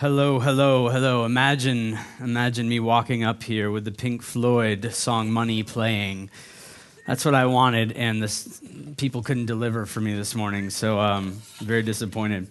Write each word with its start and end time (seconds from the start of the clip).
Hello, 0.00 0.38
hello, 0.38 0.88
hello. 0.88 1.26
Imagine, 1.26 1.98
imagine 2.20 2.66
me 2.66 2.80
walking 2.80 3.22
up 3.22 3.42
here 3.42 3.70
with 3.70 3.84
the 3.84 3.92
Pink 3.92 4.22
Floyd 4.22 4.94
song 4.94 5.30
Money 5.30 5.62
playing. 5.62 6.30
That's 7.06 7.22
what 7.22 7.34
I 7.34 7.44
wanted, 7.44 7.92
and 7.92 8.22
this, 8.22 8.62
people 8.96 9.22
couldn't 9.22 9.44
deliver 9.44 9.84
for 9.84 10.00
me 10.00 10.14
this 10.14 10.34
morning, 10.34 10.70
so 10.70 10.98
um, 10.98 11.42
very 11.58 11.82
disappointed. 11.82 12.48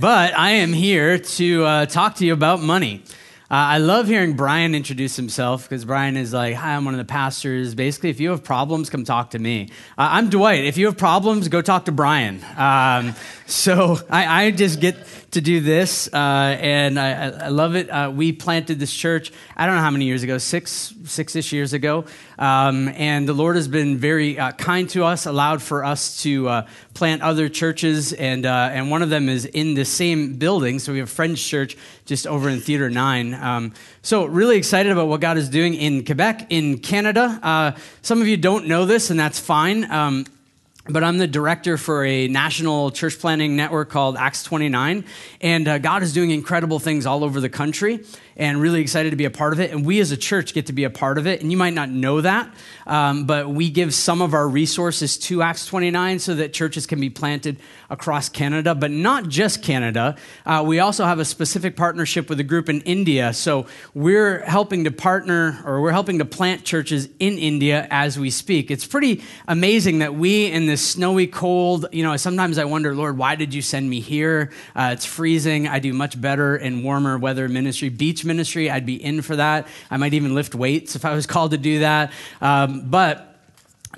But 0.00 0.32
I 0.32 0.52
am 0.52 0.72
here 0.72 1.18
to 1.18 1.64
uh, 1.66 1.84
talk 1.84 2.14
to 2.14 2.24
you 2.24 2.32
about 2.32 2.62
money. 2.62 3.02
Uh, 3.50 3.76
I 3.76 3.78
love 3.78 4.08
hearing 4.08 4.34
Brian 4.36 4.74
introduce 4.74 5.16
himself 5.16 5.66
because 5.66 5.86
Brian 5.86 6.18
is 6.18 6.34
like, 6.34 6.54
Hi, 6.54 6.74
I'm 6.74 6.84
one 6.84 6.92
of 6.92 6.98
the 6.98 7.06
pastors. 7.06 7.74
Basically, 7.74 8.10
if 8.10 8.20
you 8.20 8.28
have 8.28 8.44
problems, 8.44 8.90
come 8.90 9.04
talk 9.04 9.30
to 9.30 9.38
me. 9.38 9.70
Uh, 9.96 10.08
I'm 10.12 10.28
Dwight. 10.28 10.64
If 10.64 10.76
you 10.76 10.84
have 10.84 10.98
problems, 10.98 11.48
go 11.48 11.62
talk 11.62 11.86
to 11.86 11.92
Brian. 11.92 12.44
Um, 12.58 13.14
so 13.46 13.98
I, 14.10 14.44
I, 14.44 14.50
just 14.50 14.80
get 14.80 15.27
to 15.32 15.40
do 15.42 15.60
this, 15.60 16.08
uh, 16.12 16.16
and 16.16 16.98
I, 16.98 17.28
I, 17.28 17.48
love 17.48 17.76
it. 17.76 17.90
Uh, 17.90 18.10
we 18.14 18.32
planted 18.32 18.78
this 18.78 18.92
church, 18.92 19.30
I 19.56 19.66
don't 19.66 19.74
know 19.74 19.82
how 19.82 19.90
many 19.90 20.06
years 20.06 20.22
ago, 20.22 20.38
six, 20.38 20.94
six 21.04 21.36
ish 21.36 21.52
years 21.52 21.74
ago. 21.74 22.06
Um, 22.38 22.88
and 22.88 23.28
the 23.28 23.34
Lord 23.34 23.56
has 23.56 23.68
been 23.68 23.98
very 23.98 24.38
uh, 24.38 24.52
kind 24.52 24.88
to 24.90 25.04
us, 25.04 25.26
allowed 25.26 25.60
for 25.60 25.84
us 25.84 26.22
to 26.22 26.48
uh, 26.48 26.66
plant 26.94 27.20
other 27.20 27.50
churches, 27.50 28.14
and, 28.14 28.46
and 28.46 28.90
one 28.90 29.02
of 29.02 29.10
them 29.10 29.28
is 29.28 29.44
in 29.44 29.74
the 29.74 29.84
same 29.84 30.34
building. 30.36 30.78
So 30.78 30.92
we 30.92 31.00
have 31.00 31.10
Friends 31.10 31.46
Church 31.46 31.76
just 32.06 32.26
over 32.26 32.48
in 32.48 32.60
Theater 32.60 32.88
9. 32.88 33.34
Um, 33.34 33.74
so, 34.00 34.24
really 34.24 34.56
excited 34.56 34.90
about 34.90 35.08
what 35.08 35.20
God 35.20 35.36
is 35.36 35.50
doing 35.50 35.74
in 35.74 36.06
Quebec, 36.06 36.46
in 36.48 36.78
Canada. 36.78 37.38
Uh, 37.42 37.72
some 38.00 38.22
of 38.22 38.26
you 38.26 38.38
don't 38.38 38.66
know 38.66 38.86
this, 38.86 39.10
and 39.10 39.20
that's 39.20 39.38
fine. 39.38 39.90
Um, 39.90 40.24
but 40.88 41.04
I'm 41.04 41.18
the 41.18 41.26
director 41.26 41.76
for 41.76 42.04
a 42.04 42.28
national 42.28 42.90
church 42.90 43.18
planning 43.18 43.56
network 43.56 43.90
called 43.90 44.16
Acts 44.16 44.42
29. 44.42 45.04
And 45.40 45.68
uh, 45.68 45.78
God 45.78 46.02
is 46.02 46.12
doing 46.14 46.30
incredible 46.30 46.78
things 46.78 47.04
all 47.04 47.24
over 47.24 47.40
the 47.40 47.50
country 47.50 48.04
and 48.38 48.60
really 48.60 48.80
excited 48.80 49.10
to 49.10 49.16
be 49.16 49.24
a 49.24 49.30
part 49.30 49.52
of 49.52 49.58
it. 49.58 49.72
And 49.72 49.84
we 49.84 49.98
as 49.98 50.12
a 50.12 50.16
church 50.16 50.54
get 50.54 50.66
to 50.66 50.72
be 50.72 50.84
a 50.84 50.90
part 50.90 51.18
of 51.18 51.26
it. 51.26 51.42
And 51.42 51.50
you 51.50 51.58
might 51.58 51.74
not 51.74 51.90
know 51.90 52.20
that, 52.20 52.54
um, 52.86 53.26
but 53.26 53.50
we 53.50 53.68
give 53.68 53.92
some 53.92 54.22
of 54.22 54.32
our 54.32 54.48
resources 54.48 55.18
to 55.18 55.42
Acts 55.42 55.66
29 55.66 56.20
so 56.20 56.36
that 56.36 56.52
churches 56.52 56.86
can 56.86 57.00
be 57.00 57.10
planted 57.10 57.58
across 57.90 58.28
Canada, 58.28 58.74
but 58.74 58.92
not 58.92 59.28
just 59.28 59.62
Canada. 59.62 60.16
Uh, 60.46 60.62
we 60.64 60.78
also 60.78 61.04
have 61.04 61.18
a 61.18 61.24
specific 61.24 61.74
partnership 61.74 62.28
with 62.28 62.38
a 62.38 62.44
group 62.44 62.68
in 62.68 62.80
India. 62.82 63.32
So 63.32 63.66
we're 63.92 64.44
helping 64.44 64.84
to 64.84 64.92
partner 64.92 65.60
or 65.64 65.80
we're 65.80 65.90
helping 65.90 66.18
to 66.18 66.24
plant 66.24 66.64
churches 66.64 67.08
in 67.18 67.38
India 67.38 67.88
as 67.90 68.18
we 68.18 68.30
speak. 68.30 68.70
It's 68.70 68.86
pretty 68.86 69.22
amazing 69.48 69.98
that 69.98 70.14
we, 70.14 70.46
in 70.46 70.66
this 70.66 70.86
snowy, 70.86 71.26
cold, 71.26 71.86
you 71.90 72.04
know, 72.04 72.16
sometimes 72.16 72.58
I 72.58 72.66
wonder, 72.66 72.94
Lord, 72.94 73.18
why 73.18 73.34
did 73.34 73.52
you 73.52 73.62
send 73.62 73.90
me 73.90 74.00
here? 74.00 74.52
Uh, 74.76 74.90
it's 74.92 75.06
freezing. 75.06 75.66
I 75.66 75.80
do 75.80 75.92
much 75.92 76.20
better 76.20 76.56
in 76.56 76.84
warmer 76.84 77.18
weather 77.18 77.48
ministry. 77.48 77.88
Beach 77.88 78.24
ministry, 78.28 78.70
I'd 78.70 78.86
be 78.86 79.02
in 79.02 79.22
for 79.22 79.34
that. 79.34 79.66
I 79.90 79.96
might 79.96 80.14
even 80.14 80.34
lift 80.34 80.54
weights 80.54 80.94
if 80.94 81.04
I 81.04 81.14
was 81.14 81.26
called 81.34 81.50
to 81.50 81.58
do 81.58 81.80
that. 81.80 82.12
Um, 82.40 82.88
but 82.88 83.28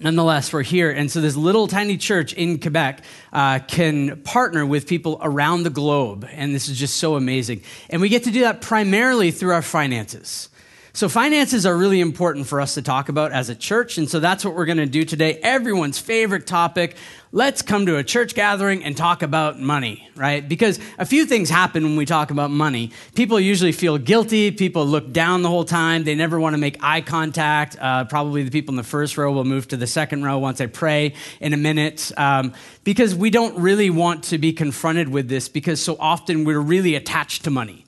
nonetheless, 0.01 0.53
we're 0.53 0.63
here. 0.63 0.91
And 0.91 1.11
so 1.11 1.21
this 1.21 1.37
little 1.37 1.67
tiny 1.67 1.97
church 1.97 2.33
in 2.33 2.61
Quebec 2.61 3.05
uh, 3.33 3.61
can 3.61 4.23
partner 4.23 4.65
with 4.65 4.87
people 4.87 5.19
around 5.23 5.63
the 5.65 5.71
globe. 5.71 6.27
And 6.31 6.55
this 6.55 6.69
is 6.69 6.79
just 6.79 6.97
so 6.97 7.17
amazing. 7.17 7.63
And 7.89 8.01
we 8.01 8.09
get 8.09 8.25
to 8.25 8.31
do 8.31 8.41
that 8.41 8.61
primarily 8.61 9.31
through 9.31 9.53
our 9.53 9.63
finances. 9.63 10.50
So, 10.93 11.09
finances 11.09 11.67
are 11.67 11.77
really 11.77 12.01
important 12.01 12.49
for 12.49 12.61
us 12.61 12.75
to 12.75 12.83
talk 12.83 13.09
about 13.09 13.31
as 13.31 13.49
a 13.49 13.55
church. 13.55 13.97
And 13.97 14.11
so 14.11 14.19
that's 14.19 14.45
what 14.45 14.55
we're 14.55 14.65
going 14.65 14.79
to 14.79 14.87
do 14.87 15.05
today. 15.05 15.39
Everyone's 15.43 15.99
favorite 15.99 16.49
topic. 16.49 16.97
Let's 17.31 17.63
come 17.63 17.87
to 17.87 17.97
a 17.97 18.03
church 18.03 18.35
gathering 18.35 18.83
and 18.83 18.97
talk 18.97 19.23
about 19.23 19.61
money, 19.61 20.11
right? 20.17 20.47
Because 20.47 20.81
a 20.99 21.07
few 21.07 21.27
things 21.27 21.49
happen 21.49 21.85
when 21.85 21.95
we 21.95 22.05
talk 22.05 22.33
about 22.33 22.51
money. 22.51 22.91
People 23.15 23.39
usually 23.39 23.71
feel 23.71 23.99
guilty. 23.99 24.51
People 24.51 24.85
look 24.85 25.13
down 25.13 25.43
the 25.43 25.49
whole 25.49 25.65
time. 25.65 26.03
They 26.03 26.17
never 26.17 26.41
want 26.41 26.55
to 26.55 26.59
make 26.59 26.77
eye 26.83 27.03
contact. 27.03 27.77
Uh, 27.81 28.05
probably 28.07 28.43
the 28.43 28.51
people 28.51 28.73
in 28.73 28.77
the 28.77 28.83
first 28.83 29.17
row 29.17 29.31
will 29.31 29.45
move 29.45 29.69
to 29.69 29.77
the 29.77 29.87
second 29.87 30.25
row 30.25 30.39
once 30.39 30.61
I 30.61 30.67
pray 30.67 31.15
in 31.41 31.53
a 31.53 31.57
minute. 31.57 32.11
Um, 32.17 32.53
because 32.83 33.15
we 33.15 33.31
don't 33.31 33.57
really 33.61 33.91
want 33.91 34.25
to 34.25 34.39
be 34.39 34.53
confronted 34.53 35.09
with 35.09 35.29
this 35.29 35.49
because 35.49 35.81
so 35.81 35.97
often 36.01 36.45
we're 36.45 36.59
really 36.59 36.97
attached 36.97 37.45
to 37.45 37.51
money. 37.51 37.87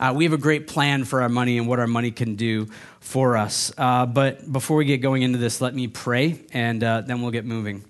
Uh, 0.00 0.14
we 0.16 0.24
have 0.24 0.32
a 0.32 0.38
great 0.38 0.66
plan 0.66 1.04
for 1.04 1.20
our 1.20 1.28
money 1.28 1.58
and 1.58 1.68
what 1.68 1.78
our 1.78 1.86
money 1.86 2.10
can 2.10 2.34
do 2.34 2.66
for 3.00 3.36
us. 3.36 3.70
Uh, 3.76 4.06
but 4.06 4.50
before 4.50 4.78
we 4.78 4.86
get 4.86 4.98
going 4.98 5.20
into 5.20 5.38
this, 5.38 5.60
let 5.60 5.74
me 5.74 5.86
pray 5.86 6.40
and 6.54 6.82
uh, 6.82 7.02
then 7.02 7.20
we'll 7.20 7.30
get 7.30 7.44
moving. 7.44 7.84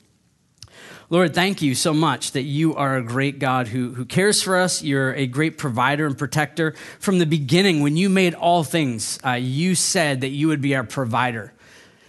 Lord, 1.08 1.34
thank 1.34 1.62
you 1.62 1.74
so 1.74 1.94
much 1.94 2.32
that 2.32 2.42
you 2.42 2.74
are 2.74 2.96
a 2.96 3.02
great 3.02 3.38
God 3.38 3.68
who, 3.68 3.94
who 3.94 4.04
cares 4.04 4.42
for 4.42 4.56
us. 4.56 4.82
You're 4.82 5.12
a 5.14 5.26
great 5.26 5.56
provider 5.56 6.04
and 6.04 6.18
protector. 6.18 6.74
From 6.98 7.18
the 7.18 7.26
beginning, 7.26 7.80
when 7.80 7.96
you 7.96 8.08
made 8.08 8.34
all 8.34 8.64
things, 8.64 9.18
uh, 9.24 9.32
you 9.32 9.76
said 9.76 10.20
that 10.22 10.28
you 10.28 10.48
would 10.48 10.60
be 10.60 10.74
our 10.74 10.84
provider. 10.84 11.52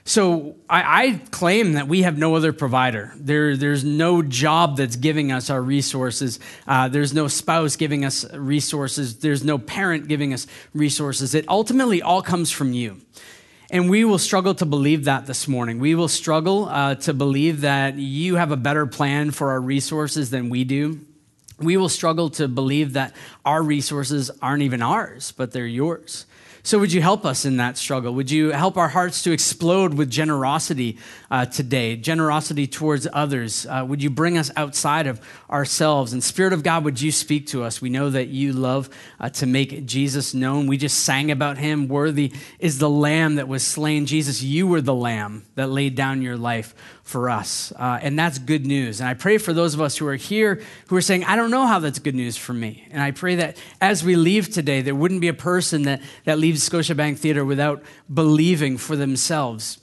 So 0.03 0.55
I, 0.67 1.03
I, 1.03 1.21
claim 1.29 1.73
that 1.73 1.87
we 1.87 2.01
have 2.01 2.17
no 2.17 2.35
other 2.35 2.53
provider. 2.53 3.13
There, 3.17 3.55
there's 3.55 3.83
no 3.83 4.23
job 4.23 4.77
that's 4.77 4.95
giving 4.95 5.31
us 5.31 5.49
our 5.51 5.61
resources. 5.61 6.39
Uh, 6.67 6.87
there's 6.87 7.13
no 7.13 7.27
spouse 7.27 7.75
giving 7.75 8.03
us 8.03 8.25
resources. 8.33 9.17
There's 9.19 9.43
no 9.43 9.59
parent 9.59 10.07
giving 10.07 10.33
us 10.33 10.47
resources. 10.73 11.35
It 11.35 11.45
ultimately 11.47 12.01
all 12.01 12.23
comes 12.23 12.49
from 12.49 12.73
you. 12.73 12.99
And 13.69 13.89
we 13.89 14.03
will 14.03 14.17
struggle 14.17 14.55
to 14.55 14.65
believe 14.65 15.05
that 15.05 15.27
this 15.27 15.47
morning. 15.47 15.79
We 15.79 15.95
will 15.95 16.09
struggle 16.09 16.67
uh, 16.67 16.95
to 16.95 17.13
believe 17.13 17.61
that 17.61 17.95
you 17.95 18.35
have 18.35 18.51
a 18.51 18.57
better 18.57 18.85
plan 18.85 19.31
for 19.31 19.51
our 19.51 19.61
resources 19.61 20.29
than 20.29 20.49
we 20.49 20.63
do. 20.63 20.99
We 21.57 21.77
will 21.77 21.89
struggle 21.89 22.31
to 22.31 22.47
believe 22.47 22.93
that 22.93 23.15
our 23.45 23.61
resources 23.61 24.31
aren't 24.41 24.63
even 24.63 24.81
ours, 24.81 25.31
but 25.31 25.51
they're 25.51 25.65
yours. 25.67 26.25
So, 26.63 26.77
would 26.77 26.93
you 26.93 27.01
help 27.01 27.25
us 27.25 27.43
in 27.43 27.57
that 27.57 27.75
struggle? 27.75 28.13
Would 28.13 28.29
you 28.29 28.51
help 28.51 28.77
our 28.77 28.87
hearts 28.87 29.23
to 29.23 29.31
explode 29.31 29.95
with 29.95 30.11
generosity 30.11 30.99
uh, 31.31 31.47
today, 31.47 31.95
generosity 31.95 32.67
towards 32.67 33.07
others? 33.11 33.65
Uh, 33.65 33.83
would 33.87 34.03
you 34.03 34.11
bring 34.11 34.37
us 34.37 34.51
outside 34.55 35.07
of 35.07 35.19
ourselves? 35.49 36.13
And, 36.13 36.23
Spirit 36.23 36.53
of 36.53 36.61
God, 36.61 36.83
would 36.83 37.01
you 37.01 37.11
speak 37.11 37.47
to 37.47 37.63
us? 37.63 37.81
We 37.81 37.89
know 37.89 38.11
that 38.11 38.27
you 38.27 38.53
love 38.53 38.89
uh, 39.19 39.29
to 39.29 39.47
make 39.47 39.87
Jesus 39.87 40.35
known. 40.35 40.67
We 40.67 40.77
just 40.77 40.99
sang 40.99 41.31
about 41.31 41.57
him. 41.57 41.87
Worthy 41.87 42.31
is 42.59 42.77
the 42.77 42.89
lamb 42.89 43.35
that 43.35 43.47
was 43.47 43.65
slain. 43.65 44.05
Jesus, 44.05 44.43
you 44.43 44.67
were 44.67 44.81
the 44.81 44.93
lamb 44.93 45.45
that 45.55 45.67
laid 45.69 45.95
down 45.95 46.21
your 46.21 46.37
life 46.37 46.75
for 47.03 47.29
us. 47.29 47.73
Uh, 47.77 47.99
and 48.01 48.17
that's 48.17 48.39
good 48.39 48.65
news. 48.65 48.99
And 48.99 49.09
I 49.09 49.13
pray 49.13 49.37
for 49.37 49.53
those 49.53 49.73
of 49.73 49.81
us 49.81 49.97
who 49.97 50.07
are 50.07 50.15
here 50.15 50.61
who 50.87 50.95
are 50.95 51.01
saying, 51.01 51.23
I 51.25 51.35
don't 51.35 51.51
know 51.51 51.67
how 51.67 51.79
that's 51.79 51.99
good 51.99 52.15
news 52.15 52.37
for 52.37 52.53
me. 52.53 52.87
And 52.91 53.01
I 53.01 53.11
pray 53.11 53.35
that 53.35 53.57
as 53.79 54.03
we 54.03 54.15
leave 54.15 54.49
today, 54.49 54.81
there 54.81 54.95
wouldn't 54.95 55.21
be 55.21 55.27
a 55.27 55.33
person 55.33 55.83
that, 55.83 56.01
that 56.25 56.39
leaves 56.39 56.67
Scotiabank 56.67 57.17
Theater 57.17 57.43
without 57.43 57.83
believing 58.13 58.77
for 58.77 58.95
themselves 58.95 59.79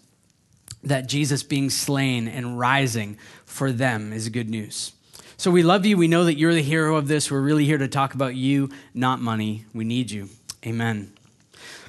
that 0.84 1.08
Jesus 1.08 1.42
being 1.42 1.70
slain 1.70 2.28
and 2.28 2.58
rising 2.58 3.18
for 3.44 3.72
them 3.72 4.12
is 4.12 4.28
good 4.28 4.48
news. 4.48 4.92
So 5.36 5.50
we 5.50 5.62
love 5.62 5.86
you. 5.86 5.96
We 5.96 6.08
know 6.08 6.24
that 6.24 6.36
you're 6.36 6.54
the 6.54 6.62
hero 6.62 6.96
of 6.96 7.08
this. 7.08 7.30
We're 7.30 7.40
really 7.40 7.64
here 7.64 7.78
to 7.78 7.88
talk 7.88 8.14
about 8.14 8.34
you, 8.34 8.70
not 8.94 9.20
money. 9.20 9.66
We 9.72 9.84
need 9.84 10.10
you. 10.10 10.28
Amen. 10.66 11.17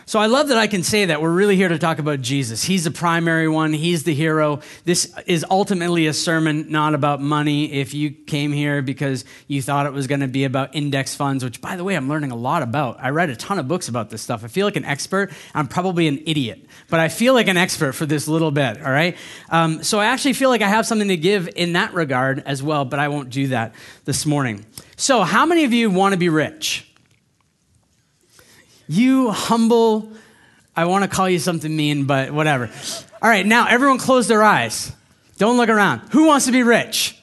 So 0.10 0.18
I 0.18 0.26
love 0.26 0.48
that 0.48 0.58
I 0.58 0.66
can 0.66 0.82
say 0.82 1.06
that. 1.06 1.22
We're 1.22 1.32
really 1.32 1.56
here 1.56 1.68
to 1.68 1.78
talk 1.78 2.00
about 2.00 2.20
Jesus. 2.20 2.64
He's 2.64 2.84
the 2.84 2.90
primary 2.90 3.48
one, 3.48 3.74
He's 3.74 4.06
the 4.06 4.14
hero. 4.16 4.62
This 4.84 5.16
is 5.28 5.46
ultimately 5.48 6.08
a 6.08 6.14
sermon 6.14 6.72
not 6.72 6.96
about 6.96 7.22
money. 7.22 7.72
If 7.74 7.94
you 7.94 8.10
came 8.10 8.52
here 8.52 8.82
because 8.82 9.24
you 9.48 9.62
thought 9.62 9.86
it 9.86 9.94
was 9.94 10.08
going 10.08 10.22
to 10.22 10.28
be 10.28 10.46
about 10.46 10.74
index 10.74 11.14
funds, 11.14 11.44
which, 11.44 11.62
by 11.62 11.76
the 11.76 11.84
way, 11.84 11.94
I'm 11.94 12.10
learning 12.10 12.32
a 12.32 12.36
lot 12.36 12.64
about. 12.64 12.98
I 13.00 13.12
read 13.12 13.30
a 13.30 13.36
ton 13.36 13.60
of 13.60 13.68
books 13.68 13.88
about 13.88 14.10
this 14.10 14.24
stuff. 14.24 14.44
I 14.44 14.48
feel 14.48 14.66
like 14.66 14.78
an 14.78 14.84
expert. 14.84 15.32
I'm 15.54 15.68
probably 15.68 16.08
an 16.08 16.24
idiot, 16.26 16.66
but 16.90 17.00
I 17.00 17.08
feel 17.08 17.36
like 17.36 17.48
an 17.48 17.58
expert 17.58 17.94
for 17.94 18.08
this 18.08 18.28
little 18.28 18.50
bit, 18.50 18.84
all 18.84 18.92
right? 18.92 19.16
Um, 19.50 19.84
so 19.84 20.00
I 20.00 20.06
actually 20.06 20.34
feel 20.34 20.50
like 20.50 20.64
I 20.64 20.70
have 20.70 20.88
something 20.88 21.10
to 21.10 21.18
give 21.18 21.48
in 21.56 21.74
that 21.74 21.94
regard 21.94 22.42
as 22.48 22.64
well, 22.64 22.84
but 22.84 22.98
I 22.98 23.10
won't 23.10 23.30
do 23.30 23.50
that 23.50 23.76
this 24.06 24.26
morning. 24.26 24.66
So, 24.98 25.22
how 25.22 25.46
many 25.46 25.66
of 25.66 25.72
you 25.72 25.92
want 25.92 26.14
to 26.14 26.18
be 26.18 26.30
rich? 26.30 26.89
You 28.92 29.30
humble, 29.30 30.12
I 30.76 30.86
want 30.86 31.04
to 31.04 31.08
call 31.08 31.30
you 31.30 31.38
something 31.38 31.74
mean, 31.74 32.06
but 32.06 32.32
whatever. 32.32 32.72
All 33.22 33.30
right, 33.30 33.46
now 33.46 33.68
everyone 33.68 34.00
close 34.00 34.28
their 34.28 34.42
eyes. 34.42 34.92
Don't 35.38 35.58
look 35.58 35.70
around. 35.70 36.00
Who 36.10 36.26
wants 36.26 36.48
to 36.48 36.52
be 36.52 36.64
rich? 36.64 37.16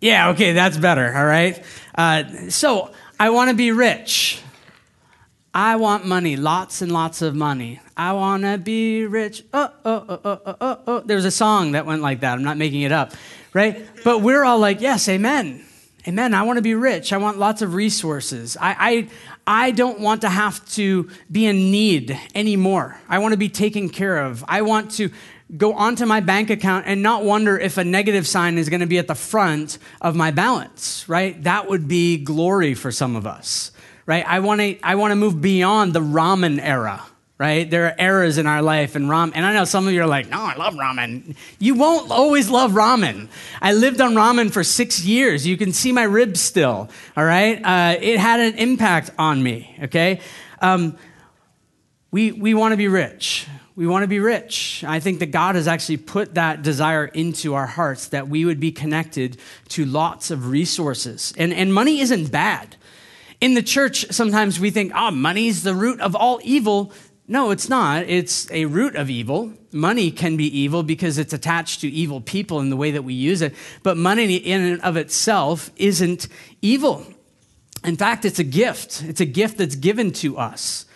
Yeah, 0.00 0.30
okay, 0.30 0.52
that's 0.52 0.76
better, 0.76 1.12
all 1.12 1.26
right? 1.26 1.60
Uh, 1.96 2.50
so, 2.50 2.92
I 3.18 3.30
want 3.30 3.50
to 3.50 3.56
be 3.56 3.72
rich. 3.72 4.40
I 5.52 5.74
want 5.74 6.06
money, 6.06 6.36
lots 6.36 6.82
and 6.82 6.92
lots 6.92 7.20
of 7.20 7.34
money. 7.34 7.80
I 7.96 8.12
want 8.12 8.44
to 8.44 8.56
be 8.56 9.06
rich. 9.06 9.42
Uh, 9.52 9.68
uh, 9.84 9.88
uh, 9.88 10.04
oh, 10.06 10.06
oh, 10.08 10.20
oh, 10.24 10.30
oh, 10.34 10.40
oh, 10.46 10.56
oh, 10.60 10.82
oh. 10.86 11.00
There's 11.00 11.24
a 11.24 11.32
song 11.32 11.72
that 11.72 11.84
went 11.84 12.00
like 12.00 12.20
that. 12.20 12.34
I'm 12.34 12.44
not 12.44 12.58
making 12.58 12.82
it 12.82 12.92
up, 12.92 13.12
right? 13.52 13.84
But 14.04 14.20
we're 14.20 14.44
all 14.44 14.60
like, 14.60 14.80
yes, 14.80 15.08
amen. 15.08 15.64
Amen. 16.06 16.34
I 16.34 16.42
want 16.42 16.58
to 16.58 16.62
be 16.62 16.74
rich. 16.74 17.12
I 17.12 17.16
want 17.16 17.38
lots 17.38 17.62
of 17.62 17.74
resources. 17.74 18.56
I, 18.60 19.08
I, 19.46 19.70
don't 19.70 20.00
want 20.00 20.22
to 20.22 20.28
have 20.28 20.64
to 20.72 21.08
be 21.30 21.46
in 21.46 21.70
need 21.70 22.18
anymore. 22.34 22.98
I 23.08 23.18
want 23.18 23.32
to 23.32 23.38
be 23.38 23.48
taken 23.48 23.88
care 23.88 24.18
of. 24.18 24.44
I 24.48 24.62
want 24.62 24.92
to 24.92 25.10
go 25.56 25.74
onto 25.74 26.06
my 26.06 26.20
bank 26.20 26.50
account 26.50 26.86
and 26.86 27.02
not 27.02 27.24
wonder 27.24 27.58
if 27.58 27.78
a 27.78 27.84
negative 27.84 28.26
sign 28.26 28.58
is 28.58 28.68
going 28.68 28.80
to 28.80 28.86
be 28.86 28.98
at 28.98 29.06
the 29.06 29.14
front 29.14 29.78
of 30.00 30.16
my 30.16 30.30
balance, 30.30 31.08
right? 31.08 31.40
That 31.44 31.68
would 31.68 31.86
be 31.86 32.18
glory 32.18 32.74
for 32.74 32.90
some 32.90 33.14
of 33.14 33.26
us, 33.26 33.70
right? 34.06 34.26
I 34.26 34.40
want 34.40 34.60
to 34.60 34.78
I 34.82 34.96
want 34.96 35.12
to 35.12 35.16
move 35.16 35.40
beyond 35.40 35.92
the 35.92 36.00
ramen 36.00 36.58
era, 36.60 37.04
right? 37.38 37.68
There 37.70 37.86
are 37.86 37.94
eras 37.98 38.38
in 38.38 38.46
our 38.46 38.62
life 38.62 38.96
and 38.96 39.06
ramen. 39.06 39.32
And 39.34 39.44
I 39.44 39.52
know 39.52 39.64
some 39.64 39.86
of 39.86 39.92
you 39.92 40.02
are 40.02 40.06
like, 40.06 40.30
no, 40.30 40.40
I 40.40 40.56
love 40.56 40.74
ramen. 40.74 41.36
You 41.58 41.74
won't 41.74 42.10
always 42.10 42.48
love 42.48 42.72
ramen. 42.72 43.28
I 43.60 43.74
lived 43.74 44.00
on 44.00 44.14
ramen 44.14 44.50
for 44.50 44.64
six 44.64 45.04
years. 45.04 45.46
You 45.46 45.56
can 45.56 45.72
see 45.72 45.92
my 45.92 46.04
ribs 46.04 46.40
still, 46.40 46.88
all 47.16 47.24
right? 47.24 47.62
Uh, 47.62 47.98
it 48.00 48.18
had 48.18 48.40
an 48.40 48.54
impact 48.54 49.10
on 49.18 49.42
me, 49.42 49.76
okay? 49.82 50.20
Um, 50.62 50.96
we, 52.10 52.32
we 52.32 52.54
want 52.54 52.72
to 52.72 52.78
be 52.78 52.88
rich. 52.88 53.46
We 53.74 53.86
want 53.86 54.04
to 54.04 54.08
be 54.08 54.20
rich. 54.20 54.82
I 54.86 55.00
think 55.00 55.18
that 55.18 55.26
God 55.26 55.54
has 55.54 55.68
actually 55.68 55.98
put 55.98 56.36
that 56.36 56.62
desire 56.62 57.04
into 57.04 57.52
our 57.52 57.66
hearts 57.66 58.08
that 58.08 58.26
we 58.26 58.46
would 58.46 58.58
be 58.58 58.72
connected 58.72 59.36
to 59.70 59.84
lots 59.84 60.30
of 60.30 60.48
resources. 60.48 61.34
And, 61.36 61.52
and 61.52 61.74
money 61.74 62.00
isn't 62.00 62.32
bad. 62.32 62.76
In 63.38 63.52
the 63.52 63.62
church, 63.62 64.06
sometimes 64.12 64.58
we 64.58 64.70
think, 64.70 64.92
oh, 64.94 65.10
money's 65.10 65.62
the 65.62 65.74
root 65.74 66.00
of 66.00 66.16
all 66.16 66.40
evil. 66.42 66.90
No, 67.28 67.50
it's 67.50 67.68
not. 67.68 68.04
It's 68.04 68.48
a 68.52 68.66
root 68.66 68.94
of 68.94 69.10
evil. 69.10 69.52
Money 69.72 70.10
can 70.12 70.36
be 70.36 70.44
evil 70.44 70.84
because 70.84 71.18
it's 71.18 71.32
attached 71.32 71.80
to 71.80 71.88
evil 71.88 72.20
people 72.20 72.60
in 72.60 72.70
the 72.70 72.76
way 72.76 72.92
that 72.92 73.02
we 73.02 73.14
use 73.14 73.42
it. 73.42 73.54
But 73.82 73.96
money 73.96 74.36
in 74.36 74.62
and 74.62 74.80
of 74.82 74.96
itself 74.96 75.70
isn't 75.76 76.28
evil. 76.62 77.04
In 77.82 77.96
fact, 77.96 78.24
it's 78.24 78.38
a 78.38 78.44
gift. 78.44 79.02
It's 79.02 79.20
a 79.20 79.26
gift 79.26 79.58
that's 79.58 79.74
given 79.74 80.12
to 80.12 80.38
us. 80.38 80.86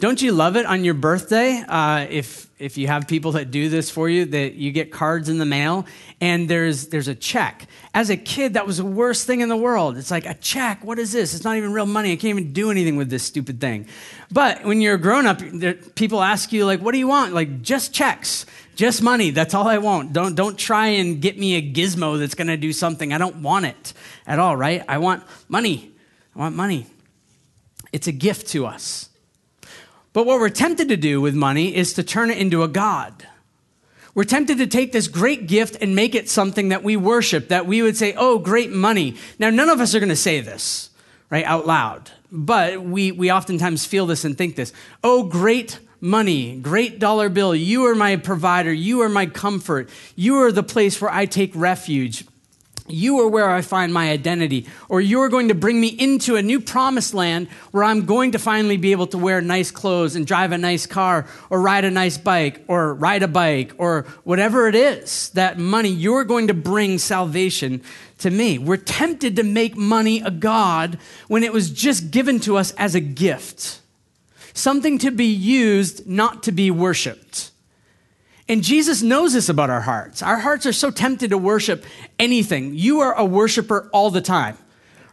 Don't 0.00 0.22
you 0.22 0.30
love 0.30 0.54
it 0.56 0.64
on 0.64 0.84
your 0.84 0.94
birthday? 0.94 1.60
Uh, 1.66 2.06
if 2.08 2.48
if 2.60 2.78
you 2.78 2.86
have 2.86 3.08
people 3.08 3.32
that 3.32 3.50
do 3.50 3.68
this 3.68 3.90
for 3.90 4.08
you, 4.08 4.24
that 4.26 4.54
you 4.54 4.70
get 4.70 4.92
cards 4.92 5.28
in 5.28 5.38
the 5.38 5.44
mail 5.44 5.86
and 6.20 6.48
there's 6.48 6.86
there's 6.86 7.08
a 7.08 7.16
check. 7.16 7.66
As 7.94 8.08
a 8.08 8.16
kid, 8.16 8.54
that 8.54 8.64
was 8.64 8.76
the 8.76 8.84
worst 8.84 9.26
thing 9.26 9.40
in 9.40 9.48
the 9.48 9.56
world. 9.56 9.96
It's 9.96 10.12
like 10.12 10.24
a 10.24 10.34
check. 10.34 10.84
What 10.84 11.00
is 11.00 11.10
this? 11.10 11.34
It's 11.34 11.42
not 11.42 11.56
even 11.56 11.72
real 11.72 11.84
money. 11.84 12.12
I 12.12 12.14
can't 12.16 12.38
even 12.38 12.52
do 12.52 12.70
anything 12.70 12.94
with 12.94 13.10
this 13.10 13.24
stupid 13.24 13.60
thing. 13.60 13.88
But 14.30 14.64
when 14.64 14.80
you're 14.80 14.94
a 14.94 14.98
grown 14.98 15.26
up, 15.26 15.40
people 15.96 16.22
ask 16.22 16.52
you 16.52 16.64
like, 16.64 16.80
"What 16.80 16.92
do 16.92 16.98
you 16.98 17.08
want?" 17.08 17.34
Like 17.34 17.62
just 17.62 17.92
checks, 17.92 18.46
just 18.76 19.02
money. 19.02 19.30
That's 19.30 19.52
all 19.52 19.66
I 19.66 19.78
want. 19.78 20.12
Don't 20.12 20.36
don't 20.36 20.56
try 20.56 20.86
and 20.88 21.20
get 21.20 21.36
me 21.36 21.56
a 21.56 21.72
gizmo 21.72 22.20
that's 22.20 22.36
going 22.36 22.48
to 22.48 22.56
do 22.56 22.72
something. 22.72 23.12
I 23.12 23.18
don't 23.18 23.42
want 23.42 23.66
it 23.66 23.94
at 24.28 24.38
all. 24.38 24.56
Right? 24.56 24.84
I 24.88 24.98
want 24.98 25.24
money. 25.48 25.90
I 26.36 26.38
want 26.38 26.54
money. 26.54 26.86
It's 27.90 28.06
a 28.06 28.12
gift 28.12 28.46
to 28.48 28.64
us. 28.64 29.07
But 30.12 30.26
what 30.26 30.40
we're 30.40 30.48
tempted 30.48 30.88
to 30.88 30.96
do 30.96 31.20
with 31.20 31.34
money 31.34 31.74
is 31.74 31.92
to 31.94 32.02
turn 32.02 32.30
it 32.30 32.38
into 32.38 32.62
a 32.62 32.68
God. 32.68 33.26
We're 34.14 34.24
tempted 34.24 34.58
to 34.58 34.66
take 34.66 34.90
this 34.90 35.06
great 35.06 35.46
gift 35.46 35.76
and 35.80 35.94
make 35.94 36.14
it 36.14 36.28
something 36.28 36.70
that 36.70 36.82
we 36.82 36.96
worship, 36.96 37.48
that 37.48 37.66
we 37.66 37.82
would 37.82 37.96
say, 37.96 38.14
oh, 38.16 38.38
great 38.38 38.70
money. 38.70 39.16
Now, 39.38 39.50
none 39.50 39.68
of 39.68 39.80
us 39.80 39.94
are 39.94 40.00
going 40.00 40.08
to 40.08 40.16
say 40.16 40.40
this, 40.40 40.90
right, 41.30 41.44
out 41.44 41.66
loud. 41.66 42.10
But 42.32 42.82
we, 42.82 43.12
we 43.12 43.30
oftentimes 43.30 43.86
feel 43.86 44.06
this 44.06 44.24
and 44.24 44.36
think 44.36 44.56
this. 44.56 44.72
Oh, 45.04 45.22
great 45.22 45.78
money, 46.00 46.58
great 46.58 46.98
dollar 46.98 47.28
bill. 47.28 47.54
You 47.54 47.86
are 47.86 47.94
my 47.94 48.16
provider. 48.16 48.72
You 48.72 49.02
are 49.02 49.08
my 49.08 49.26
comfort. 49.26 49.88
You 50.16 50.36
are 50.42 50.52
the 50.52 50.62
place 50.62 51.00
where 51.00 51.12
I 51.12 51.26
take 51.26 51.52
refuge. 51.54 52.24
You 52.88 53.20
are 53.20 53.28
where 53.28 53.50
I 53.50 53.60
find 53.60 53.92
my 53.92 54.10
identity, 54.10 54.66
or 54.88 55.00
you 55.00 55.20
are 55.20 55.28
going 55.28 55.48
to 55.48 55.54
bring 55.54 55.80
me 55.80 55.88
into 55.88 56.36
a 56.36 56.42
new 56.42 56.60
promised 56.60 57.14
land 57.14 57.48
where 57.70 57.84
I'm 57.84 58.06
going 58.06 58.32
to 58.32 58.38
finally 58.38 58.76
be 58.76 58.92
able 58.92 59.06
to 59.08 59.18
wear 59.18 59.40
nice 59.40 59.70
clothes 59.70 60.16
and 60.16 60.26
drive 60.26 60.52
a 60.52 60.58
nice 60.58 60.86
car, 60.86 61.26
or 61.50 61.60
ride 61.60 61.84
a 61.84 61.90
nice 61.90 62.16
bike, 62.16 62.64
or 62.66 62.94
ride 62.94 63.22
a 63.22 63.28
bike, 63.28 63.72
or 63.78 64.06
whatever 64.24 64.68
it 64.68 64.74
is. 64.74 65.28
That 65.30 65.58
money, 65.58 65.90
you're 65.90 66.24
going 66.24 66.48
to 66.48 66.54
bring 66.54 66.98
salvation 66.98 67.82
to 68.18 68.30
me. 68.30 68.58
We're 68.58 68.76
tempted 68.76 69.36
to 69.36 69.42
make 69.42 69.76
money 69.76 70.20
a 70.20 70.30
God 70.30 70.98
when 71.28 71.42
it 71.42 71.52
was 71.52 71.70
just 71.70 72.10
given 72.10 72.40
to 72.40 72.56
us 72.56 72.72
as 72.72 72.94
a 72.94 73.00
gift, 73.00 73.80
something 74.54 74.98
to 74.98 75.10
be 75.10 75.26
used, 75.26 76.06
not 76.06 76.42
to 76.44 76.52
be 76.52 76.70
worshiped. 76.70 77.50
And 78.48 78.64
Jesus 78.64 79.02
knows 79.02 79.34
this 79.34 79.50
about 79.50 79.68
our 79.68 79.82
hearts. 79.82 80.22
Our 80.22 80.38
hearts 80.38 80.64
are 80.64 80.72
so 80.72 80.90
tempted 80.90 81.30
to 81.30 81.38
worship 81.38 81.84
anything. 82.18 82.74
You 82.74 83.00
are 83.00 83.14
a 83.14 83.24
worshiper 83.24 83.90
all 83.92 84.10
the 84.10 84.22
time, 84.22 84.56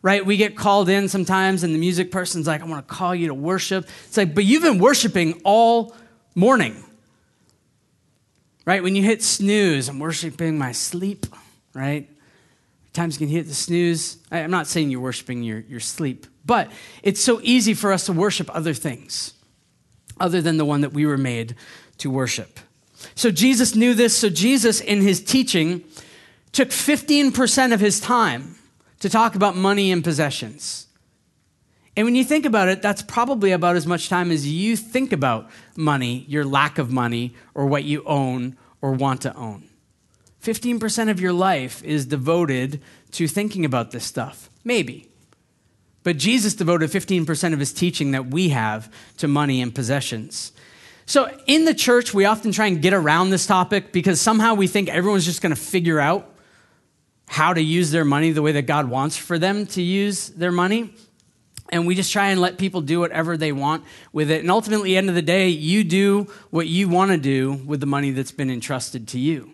right? 0.02 0.26
We 0.26 0.38
get 0.38 0.56
called 0.56 0.88
in 0.88 1.10
sometimes, 1.10 1.64
and 1.64 1.76
the 1.76 1.80
music 1.80 2.12
person's 2.12 2.48
like, 2.48 2.62
I 2.62 2.66
want 2.66 2.88
to 2.88 2.94
call 2.94 3.14
you 3.14 3.28
to 3.28 3.34
worship. 3.34 3.90
It's 4.08 4.16
like, 4.16 4.34
but 4.34 4.46
you've 4.46 4.64
been 4.64 4.80
worshiping 4.80 5.42
all 5.44 5.94
morning, 6.34 6.82
right? 8.66 8.82
When 8.82 8.96
you 8.96 9.04
hit 9.04 9.22
snooze, 9.22 9.90
I'm 9.90 10.00
worshiping 10.00 10.58
my 10.58 10.72
sleep, 10.72 11.26
right? 11.74 12.10
Times 12.94 13.18
can 13.18 13.28
hit 13.28 13.48
the 13.48 13.54
snooze. 13.54 14.18
I'm 14.31 14.52
not 14.52 14.68
saying 14.68 14.92
you're 14.92 15.02
worshiping 15.02 15.44
your, 15.44 15.60
your 15.60 15.81
sleep, 15.81 16.26
but 16.46 16.72
it's 17.04 17.22
so 17.22 17.42
easy 17.44 17.74
for 17.74 17.92
us 17.92 18.06
to 18.06 18.14
worship 18.14 18.50
other 18.56 18.74
things 18.74 19.34
other 20.18 20.42
than 20.42 20.56
the 20.56 20.64
one 20.64 20.80
that 20.80 20.94
we 20.94 21.06
were 21.06 21.18
made 21.18 21.56
to 21.98 22.10
worship. 22.10 22.60
So 23.13 23.30
Jesus 23.31 23.75
knew 23.75 23.94
this. 23.94 24.18
So 24.18 24.30
Jesus, 24.30 24.81
in 24.81 25.02
his 25.02 25.24
teaching, 25.24 25.84
took 26.52 26.69
15% 26.69 27.74
of 27.74 27.80
his 27.80 28.00
time 28.00 28.56
to 29.00 29.10
talk 29.10 29.36
about 29.36 29.56
money 29.56 29.92
and 29.92 30.04
possessions. 30.04 30.88
And 31.98 32.06
when 32.06 32.16
you 32.16 32.24
think 32.24 32.46
about 32.46 32.68
it, 32.68 32.81
that's 32.81 33.02
probably 33.02 33.52
about 33.52 33.75
as 33.75 33.88
much 33.88 34.10
time 34.10 34.31
as 34.31 34.48
you 34.48 34.75
think 34.75 35.13
about 35.13 35.50
money, 35.78 36.25
your 36.28 36.44
lack 36.44 36.78
of 36.78 36.92
money, 36.92 37.34
or 37.54 37.68
what 37.68 37.84
you 37.84 38.04
own 38.06 38.57
or 38.81 38.92
want 38.92 39.22
to 39.22 39.36
own. 39.36 39.69
15% 40.44 41.10
of 41.10 41.19
your 41.19 41.34
life 41.34 41.84
is 41.84 42.06
devoted 42.06 42.81
to 43.12 43.28
thinking 43.28 43.66
about 43.66 43.92
this 43.92 44.04
stuff. 44.04 44.50
Maybe. 44.63 45.07
But 46.04 46.18
Jesus 46.18 46.54
devoted 46.54 46.92
15% 46.92 47.54
of 47.54 47.60
his 47.60 47.74
teaching 47.74 48.12
that 48.12 48.28
we 48.28 48.50
have 48.50 48.92
to 49.18 49.28
money 49.28 49.62
and 49.62 49.74
possessions. 49.74 50.52
So 51.06 51.30
in 51.46 51.66
the 51.66 51.74
church, 51.74 52.13
we 52.13 52.25
often 52.25 52.52
try 52.52 52.68
and 52.68 52.81
get 52.81 52.94
around 52.94 53.30
this 53.30 53.46
topic 53.46 53.92
because 53.92 54.19
somehow 54.19 54.56
we 54.56 54.68
think 54.68 54.90
everyone's 54.90 55.25
just 55.25 55.42
going 55.42 55.54
to 55.54 55.62
figure 55.62 56.00
out 56.00 56.31
how 57.28 57.54
to 57.54 57.62
use 57.62 57.92
their 57.92 58.06
money 58.06 58.31
the 58.31 58.42
way 58.42 58.54
that 58.54 58.63
God 58.63 58.90
wants 58.90 59.18
for 59.18 59.38
them 59.38 59.66
to 59.68 59.81
use 59.81 60.30
their 60.30 60.52
money. 60.52 60.94
And 61.69 61.88
we 61.88 61.96
just 61.96 62.12
try 62.12 62.30
and 62.30 62.40
let 62.40 62.57
people 62.57 62.81
do 62.81 63.00
whatever 63.00 63.38
they 63.38 63.52
want 63.52 63.84
with 64.13 64.30
it. 64.30 64.42
And 64.42 64.52
ultimately, 64.52 64.96
end 64.96 65.10
of 65.10 65.16
the 65.16 65.22
day, 65.22 65.50
you 65.50 65.84
do 65.84 66.28
what 66.52 66.68
you 66.68 66.88
want 66.88 67.12
to 67.12 67.18
do 67.18 67.54
with 67.66 67.80
the 67.80 67.88
money 67.88 68.12
that's 68.12 68.31
been 68.31 68.52
entrusted 68.52 69.07
to 69.10 69.19
you. 69.19 69.52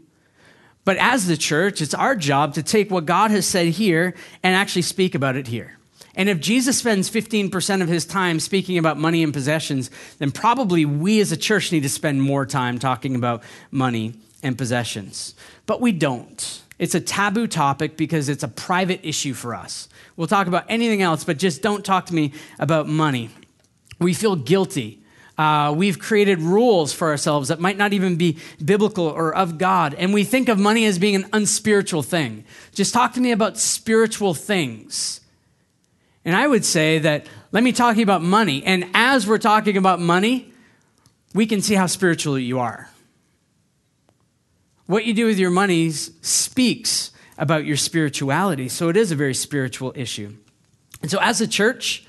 But 0.84 0.98
as 0.98 1.28
the 1.28 1.38
church, 1.38 1.82
it's 1.82 1.94
our 1.94 2.16
job 2.16 2.56
to 2.56 2.64
take 2.64 2.92
what 2.92 3.06
God 3.06 3.32
has 3.32 3.46
said 3.46 3.68
here 3.68 4.14
and 4.44 4.56
actually 4.56 4.82
speak 4.82 5.16
about 5.16 5.36
it 5.36 5.48
here. 5.48 5.78
And 6.16 6.28
if 6.28 6.40
Jesus 6.40 6.78
spends 6.78 7.10
15% 7.10 7.82
of 7.82 7.88
his 7.88 8.06
time 8.06 8.40
speaking 8.40 8.78
about 8.78 8.98
money 8.98 9.24
and 9.24 9.34
possessions, 9.34 9.90
then 10.20 10.32
probably 10.32 10.84
we 10.86 11.22
as 11.22 11.32
a 11.32 11.38
church 11.38 11.72
need 11.72 11.84
to 11.84 11.90
spend 11.90 12.22
more 12.22 12.46
time 12.46 12.80
talking 12.80 13.16
about 13.16 13.44
money 13.72 14.16
and 14.44 14.58
possessions. 14.58 15.36
But 15.66 15.80
we 15.80 15.92
don't. 15.92 16.62
It's 16.80 16.96
a 16.96 17.00
taboo 17.00 17.48
topic 17.48 17.96
because 17.96 18.28
it's 18.28 18.44
a 18.44 18.48
private 18.48 19.02
issue 19.04 19.34
for 19.34 19.54
us. 19.56 19.88
We'll 20.18 20.28
talk 20.28 20.48
about 20.48 20.66
anything 20.68 21.02
else, 21.02 21.24
but 21.24 21.38
just 21.38 21.62
don't 21.62 21.86
talk 21.86 22.08
to 22.08 22.16
me 22.16 22.34
about 22.60 22.88
money. 22.88 23.30
We 24.00 24.14
feel 24.14 24.36
guilty. 24.36 25.02
Uh, 25.38 25.74
we've 25.76 25.98
created 25.98 26.40
rules 26.40 26.92
for 26.92 27.10
ourselves 27.10 27.48
that 27.48 27.60
might 27.60 27.78
not 27.78 27.94
even 27.94 28.16
be 28.16 28.38
biblical 28.64 29.06
or 29.06 29.34
of 29.34 29.58
God. 29.58 29.94
And 29.94 30.14
we 30.14 30.24
think 30.24 30.50
of 30.50 30.60
money 30.60 30.86
as 30.86 31.00
being 31.00 31.16
an 31.16 31.30
unspiritual 31.32 32.04
thing. 32.04 32.44
Just 32.74 32.94
talk 32.94 33.14
to 33.14 33.22
me 33.22 33.32
about 33.32 33.58
spiritual 33.58 34.34
things. 34.34 35.21
And 36.24 36.36
I 36.36 36.48
would 36.48 36.66
say 36.66 37.00
that 37.00 37.28
let 37.52 37.64
me 37.64 37.72
talk 37.72 37.98
about 37.98 38.22
money. 38.22 38.64
And 38.64 38.86
as 38.94 39.28
we're 39.28 39.38
talking 39.38 39.78
about 39.78 40.00
money, 40.00 40.52
we 41.34 41.46
can 41.46 41.62
see 41.62 41.76
how 41.76 41.88
spiritual 41.88 42.38
you 42.38 42.60
are. 42.60 42.90
What 44.86 45.06
you 45.06 45.14
do 45.14 45.26
with 45.26 45.40
your 45.40 45.52
money 45.52 45.90
speaks 45.92 47.12
about 47.38 47.66
your 47.66 47.78
spirituality. 47.78 48.70
So 48.70 48.90
it 48.90 48.98
is 48.98 49.12
a 49.12 49.16
very 49.16 49.34
spiritual 49.34 49.94
issue. 49.96 50.36
And 51.02 51.10
so, 51.10 51.18
as 51.20 51.42
a 51.42 51.48
church, 51.48 52.06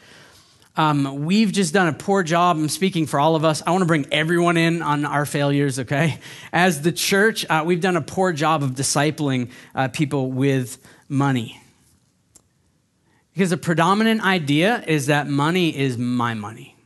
um, 0.77 1.25
we've 1.25 1.53
just 1.53 1.73
done 1.73 1.89
a 1.89 1.93
poor 1.93 2.23
job. 2.23 2.57
I'm 2.57 2.69
speaking 2.69 3.07
for 3.07 3.21
all 3.21 3.37
of 3.37 3.45
us. 3.45 3.63
I 3.67 3.71
want 3.71 3.83
to 3.83 3.87
bring 3.87 4.07
everyone 4.13 4.57
in 4.57 4.83
on 4.83 5.05
our 5.05 5.25
failures, 5.25 5.79
okay? 5.79 6.19
As 6.53 6.83
the 6.83 6.93
church, 6.93 7.47
uh, 7.49 7.63
we've 7.65 7.81
done 7.81 7.97
a 7.97 8.03
poor 8.03 8.33
job 8.33 8.63
of 8.63 8.73
discipling 8.73 9.51
uh, 9.75 9.89
people 9.89 10.31
with 10.31 10.79
money. 11.09 11.62
Because 13.33 13.51
the 13.51 13.57
predominant 13.57 14.23
idea 14.23 14.85
is 14.87 15.07
that 15.07 15.27
money 15.27 15.77
is 15.77 15.97
my 15.97 16.35
money. 16.35 16.77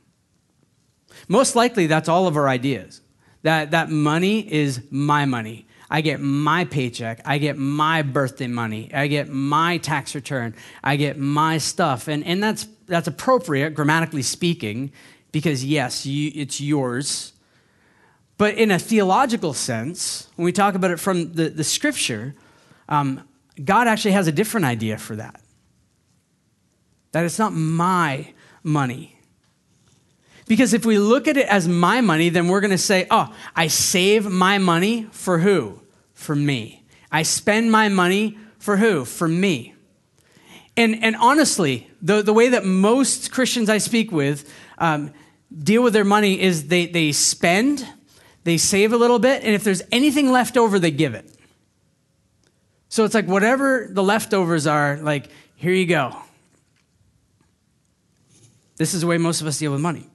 Most 1.28 1.56
likely, 1.56 1.86
that's 1.86 2.08
all 2.08 2.26
of 2.26 2.36
our 2.36 2.48
ideas. 2.48 3.00
That, 3.42 3.72
that 3.72 3.90
money 3.90 4.40
is 4.52 4.80
my 4.90 5.24
money. 5.24 5.66
I 5.90 6.00
get 6.00 6.20
my 6.20 6.64
paycheck. 6.64 7.20
I 7.24 7.38
get 7.38 7.56
my 7.56 8.02
birthday 8.02 8.46
money. 8.46 8.90
I 8.92 9.06
get 9.06 9.28
my 9.28 9.78
tax 9.78 10.14
return. 10.14 10.54
I 10.82 10.96
get 10.96 11.18
my 11.18 11.58
stuff. 11.58 12.08
And, 12.08 12.24
and 12.24 12.42
that's, 12.42 12.66
that's 12.86 13.06
appropriate, 13.06 13.70
grammatically 13.70 14.22
speaking, 14.22 14.92
because 15.32 15.64
yes, 15.64 16.06
you, 16.06 16.32
it's 16.34 16.60
yours. 16.60 17.32
But 18.38 18.54
in 18.54 18.70
a 18.70 18.78
theological 18.78 19.52
sense, 19.54 20.28
when 20.36 20.44
we 20.44 20.52
talk 20.52 20.74
about 20.74 20.90
it 20.90 21.00
from 21.00 21.32
the, 21.32 21.48
the 21.48 21.64
scripture, 21.64 22.34
um, 22.88 23.26
God 23.64 23.88
actually 23.88 24.12
has 24.12 24.26
a 24.26 24.32
different 24.32 24.66
idea 24.66 24.98
for 24.98 25.16
that 25.16 25.40
that 27.12 27.24
it's 27.24 27.38
not 27.38 27.52
my 27.52 28.32
money. 28.62 29.18
Because 30.46 30.72
if 30.74 30.86
we 30.86 30.98
look 30.98 31.26
at 31.26 31.36
it 31.36 31.48
as 31.48 31.66
my 31.66 32.00
money, 32.00 32.28
then 32.28 32.48
we're 32.48 32.60
going 32.60 32.70
to 32.70 32.78
say, 32.78 33.06
oh, 33.10 33.34
I 33.54 33.66
save 33.66 34.30
my 34.30 34.58
money 34.58 35.08
for 35.10 35.38
who? 35.38 35.80
For 36.14 36.36
me. 36.36 36.84
I 37.10 37.22
spend 37.22 37.72
my 37.72 37.88
money 37.88 38.38
for 38.58 38.76
who? 38.76 39.04
For 39.04 39.26
me. 39.26 39.74
And, 40.76 41.02
and 41.02 41.16
honestly, 41.16 41.90
the, 42.02 42.22
the 42.22 42.32
way 42.32 42.50
that 42.50 42.64
most 42.64 43.32
Christians 43.32 43.70
I 43.70 43.78
speak 43.78 44.12
with 44.12 44.52
um, 44.78 45.12
deal 45.56 45.82
with 45.82 45.94
their 45.94 46.04
money 46.04 46.40
is 46.40 46.68
they, 46.68 46.86
they 46.86 47.12
spend, 47.12 47.86
they 48.44 48.58
save 48.58 48.92
a 48.92 48.96
little 48.96 49.18
bit, 49.18 49.42
and 49.42 49.54
if 49.54 49.64
there's 49.64 49.82
anything 49.90 50.30
left 50.30 50.56
over, 50.56 50.78
they 50.78 50.90
give 50.90 51.14
it. 51.14 51.28
So 52.88 53.04
it's 53.04 53.14
like 53.14 53.26
whatever 53.26 53.88
the 53.90 54.02
leftovers 54.02 54.66
are, 54.66 54.98
like, 54.98 55.30
here 55.56 55.72
you 55.72 55.86
go. 55.86 56.14
This 58.76 58.94
is 58.94 59.00
the 59.00 59.06
way 59.06 59.18
most 59.18 59.40
of 59.40 59.46
us 59.46 59.58
deal 59.58 59.72
with 59.72 59.80
money. 59.80 60.06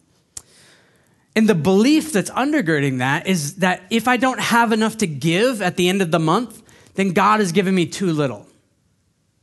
And 1.35 1.47
the 1.47 1.55
belief 1.55 2.11
that's 2.11 2.29
undergirding 2.31 2.97
that 2.99 3.25
is 3.25 3.55
that 3.57 3.83
if 3.89 4.07
I 4.07 4.17
don't 4.17 4.39
have 4.39 4.71
enough 4.71 4.97
to 4.97 5.07
give 5.07 5.61
at 5.61 5.77
the 5.77 5.87
end 5.87 6.01
of 6.01 6.11
the 6.11 6.19
month, 6.19 6.61
then 6.95 7.13
God 7.13 7.39
has 7.39 7.51
given 7.51 7.73
me 7.73 7.85
too 7.85 8.11
little. 8.11 8.47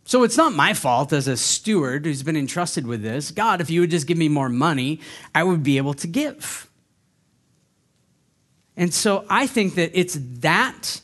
So 0.04 0.22
it's 0.22 0.36
not 0.36 0.54
my 0.54 0.74
fault 0.74 1.12
as 1.12 1.28
a 1.28 1.36
steward 1.36 2.06
who's 2.06 2.22
been 2.22 2.36
entrusted 2.36 2.86
with 2.86 3.02
this. 3.02 3.30
God, 3.30 3.60
if 3.60 3.70
you 3.70 3.80
would 3.80 3.90
just 3.90 4.06
give 4.06 4.18
me 4.18 4.28
more 4.28 4.48
money, 4.48 5.00
I 5.34 5.44
would 5.44 5.62
be 5.62 5.76
able 5.76 5.94
to 5.94 6.06
give. 6.06 6.68
And 8.76 8.92
so 8.94 9.26
I 9.28 9.46
think 9.46 9.74
that 9.74 9.90
it's 9.92 10.16
that 10.40 11.00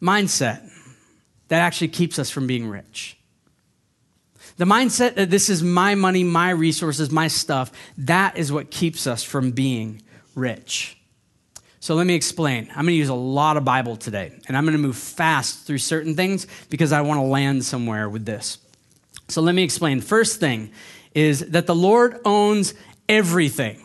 mindset 0.00 0.66
that 1.48 1.58
actually 1.58 1.88
keeps 1.88 2.18
us 2.18 2.30
from 2.30 2.46
being 2.46 2.68
rich. 2.68 3.18
The 4.56 4.64
mindset 4.64 5.14
that 5.14 5.30
this 5.30 5.48
is 5.48 5.62
my 5.62 5.94
money, 5.94 6.24
my 6.24 6.50
resources, 6.50 7.10
my 7.10 7.28
stuff, 7.28 7.72
that 7.98 8.36
is 8.36 8.52
what 8.52 8.70
keeps 8.70 9.06
us 9.06 9.22
from 9.22 9.52
being 9.52 10.02
rich. 10.34 10.98
So 11.80 11.94
let 11.96 12.06
me 12.06 12.14
explain. 12.14 12.68
I'm 12.70 12.84
going 12.84 12.88
to 12.88 12.92
use 12.92 13.08
a 13.08 13.14
lot 13.14 13.56
of 13.56 13.64
Bible 13.64 13.96
today, 13.96 14.32
and 14.46 14.56
I'm 14.56 14.64
going 14.64 14.76
to 14.76 14.82
move 14.82 14.96
fast 14.96 15.66
through 15.66 15.78
certain 15.78 16.14
things 16.14 16.46
because 16.70 16.92
I 16.92 17.00
want 17.00 17.18
to 17.18 17.24
land 17.24 17.64
somewhere 17.64 18.08
with 18.08 18.24
this. 18.24 18.58
So 19.28 19.42
let 19.42 19.54
me 19.54 19.64
explain. 19.64 20.00
First 20.00 20.38
thing 20.38 20.70
is 21.14 21.40
that 21.50 21.66
the 21.66 21.74
Lord 21.74 22.20
owns 22.24 22.74
everything. 23.08 23.84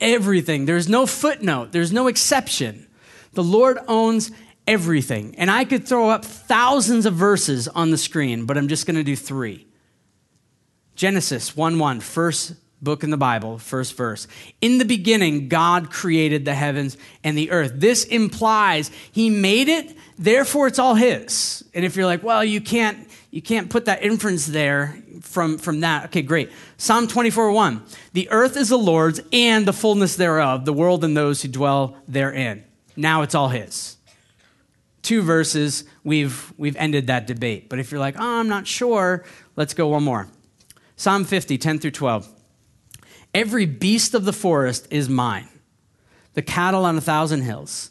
Everything. 0.00 0.66
There's 0.66 0.88
no 0.88 1.06
footnote, 1.06 1.72
there's 1.72 1.92
no 1.92 2.08
exception. 2.08 2.86
The 3.32 3.42
Lord 3.42 3.78
owns 3.88 4.30
everything. 4.66 5.34
And 5.36 5.50
I 5.50 5.64
could 5.64 5.86
throw 5.86 6.10
up 6.10 6.24
thousands 6.24 7.06
of 7.06 7.14
verses 7.14 7.68
on 7.68 7.90
the 7.90 7.98
screen, 7.98 8.46
but 8.46 8.56
I'm 8.58 8.68
just 8.68 8.86
going 8.86 8.96
to 8.96 9.04
do 9.04 9.16
three. 9.16 9.66
Genesis 10.94 11.56
1 11.56 11.78
1, 11.78 12.00
first 12.00 12.54
book 12.80 13.02
in 13.02 13.10
the 13.10 13.16
Bible, 13.16 13.58
first 13.58 13.96
verse. 13.96 14.26
In 14.60 14.78
the 14.78 14.84
beginning, 14.84 15.48
God 15.48 15.90
created 15.90 16.44
the 16.44 16.54
heavens 16.54 16.96
and 17.24 17.36
the 17.36 17.50
earth. 17.50 17.72
This 17.76 18.04
implies 18.04 18.90
he 19.12 19.30
made 19.30 19.68
it, 19.68 19.96
therefore 20.18 20.66
it's 20.66 20.78
all 20.78 20.94
his. 20.94 21.64
And 21.74 21.84
if 21.84 21.96
you're 21.96 22.06
like, 22.06 22.22
well, 22.22 22.44
you 22.44 22.60
can't, 22.60 23.08
you 23.30 23.42
can't 23.42 23.70
put 23.70 23.86
that 23.86 24.02
inference 24.02 24.46
there 24.46 25.02
from, 25.20 25.58
from 25.58 25.80
that. 25.80 26.06
Okay, 26.06 26.22
great. 26.22 26.50
Psalm 26.76 27.06
24 27.06 27.52
1. 27.52 27.82
The 28.12 28.30
earth 28.30 28.56
is 28.56 28.70
the 28.70 28.78
Lord's 28.78 29.20
and 29.32 29.66
the 29.66 29.72
fullness 29.72 30.16
thereof, 30.16 30.64
the 30.64 30.72
world 30.72 31.04
and 31.04 31.16
those 31.16 31.42
who 31.42 31.48
dwell 31.48 31.96
therein. 32.08 32.64
Now 32.96 33.22
it's 33.22 33.34
all 33.34 33.48
his 33.48 33.95
two 35.06 35.22
verses, 35.22 35.84
we've, 36.02 36.52
we've 36.58 36.76
ended 36.76 37.06
that 37.06 37.26
debate. 37.26 37.68
But 37.68 37.78
if 37.78 37.90
you're 37.90 38.00
like, 38.00 38.16
oh, 38.18 38.40
I'm 38.40 38.48
not 38.48 38.66
sure, 38.66 39.24
let's 39.54 39.72
go 39.72 39.88
one 39.88 40.02
more. 40.02 40.28
Psalm 40.96 41.24
50, 41.24 41.56
10 41.58 41.78
through 41.78 41.92
12. 41.92 42.28
Every 43.32 43.66
beast 43.66 44.14
of 44.14 44.24
the 44.24 44.32
forest 44.32 44.88
is 44.90 45.08
mine, 45.08 45.48
the 46.34 46.42
cattle 46.42 46.84
on 46.84 46.96
a 46.96 47.00
thousand 47.00 47.42
hills. 47.42 47.90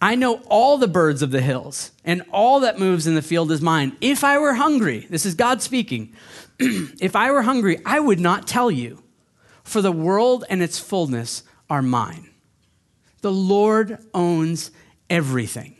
I 0.00 0.14
know 0.14 0.40
all 0.48 0.78
the 0.78 0.88
birds 0.88 1.20
of 1.20 1.30
the 1.30 1.40
hills, 1.40 1.92
and 2.04 2.22
all 2.32 2.60
that 2.60 2.78
moves 2.78 3.06
in 3.06 3.14
the 3.14 3.22
field 3.22 3.52
is 3.52 3.60
mine. 3.60 3.96
If 4.00 4.24
I 4.24 4.38
were 4.38 4.54
hungry, 4.54 5.06
this 5.10 5.26
is 5.26 5.34
God 5.34 5.62
speaking, 5.62 6.14
if 6.58 7.14
I 7.14 7.30
were 7.30 7.42
hungry, 7.42 7.80
I 7.84 8.00
would 8.00 8.20
not 8.20 8.46
tell 8.46 8.70
you, 8.70 9.02
for 9.62 9.82
the 9.82 9.92
world 9.92 10.44
and 10.48 10.62
its 10.62 10.78
fullness 10.78 11.42
are 11.68 11.82
mine. 11.82 12.30
The 13.20 13.32
Lord 13.32 13.98
owns 14.12 14.70
everything. 15.10 15.76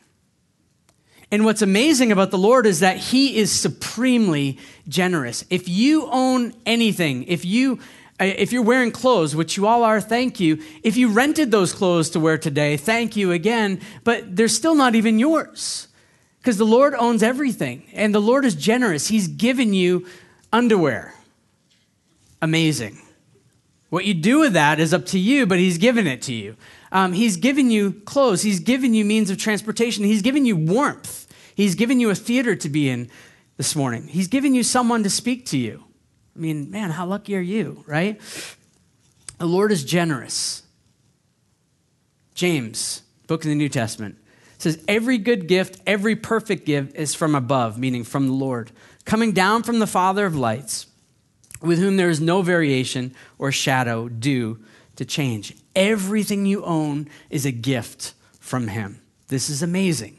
And 1.35 1.45
what's 1.45 1.63
amazing 1.63 2.13
about 2.13 2.31
the 2.31 2.39
Lord 2.39 2.65
is 2.65 2.79
that 2.79 2.97
He 2.97 3.39
is 3.39 3.51
supremely 3.51 4.57
generous. 4.87 5.45
If 5.51 5.69
you 5.69 6.07
own 6.13 6.55
anything, 6.65 7.25
if 7.25 7.45
you 7.45 7.81
uh, 8.21 8.27
if 8.27 8.53
you're 8.53 8.63
wearing 8.63 8.93
clothes, 8.93 9.35
which 9.35 9.57
you 9.57 9.67
all 9.67 9.83
are, 9.83 10.01
thank 10.01 10.39
you. 10.39 10.63
If 10.85 10.97
you 10.97 11.09
rented 11.09 11.51
those 11.51 11.73
clothes 11.73 12.11
to 12.11 12.21
wear 12.21 12.39
today, 12.39 12.77
thank 12.77 13.17
you 13.17 13.33
again. 13.33 13.81
But 14.05 14.37
they're 14.37 14.47
still 14.47 14.77
not 14.77 14.95
even 14.95 15.19
yours 15.19 15.89
because 16.39 16.57
the 16.57 16.65
Lord 16.65 16.95
owns 16.95 17.21
everything 17.21 17.83
and 17.93 18.15
the 18.15 18.21
Lord 18.21 18.45
is 18.45 18.55
generous. 18.55 19.09
He's 19.09 19.27
given 19.27 19.75
you 19.75 20.07
underwear. 20.53 21.17
Amazing. 22.41 22.97
What 23.91 24.05
you 24.05 24.15
do 24.15 24.39
with 24.39 24.53
that 24.53 24.79
is 24.79 24.95
up 24.95 25.07
to 25.07 25.19
you, 25.19 25.47
but 25.47 25.59
He's 25.59 25.79
given 25.79 26.07
it 26.07 26.23
to 26.23 26.33
you. 26.33 26.55
Um, 26.93 27.13
he's 27.13 27.39
given 27.39 27.73
you 27.73 27.93
clothes, 28.05 28.43
He's 28.43 28.61
given 28.61 28.95
you 28.95 29.05
means 29.05 29.31
of 29.31 29.37
transportation, 29.37 30.05
He's 30.05 30.23
given 30.23 30.47
you 30.47 30.55
warmth. 30.55 31.24
He's 31.55 31.75
given 31.75 32.01
you 32.01 32.11
a 32.11 32.15
theater 32.15 32.57
to 32.57 32.69
be 32.69 32.89
in 32.89 33.11
this 33.57 33.77
morning. 33.77 34.09
He's 34.09 34.29
given 34.29 34.55
you 34.55 34.63
someone 34.63 35.03
to 35.05 35.11
speak 35.11 35.47
to 35.47 35.59
you. 35.59 35.85
I 36.35 36.39
mean, 36.39 36.71
man, 36.71 36.91
how 36.91 37.07
lucky 37.07 37.37
are 37.37 37.41
you, 37.41 37.85
right? 37.87 38.21
The 39.39 39.47
Lord 39.47 39.71
is 39.73 39.85
generous. 39.85 40.63
James, 42.35 43.03
book 43.27 43.45
of 43.45 43.49
the 43.49 43.55
New 43.55 43.69
Testament, 43.69 44.17
says, 44.59 44.83
Every 44.89 45.19
good 45.19 45.47
gift, 45.47 45.81
every 45.87 46.17
perfect 46.17 46.67
gift 46.67 46.97
is 46.97 47.15
from 47.15 47.35
above, 47.35 47.79
meaning 47.79 48.03
from 48.03 48.27
the 48.27 48.33
Lord, 48.33 48.73
coming 49.05 49.33
down 49.33 49.63
from 49.63 49.79
the 49.79 49.87
Father 49.87 50.27
of 50.27 50.37
lights, 50.37 50.87
with 51.63 51.79
whom 51.79 51.97
there 51.97 52.11
is 52.11 52.21
no 52.21 52.43
variation 52.43 53.15
or 53.39 53.53
shadow 53.53 54.09
due 54.09 54.59
to 54.97 55.05
change. 55.05 55.55
Everything 55.77 56.47
you 56.47 56.65
own 56.65 57.09
is 57.31 57.47
a 57.47 57.53
gift 57.53 58.15
from 58.41 58.69
Him. 58.69 59.01
This 59.29 59.49
is 59.49 59.63
amazing. 59.63 60.19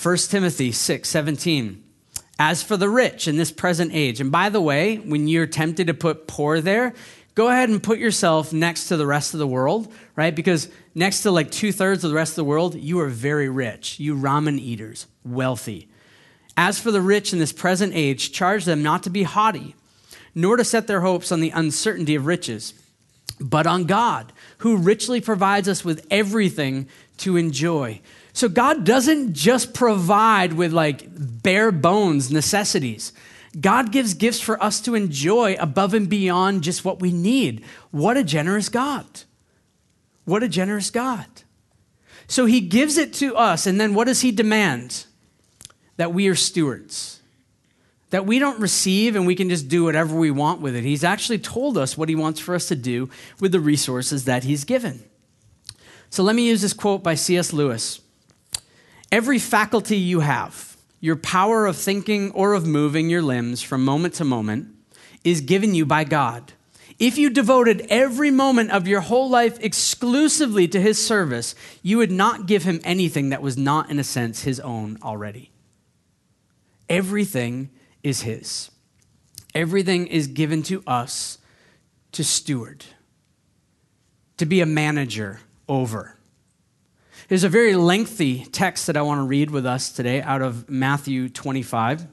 1 0.00 0.16
Timothy 0.16 0.72
6 0.72 1.08
17. 1.08 1.84
As 2.38 2.62
for 2.62 2.78
the 2.78 2.88
rich 2.88 3.28
in 3.28 3.36
this 3.36 3.52
present 3.52 3.92
age, 3.92 4.18
and 4.20 4.32
by 4.32 4.48
the 4.48 4.62
way, 4.62 4.96
when 4.96 5.28
you're 5.28 5.46
tempted 5.46 5.88
to 5.88 5.94
put 5.94 6.26
poor 6.26 6.62
there, 6.62 6.94
go 7.34 7.48
ahead 7.48 7.68
and 7.68 7.82
put 7.82 7.98
yourself 7.98 8.50
next 8.52 8.88
to 8.88 8.96
the 8.96 9.06
rest 9.06 9.34
of 9.34 9.40
the 9.40 9.46
world, 9.46 9.92
right? 10.16 10.34
Because 10.34 10.68
next 10.94 11.22
to 11.22 11.30
like 11.30 11.50
two 11.50 11.70
thirds 11.70 12.02
of 12.02 12.10
the 12.10 12.16
rest 12.16 12.32
of 12.32 12.36
the 12.36 12.44
world, 12.44 12.76
you 12.76 12.98
are 13.00 13.08
very 13.08 13.50
rich. 13.50 14.00
You 14.00 14.16
ramen 14.16 14.58
eaters, 14.58 15.06
wealthy. 15.22 15.88
As 16.56 16.78
for 16.78 16.90
the 16.90 17.02
rich 17.02 17.32
in 17.32 17.38
this 17.38 17.52
present 17.52 17.92
age, 17.94 18.32
charge 18.32 18.64
them 18.64 18.82
not 18.82 19.02
to 19.02 19.10
be 19.10 19.22
haughty, 19.22 19.74
nor 20.34 20.56
to 20.56 20.64
set 20.64 20.86
their 20.86 21.00
hopes 21.00 21.30
on 21.30 21.40
the 21.40 21.50
uncertainty 21.50 22.14
of 22.14 22.26
riches, 22.26 22.74
but 23.38 23.66
on 23.66 23.84
God, 23.84 24.32
who 24.58 24.76
richly 24.76 25.20
provides 25.20 25.68
us 25.68 25.84
with 25.84 26.06
everything 26.10 26.88
to 27.18 27.36
enjoy. 27.36 28.00
So 28.32 28.48
God 28.48 28.84
doesn't 28.84 29.32
just 29.32 29.74
provide 29.74 30.52
with 30.52 30.72
like 30.72 31.06
bare 31.42 31.72
bones 31.72 32.30
necessities. 32.30 33.12
God 33.58 33.90
gives 33.90 34.14
gifts 34.14 34.40
for 34.40 34.62
us 34.62 34.80
to 34.82 34.94
enjoy 34.94 35.56
above 35.58 35.94
and 35.94 36.08
beyond 36.08 36.62
just 36.62 36.84
what 36.84 37.00
we 37.00 37.12
need. 37.12 37.64
What 37.90 38.16
a 38.16 38.22
generous 38.22 38.68
God. 38.68 39.06
What 40.24 40.42
a 40.42 40.48
generous 40.48 40.90
God. 40.90 41.26
So 42.28 42.46
he 42.46 42.60
gives 42.60 42.96
it 42.96 43.12
to 43.14 43.34
us, 43.34 43.66
and 43.66 43.80
then 43.80 43.92
what 43.94 44.06
does 44.06 44.20
he 44.20 44.30
demand? 44.30 45.06
That 45.96 46.14
we 46.14 46.28
are 46.28 46.36
stewards. 46.36 47.20
That 48.10 48.26
we 48.26 48.38
don't 48.38 48.60
receive 48.60 49.16
and 49.16 49.26
we 49.26 49.34
can 49.34 49.48
just 49.48 49.68
do 49.68 49.84
whatever 49.84 50.16
we 50.16 50.30
want 50.30 50.60
with 50.60 50.76
it. 50.76 50.84
He's 50.84 51.04
actually 51.04 51.38
told 51.38 51.76
us 51.76 51.98
what 51.98 52.08
he 52.08 52.14
wants 52.14 52.38
for 52.38 52.54
us 52.54 52.68
to 52.68 52.76
do 52.76 53.10
with 53.40 53.50
the 53.52 53.60
resources 53.60 54.24
that 54.24 54.44
he's 54.44 54.64
given. 54.64 55.02
So 56.08 56.22
let 56.22 56.36
me 56.36 56.46
use 56.46 56.62
this 56.62 56.72
quote 56.72 57.02
by 57.02 57.14
C.S. 57.14 57.52
Lewis. 57.52 58.00
Every 59.12 59.38
faculty 59.38 59.96
you 59.96 60.20
have, 60.20 60.76
your 61.00 61.16
power 61.16 61.66
of 61.66 61.76
thinking 61.76 62.30
or 62.32 62.54
of 62.54 62.66
moving 62.66 63.10
your 63.10 63.22
limbs 63.22 63.62
from 63.62 63.84
moment 63.84 64.14
to 64.14 64.24
moment, 64.24 64.68
is 65.24 65.40
given 65.40 65.74
you 65.74 65.84
by 65.84 66.04
God. 66.04 66.52
If 66.98 67.16
you 67.16 67.30
devoted 67.30 67.86
every 67.88 68.30
moment 68.30 68.70
of 68.70 68.86
your 68.86 69.00
whole 69.00 69.30
life 69.30 69.58
exclusively 69.60 70.68
to 70.68 70.80
his 70.80 71.04
service, 71.04 71.54
you 71.82 71.96
would 71.96 72.12
not 72.12 72.46
give 72.46 72.64
him 72.64 72.80
anything 72.84 73.30
that 73.30 73.42
was 73.42 73.56
not, 73.56 73.90
in 73.90 73.98
a 73.98 74.04
sense, 74.04 74.42
his 74.42 74.60
own 74.60 74.98
already. 75.02 75.50
Everything 76.88 77.70
is 78.02 78.22
his. 78.22 78.70
Everything 79.54 80.06
is 80.06 80.26
given 80.26 80.62
to 80.64 80.82
us 80.86 81.38
to 82.12 82.22
steward, 82.22 82.84
to 84.36 84.44
be 84.44 84.60
a 84.60 84.66
manager 84.66 85.40
over. 85.68 86.16
There's 87.30 87.44
a 87.44 87.48
very 87.48 87.76
lengthy 87.76 88.44
text 88.46 88.88
that 88.88 88.96
I 88.96 89.02
want 89.02 89.20
to 89.20 89.22
read 89.22 89.52
with 89.52 89.64
us 89.64 89.92
today 89.92 90.20
out 90.20 90.42
of 90.42 90.68
Matthew 90.68 91.28
25. 91.28 92.04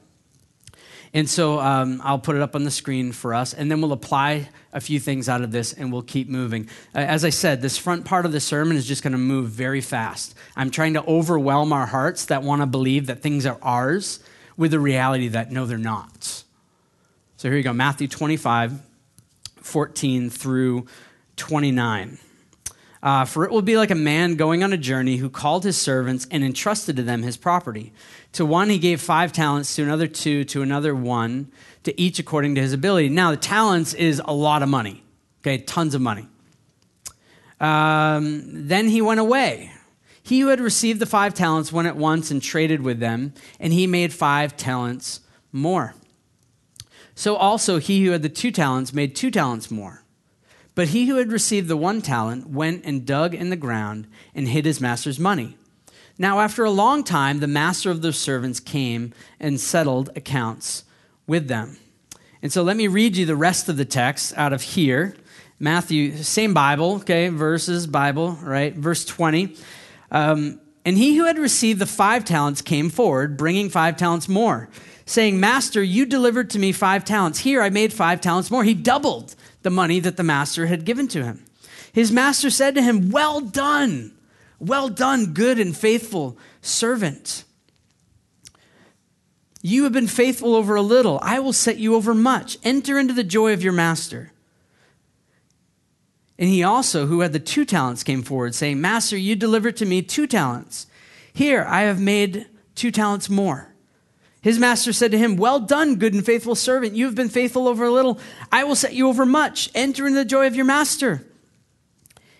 And 1.12 1.28
so 1.28 1.58
um, 1.58 2.00
I'll 2.04 2.20
put 2.20 2.36
it 2.36 2.40
up 2.40 2.54
on 2.54 2.62
the 2.62 2.70
screen 2.70 3.10
for 3.10 3.34
us, 3.34 3.52
and 3.52 3.68
then 3.68 3.80
we'll 3.80 3.90
apply 3.90 4.48
a 4.72 4.80
few 4.80 5.00
things 5.00 5.28
out 5.28 5.42
of 5.42 5.50
this 5.50 5.72
and 5.72 5.92
we'll 5.92 6.02
keep 6.02 6.28
moving. 6.28 6.68
Uh, 6.94 6.98
as 6.98 7.24
I 7.24 7.30
said, 7.30 7.62
this 7.62 7.76
front 7.76 8.04
part 8.04 8.26
of 8.26 8.32
the 8.32 8.38
sermon 8.38 8.76
is 8.76 8.86
just 8.86 9.02
going 9.02 9.10
to 9.10 9.18
move 9.18 9.50
very 9.50 9.80
fast. 9.80 10.36
I'm 10.54 10.70
trying 10.70 10.94
to 10.94 11.04
overwhelm 11.04 11.72
our 11.72 11.86
hearts 11.86 12.26
that 12.26 12.44
want 12.44 12.62
to 12.62 12.66
believe 12.66 13.08
that 13.08 13.20
things 13.20 13.44
are 13.44 13.58
ours 13.60 14.20
with 14.56 14.70
the 14.70 14.78
reality 14.78 15.26
that 15.26 15.50
no, 15.50 15.66
they're 15.66 15.78
not. 15.78 16.44
So 17.38 17.48
here 17.48 17.56
you 17.56 17.64
go 17.64 17.72
Matthew 17.72 18.06
25, 18.06 18.80
14 19.62 20.30
through 20.30 20.86
29. 21.34 22.18
Uh, 23.02 23.24
for 23.24 23.44
it 23.44 23.50
will 23.50 23.62
be 23.62 23.76
like 23.76 23.90
a 23.90 23.94
man 23.94 24.34
going 24.34 24.64
on 24.64 24.72
a 24.72 24.76
journey 24.76 25.16
who 25.16 25.30
called 25.30 25.64
his 25.64 25.76
servants 25.76 26.26
and 26.30 26.42
entrusted 26.42 26.96
to 26.96 27.02
them 27.02 27.22
his 27.22 27.36
property. 27.36 27.92
To 28.32 28.44
one 28.44 28.70
he 28.70 28.78
gave 28.78 29.00
five 29.00 29.32
talents, 29.32 29.76
to 29.76 29.82
another 29.82 30.08
two, 30.08 30.44
to 30.44 30.62
another 30.62 30.94
one, 30.94 31.52
to 31.84 31.98
each 32.00 32.18
according 32.18 32.56
to 32.56 32.60
his 32.60 32.72
ability. 32.72 33.08
Now, 33.08 33.30
the 33.30 33.36
talents 33.36 33.94
is 33.94 34.20
a 34.24 34.32
lot 34.32 34.62
of 34.62 34.68
money, 34.68 35.04
okay, 35.42 35.58
tons 35.58 35.94
of 35.94 36.00
money. 36.00 36.26
Um, 37.60 38.66
then 38.68 38.88
he 38.88 39.00
went 39.00 39.20
away. 39.20 39.72
He 40.22 40.40
who 40.40 40.48
had 40.48 40.60
received 40.60 41.00
the 41.00 41.06
five 41.06 41.34
talents 41.34 41.72
went 41.72 41.88
at 41.88 41.96
once 41.96 42.30
and 42.30 42.42
traded 42.42 42.82
with 42.82 43.00
them, 43.00 43.32
and 43.58 43.72
he 43.72 43.86
made 43.86 44.12
five 44.12 44.56
talents 44.56 45.20
more. 45.52 45.94
So 47.14 47.34
also 47.34 47.78
he 47.78 48.04
who 48.04 48.10
had 48.10 48.22
the 48.22 48.28
two 48.28 48.50
talents 48.50 48.92
made 48.92 49.16
two 49.16 49.30
talents 49.30 49.70
more. 49.70 50.04
But 50.78 50.90
he 50.90 51.06
who 51.06 51.16
had 51.16 51.32
received 51.32 51.66
the 51.66 51.76
one 51.76 52.00
talent 52.00 52.50
went 52.50 52.84
and 52.84 53.04
dug 53.04 53.34
in 53.34 53.50
the 53.50 53.56
ground 53.56 54.06
and 54.32 54.46
hid 54.46 54.64
his 54.64 54.80
master's 54.80 55.18
money. 55.18 55.56
Now, 56.18 56.38
after 56.38 56.64
a 56.64 56.70
long 56.70 57.02
time, 57.02 57.40
the 57.40 57.48
master 57.48 57.90
of 57.90 58.00
those 58.00 58.16
servants 58.16 58.60
came 58.60 59.12
and 59.40 59.58
settled 59.58 60.10
accounts 60.14 60.84
with 61.26 61.48
them. 61.48 61.78
And 62.42 62.52
so 62.52 62.62
let 62.62 62.76
me 62.76 62.86
read 62.86 63.16
you 63.16 63.26
the 63.26 63.34
rest 63.34 63.68
of 63.68 63.76
the 63.76 63.84
text 63.84 64.32
out 64.36 64.52
of 64.52 64.62
here. 64.62 65.16
Matthew, 65.58 66.16
same 66.18 66.54
Bible, 66.54 67.00
okay, 67.00 67.28
verses, 67.28 67.88
Bible, 67.88 68.38
right? 68.40 68.72
Verse 68.72 69.04
20. 69.04 69.56
Um, 70.12 70.60
and 70.84 70.96
he 70.96 71.16
who 71.16 71.24
had 71.24 71.38
received 71.38 71.80
the 71.80 71.86
five 71.86 72.24
talents 72.24 72.62
came 72.62 72.88
forward, 72.88 73.36
bringing 73.36 73.68
five 73.68 73.96
talents 73.96 74.28
more, 74.28 74.68
saying, 75.06 75.40
Master, 75.40 75.82
you 75.82 76.06
delivered 76.06 76.50
to 76.50 76.60
me 76.60 76.70
five 76.70 77.04
talents. 77.04 77.40
Here 77.40 77.62
I 77.62 77.68
made 77.68 77.92
five 77.92 78.20
talents 78.20 78.48
more. 78.48 78.62
He 78.62 78.74
doubled 78.74 79.34
the 79.68 79.74
money 79.74 80.00
that 80.00 80.16
the 80.16 80.22
master 80.22 80.64
had 80.64 80.86
given 80.86 81.06
to 81.06 81.22
him. 81.22 81.44
His 81.92 82.10
master 82.10 82.48
said 82.48 82.74
to 82.74 82.80
him, 82.80 83.10
Well 83.10 83.42
done, 83.42 84.16
well 84.58 84.88
done, 84.88 85.34
good 85.34 85.58
and 85.58 85.76
faithful 85.76 86.38
servant. 86.62 87.44
You 89.60 89.84
have 89.84 89.92
been 89.92 90.06
faithful 90.06 90.54
over 90.54 90.74
a 90.74 90.80
little. 90.80 91.18
I 91.20 91.38
will 91.40 91.52
set 91.52 91.76
you 91.76 91.96
over 91.96 92.14
much. 92.14 92.56
Enter 92.64 92.98
into 92.98 93.12
the 93.12 93.22
joy 93.22 93.52
of 93.52 93.62
your 93.62 93.74
master. 93.74 94.32
And 96.38 96.48
he 96.48 96.62
also, 96.62 97.04
who 97.04 97.20
had 97.20 97.34
the 97.34 97.38
two 97.38 97.66
talents, 97.66 98.02
came 98.02 98.22
forward, 98.22 98.54
saying, 98.54 98.80
Master, 98.80 99.18
you 99.18 99.36
delivered 99.36 99.76
to 99.76 99.84
me 99.84 100.00
two 100.00 100.26
talents. 100.26 100.86
Here, 101.30 101.66
I 101.68 101.82
have 101.82 102.00
made 102.00 102.46
two 102.74 102.90
talents 102.90 103.28
more. 103.28 103.67
His 104.48 104.58
master 104.58 104.94
said 104.94 105.10
to 105.10 105.18
him, 105.18 105.36
Well 105.36 105.60
done, 105.60 105.96
good 105.96 106.14
and 106.14 106.24
faithful 106.24 106.54
servant. 106.54 106.94
You 106.94 107.04
have 107.04 107.14
been 107.14 107.28
faithful 107.28 107.68
over 107.68 107.84
a 107.84 107.90
little. 107.90 108.18
I 108.50 108.64
will 108.64 108.76
set 108.76 108.94
you 108.94 109.06
over 109.06 109.26
much. 109.26 109.68
Enter 109.74 110.06
into 110.06 110.20
the 110.20 110.24
joy 110.24 110.46
of 110.46 110.56
your 110.56 110.64
master. 110.64 111.26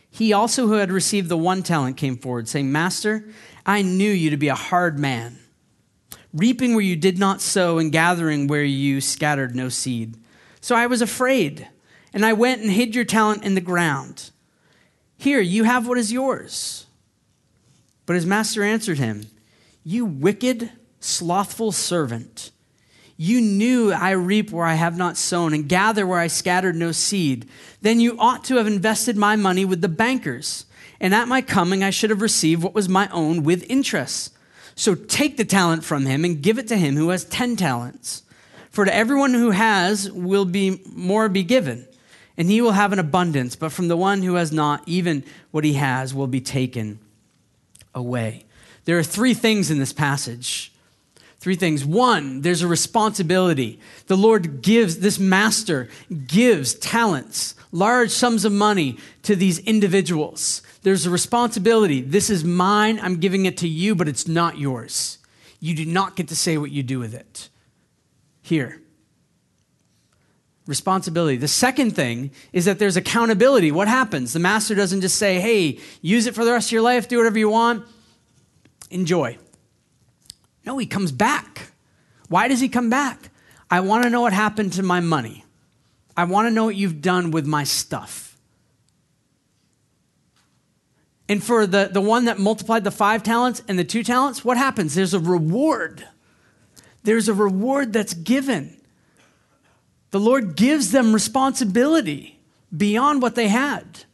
He 0.08 0.32
also, 0.32 0.68
who 0.68 0.72
had 0.72 0.90
received 0.90 1.28
the 1.28 1.36
one 1.36 1.62
talent, 1.62 1.98
came 1.98 2.16
forward, 2.16 2.48
saying, 2.48 2.72
Master, 2.72 3.28
I 3.66 3.82
knew 3.82 4.10
you 4.10 4.30
to 4.30 4.38
be 4.38 4.48
a 4.48 4.54
hard 4.54 4.98
man, 4.98 5.38
reaping 6.32 6.72
where 6.72 6.80
you 6.80 6.96
did 6.96 7.18
not 7.18 7.42
sow, 7.42 7.76
and 7.76 7.92
gathering 7.92 8.46
where 8.46 8.64
you 8.64 9.02
scattered 9.02 9.54
no 9.54 9.68
seed. 9.68 10.16
So 10.62 10.74
I 10.74 10.86
was 10.86 11.02
afraid, 11.02 11.68
and 12.14 12.24
I 12.24 12.32
went 12.32 12.62
and 12.62 12.70
hid 12.70 12.94
your 12.94 13.04
talent 13.04 13.44
in 13.44 13.54
the 13.54 13.60
ground. 13.60 14.30
Here, 15.18 15.42
you 15.42 15.64
have 15.64 15.87
what 15.87 15.98
is 15.98 16.11
yours. 16.11 16.87
But 18.06 18.16
his 18.16 18.24
master 18.24 18.62
answered 18.62 18.96
him, 18.96 19.26
You 19.85 20.06
wicked, 20.06 20.70
slothful 21.00 21.72
servant. 21.72 22.50
You 23.16 23.40
knew 23.40 23.92
I 23.92 24.12
reap 24.12 24.52
where 24.52 24.64
I 24.64 24.74
have 24.74 24.96
not 24.96 25.16
sown 25.16 25.52
and 25.52 25.68
gather 25.68 26.06
where 26.06 26.20
I 26.20 26.28
scattered 26.28 26.76
no 26.76 26.92
seed. 26.92 27.48
Then 27.82 27.98
you 27.98 28.16
ought 28.18 28.44
to 28.44 28.56
have 28.56 28.66
invested 28.66 29.16
my 29.16 29.34
money 29.34 29.64
with 29.64 29.80
the 29.80 29.88
bankers, 29.88 30.66
and 31.00 31.12
at 31.12 31.26
my 31.26 31.42
coming 31.42 31.82
I 31.82 31.90
should 31.90 32.11
have 32.11 32.22
received 32.22 32.62
what 32.62 32.74
was 32.74 32.88
my 32.88 33.08
own 33.08 33.42
with 33.42 33.68
interest. 33.68 34.32
So 34.76 34.94
take 34.94 35.37
the 35.37 35.44
talent 35.44 35.84
from 35.84 36.06
him 36.06 36.24
and 36.24 36.40
give 36.40 36.58
it 36.58 36.68
to 36.68 36.76
him 36.76 36.96
who 36.96 37.08
has 37.08 37.24
ten 37.24 37.56
talents. 37.56 38.22
For 38.70 38.84
to 38.84 38.94
everyone 38.94 39.34
who 39.34 39.50
has 39.50 40.11
will 40.12 40.44
be 40.44 40.80
more 40.87 41.28
be 41.28 41.42
given, 41.42 41.88
and 42.37 42.48
he 42.48 42.61
will 42.61 42.70
have 42.70 42.92
an 42.92 43.00
abundance, 43.00 43.56
but 43.56 43.72
from 43.72 43.88
the 43.88 43.96
one 43.96 44.22
who 44.22 44.34
has 44.34 44.52
not, 44.52 44.84
even 44.87 45.24
what 45.50 45.64
he 45.64 45.72
has 45.72 46.14
will 46.14 46.28
be 46.28 46.40
taken 46.40 47.00
away. 47.92 48.44
There 48.84 48.96
are 48.96 49.02
three 49.02 49.34
things 49.34 49.72
in 49.72 49.78
this 49.80 49.92
passage 49.92 50.72
Three 51.40 51.55
things. 51.55 51.85
One, 51.85 52.40
there's 52.40 52.62
a 52.62 52.68
responsibility. 52.68 53.79
The 54.09 54.16
Lord 54.16 54.61
gives, 54.61 54.98
this 54.98 55.20
master 55.20 55.88
gives 56.27 56.74
talents, 56.74 57.55
large 57.70 58.11
sums 58.11 58.44
of 58.44 58.53
money 58.53 58.98
to 59.22 59.37
these 59.37 59.61
individuals. 59.61 60.62
There's 60.83 61.07
a 61.07 61.11
responsibility. 61.11 62.01
This 62.01 62.29
is 62.29 62.42
mine. 62.42 62.98
I'm 63.01 63.20
giving 63.20 63.46
it 63.46 63.57
to 63.59 63.68
you, 63.68 63.94
but 63.94 64.09
it's 64.09 64.27
not 64.27 64.59
yours. 64.59 65.18
You 65.61 65.77
do 65.77 65.85
not 65.85 66.16
get 66.16 66.29
to 66.29 66.37
say 66.37 66.59
what 66.59 66.72
you 66.72 66.83
do 66.83 66.98
with 66.98 67.14
it. 67.14 67.48
Here. 68.42 68.81
Responsibility. 70.66 71.37
The 71.37 71.48
second 71.48 71.92
thing 71.92 72.33
is 72.53 72.64
that 72.64 72.81
there's 72.81 72.96
accountability. 72.96 73.70
What 73.70 73.87
happens? 73.87 74.33
The 74.33 74.38
master 74.40 74.74
doesn't 74.74 75.03
just 75.03 75.16
say, 75.16 75.40
hey, 75.40 75.79
use 76.03 76.27
it 76.27 76.35
for 76.35 76.44
the 76.44 76.53
rest 76.53 76.68
of 76.68 76.72
your 76.72 76.83
life, 76.83 77.07
do 77.07 77.16
whatever 77.16 77.38
you 77.38 77.48
want, 77.48 77.87
enjoy. 78.90 79.38
No, 80.68 80.76
he 80.76 80.85
comes 80.85 81.12
back. 81.12 81.72
Why 82.28 82.46
does 82.46 82.61
he 82.61 82.68
come 82.68 82.90
back? 82.90 83.31
I 83.70 83.81
want 83.81 84.04
to 84.04 84.11
know 84.11 84.20
what 84.20 84.35
happened 84.35 84.74
to 84.74 84.83
my 84.83 85.00
money. 85.00 85.46
I 86.14 86.24
want 86.24 86.46
to 86.46 86.50
know 86.50 86.66
what 86.66 86.76
you've 86.76 87.00
done 87.00 87.31
with 87.31 87.46
my 87.46 87.64
stuff. 87.64 88.37
And 91.26 91.42
for 91.42 91.66
the, 91.66 91.88
the 91.90 92.02
one 92.02 92.26
that 92.26 92.38
multiplied 92.38 92.85
the 92.85 92.90
five 92.90 93.22
talents 93.22 93.62
and 93.66 93.78
the 93.78 93.85
two 93.85 94.04
talents, 94.04 94.44
what 94.44 94.59
happens? 94.59 94.94
There's 94.94 95.14
a 95.14 95.18
reward. 95.18 96.07
There's 97.02 97.31
a 97.31 97.35
reward 97.35 97.94
that's 97.94 98.12
given. 98.12 98.78
The 100.11 100.20
Lord 100.20 100.54
gives 100.54 100.90
them 100.90 101.14
responsibility 101.14 102.40
beyond 102.76 103.22
what 103.22 103.37
they 103.37 103.48
had. 103.48 104.04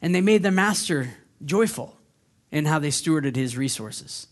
And 0.00 0.14
they 0.14 0.22
made 0.22 0.42
their 0.42 0.52
master 0.52 1.18
joyful 1.44 1.98
in 2.50 2.64
how 2.64 2.78
they 2.78 2.88
stewarded 2.88 3.36
his 3.36 3.58
resources. 3.58 4.28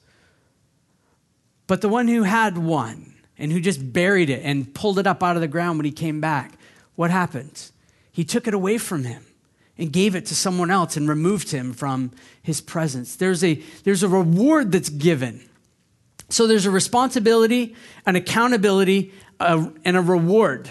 But 1.66 1.80
the 1.80 1.88
one 1.88 2.08
who 2.08 2.22
had 2.24 2.58
one 2.58 3.14
and 3.38 3.52
who 3.52 3.60
just 3.60 3.92
buried 3.92 4.30
it 4.30 4.42
and 4.44 4.72
pulled 4.74 4.98
it 4.98 5.06
up 5.06 5.22
out 5.22 5.36
of 5.36 5.42
the 5.42 5.48
ground 5.48 5.78
when 5.78 5.86
he 5.86 5.92
came 5.92 6.20
back, 6.20 6.52
what 6.94 7.10
happened? 7.10 7.70
He 8.12 8.24
took 8.24 8.46
it 8.46 8.54
away 8.54 8.78
from 8.78 9.04
him 9.04 9.24
and 9.76 9.92
gave 9.92 10.14
it 10.14 10.26
to 10.26 10.34
someone 10.34 10.70
else 10.70 10.96
and 10.96 11.08
removed 11.08 11.50
him 11.50 11.72
from 11.72 12.12
his 12.42 12.60
presence. 12.60 13.16
There's 13.16 13.42
a, 13.42 13.54
there's 13.82 14.02
a 14.02 14.08
reward 14.08 14.70
that's 14.70 14.88
given. 14.88 15.48
So 16.28 16.46
there's 16.46 16.66
a 16.66 16.70
responsibility, 16.70 17.74
an 18.06 18.16
accountability, 18.16 19.12
uh, 19.40 19.70
and 19.84 19.96
a 19.96 20.00
reward 20.00 20.70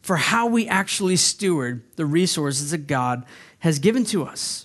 for 0.00 0.16
how 0.16 0.46
we 0.46 0.68
actually 0.68 1.16
steward 1.16 1.82
the 1.96 2.06
resources 2.06 2.70
that 2.70 2.86
God 2.86 3.26
has 3.58 3.78
given 3.78 4.04
to 4.06 4.24
us. 4.24 4.64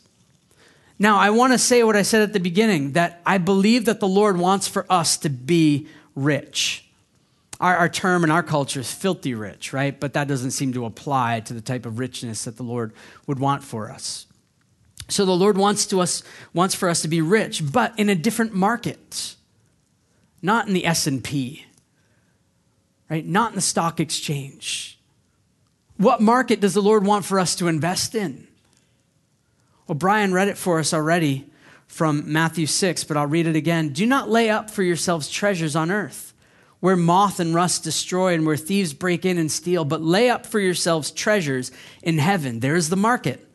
Now, 1.04 1.18
I 1.18 1.32
want 1.32 1.52
to 1.52 1.60
say 1.60 1.84
what 1.84 1.98
I 1.98 2.04
said 2.04 2.22
at 2.22 2.32
the 2.32 2.40
beginning 2.40 2.94
that 2.94 3.22
I 3.26 3.38
believe 3.38 3.84
that 3.86 4.00
the 4.00 4.08
Lord 4.08 4.38
wants 4.38 4.70
for 4.70 4.86
us 4.90 5.18
to 5.18 5.30
be 5.30 5.90
rich. 6.16 6.88
Our, 7.60 7.76
our, 7.76 7.90
term 7.90 8.24
in 8.24 8.32
our 8.32 8.42
culture 8.42 8.80
is 8.80 8.90
filthy 8.90 9.34
rich, 9.34 9.74
right? 9.74 10.00
But 10.00 10.14
that 10.14 10.30
doesn't 10.30 10.52
seem 10.52 10.72
to 10.72 10.86
apply 10.86 11.42
to 11.42 11.54
the 11.54 11.60
type 11.60 11.86
of 11.86 12.00
richness 12.00 12.46
that 12.46 12.56
the 12.56 12.64
Lord 12.64 12.94
would 13.28 13.38
want 13.38 13.66
for 13.66 13.92
us. 13.92 14.28
So 15.10 15.26
the 15.26 15.36
Lord 15.36 15.58
wants 15.58 15.86
to 15.88 16.00
us 16.00 16.24
wants 16.54 16.74
for 16.74 16.88
us 16.88 17.02
to 17.02 17.10
be 17.10 17.20
rich, 17.20 17.70
but 17.70 18.00
in 18.00 18.08
a 18.08 18.16
different 18.16 18.54
market. 18.54 19.36
Not 20.42 20.70
in 20.70 20.74
the 20.74 20.86
S&P. 20.86 21.66
Right? 23.10 23.26
Not 23.26 23.52
in 23.52 23.56
the 23.56 23.62
stock 23.62 24.00
exchange. 24.00 24.98
What 25.98 26.22
market 26.22 26.62
does 26.62 26.74
the 26.74 26.82
Lord 26.82 27.06
want 27.06 27.26
for 27.26 27.42
us 27.42 27.58
to 27.58 27.68
invest 27.68 28.16
in? 28.16 28.48
Well, 29.88 29.96
Brian 29.96 30.34
read 30.34 30.48
it 30.48 30.58
for 30.58 30.80
us 30.80 30.94
already 30.94 31.50
from 31.88 32.32
Matthew 32.32 32.66
6, 32.66 33.04
but 33.04 33.18
I'll 33.18 33.28
read 33.28 33.48
it 33.48 33.56
again. 33.56 33.90
Do 33.90 34.06
not 34.06 34.30
lay 34.30 34.50
up 34.50 34.72
for 34.72 34.82
yourselves 34.82 35.30
treasures 35.30 35.76
on 35.76 35.92
earth, 35.92 36.34
where 36.80 36.96
moth 36.96 37.40
and 37.40 37.54
rust 37.54 37.84
destroy 37.84 38.34
and 38.34 38.46
where 38.46 38.58
thieves 38.58 38.94
break 38.94 39.26
in 39.26 39.38
and 39.38 39.52
steal, 39.52 39.86
but 39.86 40.02
lay 40.02 40.30
up 40.30 40.46
for 40.46 40.60
yourselves 40.60 41.12
treasures 41.12 41.72
in 42.02 42.18
heaven. 42.18 42.62
There's 42.62 42.90
the 42.90 42.96
market. 42.96 43.48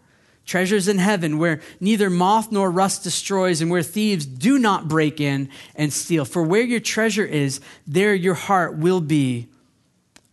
treasures 0.48 0.88
in 0.88 0.98
heaven 0.98 1.38
where 1.38 1.60
neither 1.78 2.08
moth 2.08 2.50
nor 2.50 2.70
rust 2.70 3.04
destroys 3.04 3.60
and 3.60 3.70
where 3.70 3.82
thieves 3.82 4.24
do 4.24 4.58
not 4.58 4.88
break 4.88 5.20
in 5.20 5.48
and 5.76 5.92
steal. 5.92 6.24
For 6.24 6.42
where 6.42 6.62
your 6.62 6.80
treasure 6.80 7.24
is, 7.24 7.60
there 7.86 8.14
your 8.14 8.34
heart 8.34 8.76
will 8.76 9.00
be 9.00 9.48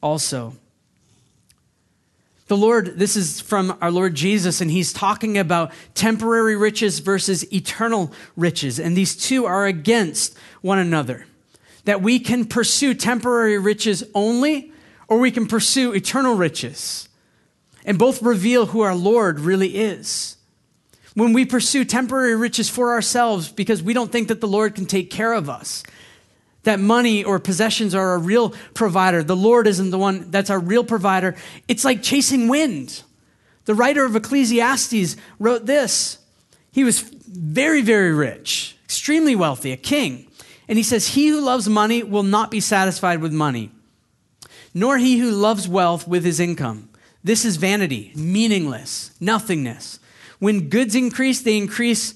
also. 0.02 0.56
The 2.48 2.58
Lord, 2.58 3.00
this 3.00 3.16
is 3.16 3.42
from 3.42 3.76
our 3.82 3.90
Lord 3.90 4.14
Jesus, 4.14 4.62
and 4.62 4.70
he's 4.70 4.94
talking 4.94 5.38
about 5.38 5.72
temporary 5.96 6.56
riches 6.56 7.00
versus 7.00 7.52
eternal 7.52 8.12
riches. 8.36 8.80
And 8.80 8.96
these 8.96 9.16
two 9.16 9.46
are 9.46 9.66
against 9.66 10.38
one 10.62 10.78
another. 10.78 11.26
That 11.86 12.04
we 12.04 12.20
can 12.20 12.46
pursue 12.46 12.94
temporary 12.94 13.58
riches 13.58 14.04
only, 14.14 14.72
or 15.08 15.20
we 15.20 15.32
can 15.32 15.48
pursue 15.48 15.94
eternal 15.94 16.36
riches. 16.36 17.10
And 17.84 17.98
both 17.98 18.22
reveal 18.22 18.68
who 18.68 18.82
our 18.82 18.96
Lord 18.96 19.40
really 19.40 19.78
is. 19.78 20.38
When 21.16 21.34
we 21.34 21.46
pursue 21.46 21.84
temporary 21.86 22.36
riches 22.36 22.70
for 22.70 22.92
ourselves 22.92 23.50
because 23.50 23.82
we 23.82 23.94
don't 23.94 24.12
think 24.12 24.28
that 24.28 24.42
the 24.42 24.48
Lord 24.48 24.76
can 24.76 24.86
take 24.86 25.10
care 25.10 25.34
of 25.34 25.50
us, 25.50 25.82
that 26.66 26.80
money 26.80 27.24
or 27.24 27.40
possessions 27.40 27.96
are 27.96 28.14
a 28.14 28.18
real 28.18 28.50
provider, 28.74 29.24
the 29.24 29.36
Lord 29.36 29.66
isn't 29.66 29.90
the 29.90 29.98
one 29.98 30.30
that's 30.30 30.50
our 30.50 30.60
real 30.60 30.84
provider, 30.84 31.36
it's 31.68 31.86
like 31.86 32.04
chasing 32.04 32.48
wind. 32.48 33.04
The 33.66 33.74
writer 33.74 34.06
of 34.06 34.16
Ecclesiastes 34.16 35.16
wrote 35.40 35.66
this. 35.66 36.20
He 36.72 36.84
was 36.84 37.00
very, 37.00 37.82
very 37.82 38.14
rich, 38.14 38.78
extremely 38.84 39.36
wealthy, 39.36 39.72
a 39.72 39.78
king. 39.78 40.28
And 40.68 40.78
he 40.78 40.84
says, 40.84 41.10
He 41.10 41.30
who 41.30 41.42
loves 41.42 41.68
money 41.70 42.04
will 42.04 42.24
not 42.24 42.52
be 42.52 42.60
satisfied 42.60 43.22
with 43.22 43.32
money, 43.32 43.72
nor 44.74 44.98
he 44.98 45.20
who 45.20 45.32
loves 45.32 45.68
wealth 45.68 46.08
with 46.08 46.24
his 46.24 46.40
income. 46.40 46.90
This 47.24 47.44
is 47.44 47.56
vanity, 47.56 48.12
meaningless, 48.16 49.12
nothingness. 49.20 50.00
When 50.40 50.70
goods 50.70 50.96
increase, 50.96 51.42
they 51.42 51.58
increase 51.58 52.16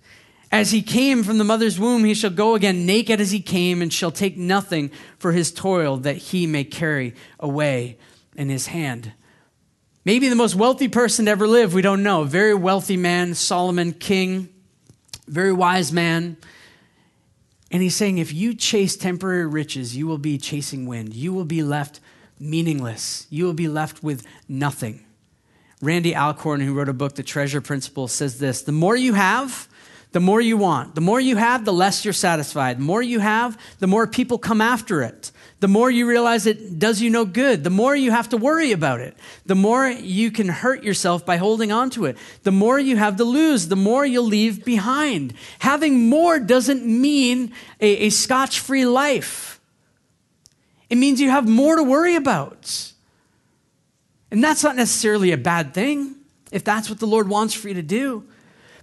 As 0.51 0.71
he 0.71 0.81
came 0.81 1.23
from 1.23 1.37
the 1.37 1.45
mother's 1.45 1.79
womb, 1.79 2.03
he 2.03 2.13
shall 2.13 2.29
go 2.29 2.55
again 2.55 2.85
naked 2.85 3.21
as 3.21 3.31
he 3.31 3.39
came, 3.39 3.81
and 3.81 3.91
shall 3.91 4.11
take 4.11 4.37
nothing 4.37 4.91
for 5.17 5.31
his 5.31 5.51
toil 5.51 5.97
that 5.97 6.17
he 6.17 6.45
may 6.45 6.65
carry 6.65 7.15
away 7.39 7.97
in 8.35 8.49
his 8.49 8.67
hand. 8.67 9.13
Maybe 10.03 10.27
the 10.27 10.35
most 10.35 10.55
wealthy 10.55 10.87
person 10.87 11.25
to 11.25 11.31
ever 11.31 11.47
live, 11.47 11.73
we 11.73 11.81
don't 11.81 12.03
know. 12.03 12.23
Very 12.23 12.53
wealthy 12.53 12.97
man, 12.97 13.33
Solomon, 13.33 13.93
king, 13.93 14.49
very 15.27 15.53
wise 15.53 15.93
man. 15.93 16.37
And 17.71 17.81
he's 17.81 17.95
saying, 17.95 18.17
if 18.17 18.33
you 18.33 18.53
chase 18.53 18.97
temporary 18.97 19.45
riches, 19.45 19.95
you 19.95 20.05
will 20.05 20.17
be 20.17 20.37
chasing 20.37 20.85
wind. 20.85 21.13
You 21.13 21.31
will 21.31 21.45
be 21.45 21.63
left 21.63 22.01
meaningless. 22.39 23.27
You 23.29 23.45
will 23.45 23.53
be 23.53 23.69
left 23.69 24.03
with 24.03 24.25
nothing. 24.49 25.05
Randy 25.81 26.15
Alcorn, 26.15 26.59
who 26.59 26.73
wrote 26.73 26.89
a 26.89 26.93
book, 26.93 27.15
The 27.15 27.23
Treasure 27.23 27.61
Principle, 27.61 28.07
says 28.07 28.39
this 28.39 28.63
The 28.63 28.71
more 28.71 28.95
you 28.95 29.13
have, 29.13 29.69
the 30.11 30.19
more 30.19 30.41
you 30.41 30.57
want. 30.57 30.95
The 30.95 31.01
more 31.01 31.19
you 31.19 31.37
have, 31.37 31.63
the 31.63 31.73
less 31.73 32.03
you're 32.03 32.13
satisfied. 32.13 32.77
The 32.77 32.83
more 32.83 33.01
you 33.01 33.19
have, 33.19 33.57
the 33.79 33.87
more 33.87 34.07
people 34.07 34.37
come 34.37 34.59
after 34.59 35.01
it. 35.01 35.31
The 35.61 35.67
more 35.67 35.89
you 35.89 36.07
realize 36.07 36.45
it 36.45 36.79
does 36.79 37.01
you 37.01 37.09
no 37.09 37.23
good, 37.23 37.63
the 37.63 37.69
more 37.69 37.95
you 37.95 38.11
have 38.11 38.29
to 38.29 38.37
worry 38.37 38.71
about 38.71 38.99
it. 38.99 39.15
The 39.45 39.55
more 39.55 39.87
you 39.87 40.31
can 40.31 40.49
hurt 40.49 40.83
yourself 40.83 41.25
by 41.25 41.37
holding 41.37 41.71
on 41.71 41.91
to 41.91 42.05
it. 42.05 42.17
The 42.43 42.51
more 42.51 42.79
you 42.79 42.97
have 42.97 43.17
to 43.17 43.23
lose, 43.23 43.67
the 43.67 43.75
more 43.75 44.05
you'll 44.05 44.25
leave 44.25 44.65
behind. 44.65 45.33
Having 45.59 46.09
more 46.09 46.39
doesn't 46.39 46.85
mean 46.85 47.53
a, 47.79 48.07
a 48.07 48.09
scotch 48.09 48.59
free 48.59 48.85
life, 48.85 49.59
it 50.89 50.97
means 50.97 51.21
you 51.21 51.29
have 51.29 51.47
more 51.47 51.77
to 51.77 51.83
worry 51.83 52.15
about. 52.15 52.91
And 54.29 54.43
that's 54.43 54.63
not 54.63 54.75
necessarily 54.75 55.31
a 55.31 55.37
bad 55.37 55.73
thing 55.73 56.15
if 56.51 56.65
that's 56.65 56.89
what 56.89 56.99
the 56.99 57.07
Lord 57.07 57.29
wants 57.29 57.53
for 57.53 57.69
you 57.69 57.75
to 57.75 57.81
do. 57.81 58.25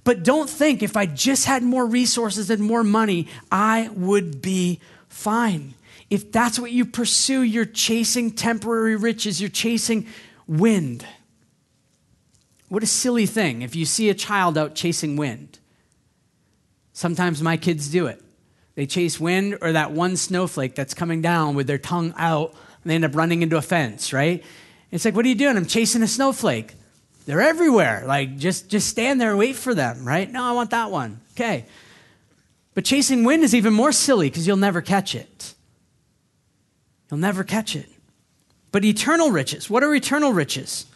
But 0.09 0.23
don't 0.23 0.49
think 0.49 0.83
if 0.83 0.97
I 0.97 1.05
just 1.05 1.45
had 1.45 1.63
more 1.63 1.85
resources 1.85 2.49
and 2.49 2.63
more 2.63 2.83
money, 2.83 3.29
I 3.53 3.91
would 3.93 4.41
be 4.41 4.81
fine. 5.11 5.75
If 6.09 6.33
that's 6.33 6.59
what 6.59 6.73
you 6.73 6.87
pursue, 6.87 7.43
you're 7.43 7.67
chasing 7.67 8.31
temporary 8.31 8.97
riches, 8.97 9.39
you're 9.39 9.51
chasing 9.51 10.07
wind. 10.47 11.05
What 12.71 12.83
a 12.83 12.87
silly 12.87 13.27
thing 13.27 13.61
if 13.61 13.77
you 13.77 13.85
see 13.85 14.09
a 14.09 14.15
child 14.15 14.57
out 14.57 14.75
chasing 14.75 15.17
wind. 15.17 15.59
Sometimes 16.95 17.43
my 17.43 17.59
kids 17.59 17.91
do 17.91 18.07
it. 18.07 18.23
They 18.77 18.87
chase 18.87 19.21
wind 19.21 19.59
or 19.61 19.73
that 19.73 19.93
one 19.93 20.17
snowflake 20.17 20.75
that's 20.75 20.95
coming 20.95 21.21
down 21.21 21.55
with 21.55 21.67
their 21.67 21.77
tongue 21.77 22.15
out 22.17 22.53
and 22.83 22.91
they 22.91 22.95
end 22.95 23.05
up 23.05 23.15
running 23.15 23.43
into 23.43 23.59
a 23.59 23.63
fence, 23.63 24.15
right? 24.15 24.43
It's 24.91 25.05
like, 25.05 25.15
what 25.15 25.27
are 25.27 25.29
you 25.29 25.35
doing? 25.35 25.59
I'm 25.59 25.67
chasing 25.67 26.03
a 26.03 26.09
snowflake. 26.09 26.77
They're 27.29 27.43
everywhere. 27.43 28.05
Like, 28.07 28.39
just, 28.39 28.71
just 28.71 28.89
stand 28.89 29.21
there 29.21 29.29
and 29.29 29.39
wait 29.39 29.55
for 29.55 29.75
them, 29.75 30.09
right? 30.09 30.33
No, 30.33 30.43
I 30.43 30.53
want 30.53 30.71
that 30.71 30.91
one. 30.91 31.21
Okay. 31.33 31.67
But 32.73 32.87
chasing 32.87 33.23
wind 33.23 33.45
is 33.45 33.55
even 33.55 33.75
more 33.75 33.93
silly 33.93 34.31
because 34.31 34.47
you'll 34.47 34.57
never 34.57 34.81
catch 34.81 35.15
it. 35.15 35.53
You'll 37.11 37.21
never 37.21 37.45
catch 37.45 37.77
it. 37.77 37.87
But 38.73 38.83
eternal 38.87 39.31
riches, 39.31 39.69
what 39.69 39.85
are 39.85 39.95
eternal 39.95 40.33
riches? 40.33 40.87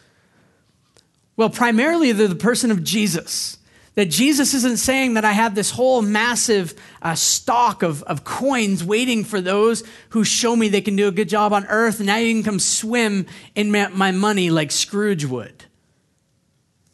Well, 1.37 1.51
primarily 1.51 2.13
they're 2.13 2.27
the 2.27 2.33
person 2.33 2.71
of 2.71 2.83
Jesus. 2.83 3.59
That 3.93 4.05
Jesus 4.09 4.55
isn't 4.55 4.77
saying 4.77 5.13
that 5.13 5.25
I 5.25 5.33
have 5.33 5.53
this 5.53 5.69
whole 5.69 6.01
massive 6.01 6.73
uh, 7.03 7.13
stock 7.13 7.83
of, 7.83 8.01
of 8.03 8.23
coins 8.23 8.83
waiting 8.83 9.23
for 9.23 9.39
those 9.39 9.83
who 10.09 10.23
show 10.23 10.55
me 10.55 10.67
they 10.67 10.81
can 10.81 10.95
do 10.95 11.07
a 11.07 11.11
good 11.11 11.29
job 11.29 11.53
on 11.53 11.67
earth, 11.67 11.99
now 11.99 12.15
you 12.15 12.33
can 12.33 12.41
come 12.41 12.59
swim 12.59 13.27
in 13.53 13.71
my, 13.71 13.89
my 13.89 14.09
money 14.09 14.49
like 14.49 14.71
Scrooge 14.71 15.25
would. 15.25 15.65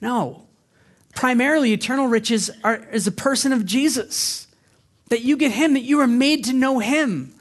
No. 0.02 0.44
Primarily, 1.16 1.74
eternal 1.74 2.08
riches 2.08 2.50
are, 2.64 2.78
is 2.92 3.08
a 3.08 3.12
person 3.12 3.52
of 3.52 3.66
Jesus. 3.66 4.48
That 5.10 5.22
you 5.22 5.38
get 5.38 5.52
him, 5.52 5.74
that 5.74 5.82
you 5.82 6.00
are 6.00 6.08
made 6.08 6.46
to 6.46 6.54
know 6.54 6.80
him. 6.80 7.34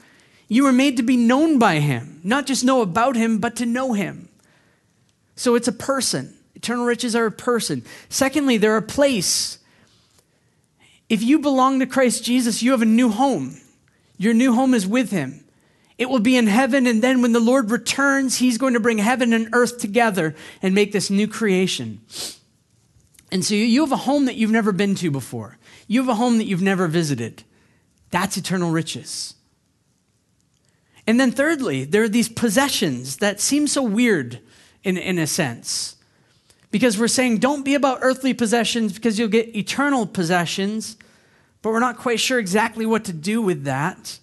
You 0.47 0.65
are 0.65 0.73
made 0.73 0.97
to 0.97 1.03
be 1.03 1.15
known 1.15 1.59
by 1.59 1.79
him, 1.79 2.19
not 2.23 2.47
just 2.47 2.63
know 2.63 2.81
about 2.81 3.15
him, 3.15 3.37
but 3.37 3.55
to 3.57 3.65
know 3.65 3.93
him. 3.93 4.29
So 5.35 5.55
it's 5.55 5.67
a 5.67 5.73
person. 5.73 6.35
Eternal 6.55 6.85
riches 6.85 7.15
are 7.15 7.27
a 7.27 7.31
person. 7.31 7.85
Secondly, 8.09 8.57
they're 8.57 8.75
a 8.75 8.81
place. 8.81 9.59
If 11.07 11.21
you 11.21 11.39
belong 11.39 11.79
to 11.79 11.85
Christ 11.85 12.23
Jesus, 12.23 12.63
you 12.63 12.71
have 12.71 12.81
a 12.81 12.85
new 12.85 13.09
home. 13.09 13.61
Your 14.17 14.33
new 14.33 14.53
home 14.53 14.73
is 14.73 14.85
with 14.85 15.11
him. 15.11 15.45
It 15.97 16.09
will 16.09 16.19
be 16.19 16.35
in 16.35 16.47
heaven, 16.47 16.87
and 16.87 17.01
then 17.01 17.21
when 17.21 17.33
the 17.33 17.39
Lord 17.39 17.71
returns, 17.71 18.37
he's 18.37 18.57
going 18.57 18.73
to 18.73 18.79
bring 18.79 18.97
heaven 18.97 19.33
and 19.33 19.49
earth 19.53 19.79
together 19.79 20.35
and 20.61 20.73
make 20.73 20.91
this 20.91 21.09
new 21.09 21.27
creation. 21.27 22.01
And 23.31 23.45
so 23.45 23.53
you 23.53 23.81
have 23.81 23.91
a 23.91 23.97
home 23.97 24.25
that 24.25 24.35
you've 24.35 24.51
never 24.51 24.71
been 24.71 24.95
to 24.95 25.11
before. 25.11 25.57
You 25.87 26.01
have 26.01 26.09
a 26.09 26.15
home 26.15 26.37
that 26.37 26.45
you've 26.45 26.61
never 26.61 26.87
visited. 26.87 27.43
That's 28.11 28.37
eternal 28.37 28.71
riches. 28.71 29.35
And 31.05 31.19
then, 31.19 31.31
thirdly, 31.31 31.85
there 31.85 32.03
are 32.03 32.09
these 32.09 32.29
possessions 32.29 33.17
that 33.17 33.39
seem 33.39 33.67
so 33.67 33.81
weird 33.81 34.39
in, 34.83 34.97
in 34.97 35.17
a 35.17 35.27
sense. 35.27 35.95
Because 36.71 36.99
we're 36.99 37.07
saying 37.07 37.39
don't 37.39 37.65
be 37.65 37.73
about 37.73 37.99
earthly 38.01 38.33
possessions 38.33 38.93
because 38.93 39.17
you'll 39.17 39.27
get 39.27 39.55
eternal 39.55 40.05
possessions, 40.05 40.97
but 41.61 41.71
we're 41.71 41.79
not 41.79 41.97
quite 41.97 42.19
sure 42.19 42.37
exactly 42.37 42.85
what 42.85 43.05
to 43.05 43.13
do 43.13 43.41
with 43.41 43.63
that. 43.63 44.19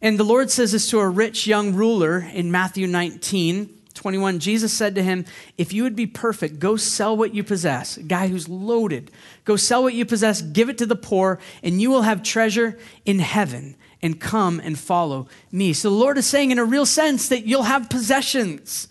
And 0.00 0.18
the 0.18 0.24
Lord 0.24 0.50
says 0.50 0.72
this 0.72 0.88
to 0.90 1.00
a 1.00 1.08
rich 1.08 1.46
young 1.46 1.74
ruler 1.74 2.20
in 2.32 2.50
Matthew 2.50 2.86
19. 2.86 3.77
21, 3.98 4.38
Jesus 4.38 4.72
said 4.72 4.94
to 4.94 5.02
him, 5.02 5.24
If 5.56 5.72
you 5.72 5.82
would 5.82 5.96
be 5.96 6.06
perfect, 6.06 6.60
go 6.60 6.76
sell 6.76 7.16
what 7.16 7.34
you 7.34 7.42
possess. 7.42 7.96
A 7.96 8.02
guy 8.04 8.28
who's 8.28 8.48
loaded. 8.48 9.10
Go 9.44 9.56
sell 9.56 9.82
what 9.82 9.92
you 9.92 10.06
possess, 10.06 10.40
give 10.40 10.68
it 10.68 10.78
to 10.78 10.86
the 10.86 10.94
poor, 10.94 11.40
and 11.64 11.82
you 11.82 11.90
will 11.90 12.02
have 12.02 12.22
treasure 12.22 12.78
in 13.04 13.18
heaven. 13.18 13.74
And 14.00 14.20
come 14.20 14.60
and 14.60 14.78
follow 14.78 15.26
me. 15.50 15.72
So 15.72 15.90
the 15.90 15.96
Lord 15.96 16.18
is 16.18 16.26
saying, 16.26 16.52
in 16.52 16.60
a 16.60 16.64
real 16.64 16.86
sense, 16.86 17.28
that 17.30 17.44
you'll 17.44 17.64
have 17.64 17.90
possessions. 17.90 18.86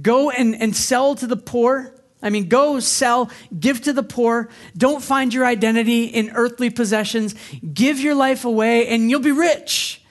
Go 0.00 0.30
and, 0.30 0.54
and 0.54 0.74
sell 0.74 1.14
to 1.16 1.26
the 1.26 1.36
poor. 1.36 1.94
I 2.22 2.30
mean, 2.30 2.48
go 2.48 2.80
sell, 2.80 3.30
give 3.60 3.82
to 3.82 3.92
the 3.92 4.02
poor. 4.02 4.48
Don't 4.74 5.02
find 5.02 5.34
your 5.34 5.44
identity 5.44 6.04
in 6.04 6.30
earthly 6.30 6.70
possessions. 6.70 7.34
Give 7.74 8.00
your 8.00 8.14
life 8.14 8.46
away, 8.46 8.88
and 8.88 9.10
you'll 9.10 9.20
be 9.20 9.32
rich. 9.32 10.02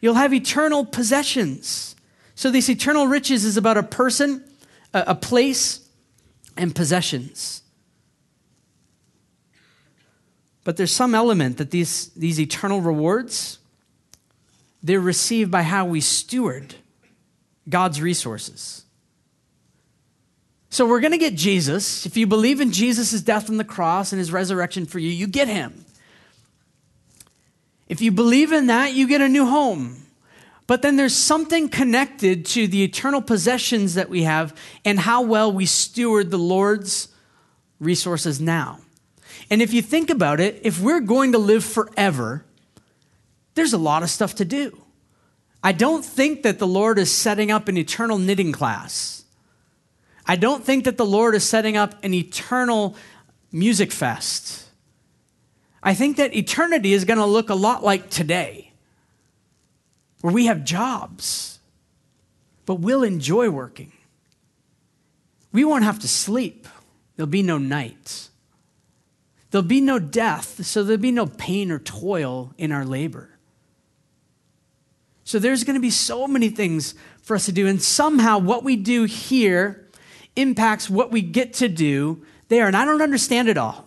You'll 0.00 0.14
have 0.14 0.34
eternal 0.34 0.84
possessions. 0.84 1.95
So, 2.36 2.50
this 2.50 2.68
eternal 2.68 3.06
riches 3.06 3.44
is 3.44 3.56
about 3.56 3.78
a 3.78 3.82
person, 3.82 4.44
a, 4.92 5.14
place, 5.14 5.80
and 6.56 6.74
possessions. 6.74 7.62
But 10.62 10.76
there's 10.76 10.92
some 10.92 11.14
element 11.14 11.56
that 11.56 11.70
these, 11.70 12.10
these 12.10 12.38
eternal 12.38 12.80
rewards 12.80 13.58
they're 14.82 15.00
received 15.00 15.50
by 15.50 15.62
how 15.62 15.84
we 15.84 16.00
steward 16.00 16.76
God's 17.68 18.00
resources. 18.00 18.84
So 20.70 20.86
we're 20.86 21.00
going 21.00 21.12
to 21.12 21.18
get 21.18 21.34
Jesus. 21.34 22.06
If 22.06 22.16
you 22.16 22.26
believe 22.26 22.60
in 22.60 22.70
Jesus' 22.70 23.20
death 23.22 23.50
on 23.50 23.56
the 23.56 23.64
cross 23.64 24.12
and 24.12 24.18
his 24.20 24.30
resurrection 24.30 24.86
for 24.86 25.00
you, 25.00 25.08
you 25.08 25.26
get 25.26 25.48
him. 25.48 25.86
If 27.88 28.00
you 28.00 28.12
believe 28.12 28.52
in 28.52 28.66
that, 28.66 28.92
you 28.92 29.08
get 29.08 29.20
a 29.20 29.28
new 29.28 29.46
home. 29.46 30.05
But 30.66 30.82
then 30.82 30.96
there's 30.96 31.14
something 31.14 31.68
connected 31.68 32.44
to 32.46 32.66
the 32.66 32.82
eternal 32.82 33.22
possessions 33.22 33.94
that 33.94 34.08
we 34.08 34.24
have 34.24 34.56
and 34.84 34.98
how 34.98 35.22
well 35.22 35.52
we 35.52 35.66
steward 35.66 36.30
the 36.30 36.38
Lord's 36.38 37.08
resources 37.78 38.40
now. 38.40 38.80
And 39.50 39.62
if 39.62 39.72
you 39.72 39.82
think 39.82 40.10
about 40.10 40.40
it, 40.40 40.60
if 40.64 40.80
we're 40.80 41.00
going 41.00 41.32
to 41.32 41.38
live 41.38 41.64
forever, 41.64 42.44
there's 43.54 43.72
a 43.72 43.78
lot 43.78 44.02
of 44.02 44.10
stuff 44.10 44.34
to 44.36 44.44
do. 44.44 44.82
I 45.62 45.72
don't 45.72 46.04
think 46.04 46.42
that 46.42 46.58
the 46.58 46.66
Lord 46.66 46.98
is 46.98 47.10
setting 47.12 47.50
up 47.50 47.68
an 47.68 47.76
eternal 47.76 48.18
knitting 48.18 48.52
class. 48.52 49.24
I 50.26 50.36
don't 50.36 50.64
think 50.64 50.84
that 50.84 50.96
the 50.96 51.06
Lord 51.06 51.34
is 51.34 51.48
setting 51.48 51.76
up 51.76 52.02
an 52.04 52.12
eternal 52.12 52.96
music 53.52 53.92
fest. 53.92 54.64
I 55.82 55.94
think 55.94 56.16
that 56.16 56.34
eternity 56.34 56.92
is 56.92 57.04
going 57.04 57.18
to 57.18 57.26
look 57.26 57.48
a 57.48 57.54
lot 57.54 57.84
like 57.84 58.10
today, 58.10 58.65
where 60.20 60.32
we 60.32 60.46
have 60.46 60.64
jobs, 60.64 61.58
but 62.64 62.76
we'll 62.76 63.02
enjoy 63.02 63.50
working. 63.50 63.92
We 65.52 65.64
won't 65.64 65.84
have 65.84 65.98
to 66.00 66.08
sleep, 66.08 66.66
there'll 67.16 67.30
be 67.30 67.42
no 67.42 67.58
nights. 67.58 68.30
There'll 69.52 69.66
be 69.66 69.80
no 69.80 69.98
death, 69.98 70.66
so 70.66 70.82
there'll 70.82 71.00
be 71.00 71.12
no 71.12 71.26
pain 71.26 71.70
or 71.70 71.78
toil 71.78 72.52
in 72.58 72.72
our 72.72 72.84
labor. 72.84 73.30
So 75.24 75.38
there's 75.38 75.64
going 75.64 75.74
to 75.74 75.80
be 75.80 75.90
so 75.90 76.26
many 76.26 76.50
things 76.50 76.94
for 77.22 77.36
us 77.36 77.46
to 77.46 77.52
do. 77.52 77.66
And 77.66 77.80
somehow 77.80 78.38
what 78.38 78.64
we 78.64 78.76
do 78.76 79.04
here 79.04 79.88
impacts 80.34 80.90
what 80.90 81.10
we 81.10 81.22
get 81.22 81.54
to 81.54 81.68
do 81.68 82.26
there. 82.48 82.66
And 82.66 82.76
I 82.76 82.84
don't 82.84 83.00
understand 83.00 83.48
it 83.48 83.56
all 83.56 83.86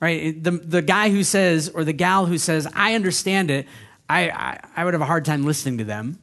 right? 0.00 0.42
The, 0.42 0.52
the 0.52 0.82
guy 0.82 1.10
who 1.10 1.24
says, 1.24 1.70
or 1.74 1.84
the 1.84 1.92
gal 1.92 2.26
who 2.26 2.38
says, 2.38 2.68
I 2.74 2.94
understand 2.94 3.50
it, 3.50 3.66
I, 4.08 4.30
I, 4.30 4.60
I 4.76 4.84
would 4.84 4.94
have 4.94 5.00
a 5.00 5.06
hard 5.06 5.24
time 5.24 5.44
listening 5.44 5.78
to 5.78 5.84
them 5.84 6.18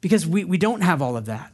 because 0.00 0.26
we, 0.26 0.44
we 0.44 0.58
don't 0.58 0.80
have 0.80 1.02
all 1.02 1.16
of 1.16 1.26
that. 1.26 1.52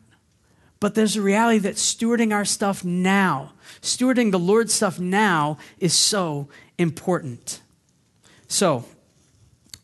But 0.79 0.95
there's 0.95 1.17
a 1.17 1.23
reality 1.23 1.59
that 1.61 1.77
stewarding 1.77 2.35
our 2.35 2.45
stuff 2.45 2.85
now, 2.85 3.53
stewarding 3.81 4.31
the 4.31 4.39
Lord's 4.39 4.75
stuff 4.75 4.99
now 4.99 5.59
is 5.79 5.95
so 5.95 6.49
important. 6.79 7.61
So, 8.47 8.85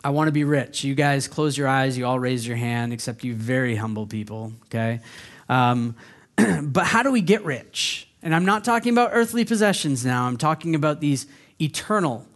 I 0.04 0.10
want 0.10 0.28
to 0.28 0.32
be 0.32 0.44
rich. 0.44 0.82
You 0.82 0.94
guys 0.94 1.28
close 1.28 1.56
your 1.56 1.68
eyes, 1.68 1.96
you 1.96 2.06
all 2.06 2.18
raise 2.18 2.46
your 2.46 2.56
hand, 2.56 2.92
except 2.92 3.22
you 3.22 3.34
very 3.34 3.76
humble 3.76 4.06
people, 4.06 4.52
okay? 4.66 5.00
Um, 5.48 5.94
but 6.62 6.86
how 6.86 7.02
do 7.02 7.12
we 7.12 7.20
get 7.20 7.44
rich? 7.44 8.08
And 8.20 8.34
I'm 8.34 8.44
not 8.44 8.64
talking 8.64 8.92
about 8.92 9.10
earthly 9.12 9.44
possessions 9.44 10.04
now, 10.04 10.26
I'm 10.26 10.36
talking 10.36 10.74
about 10.74 11.00
these 11.00 11.26
eternal, 11.60 12.26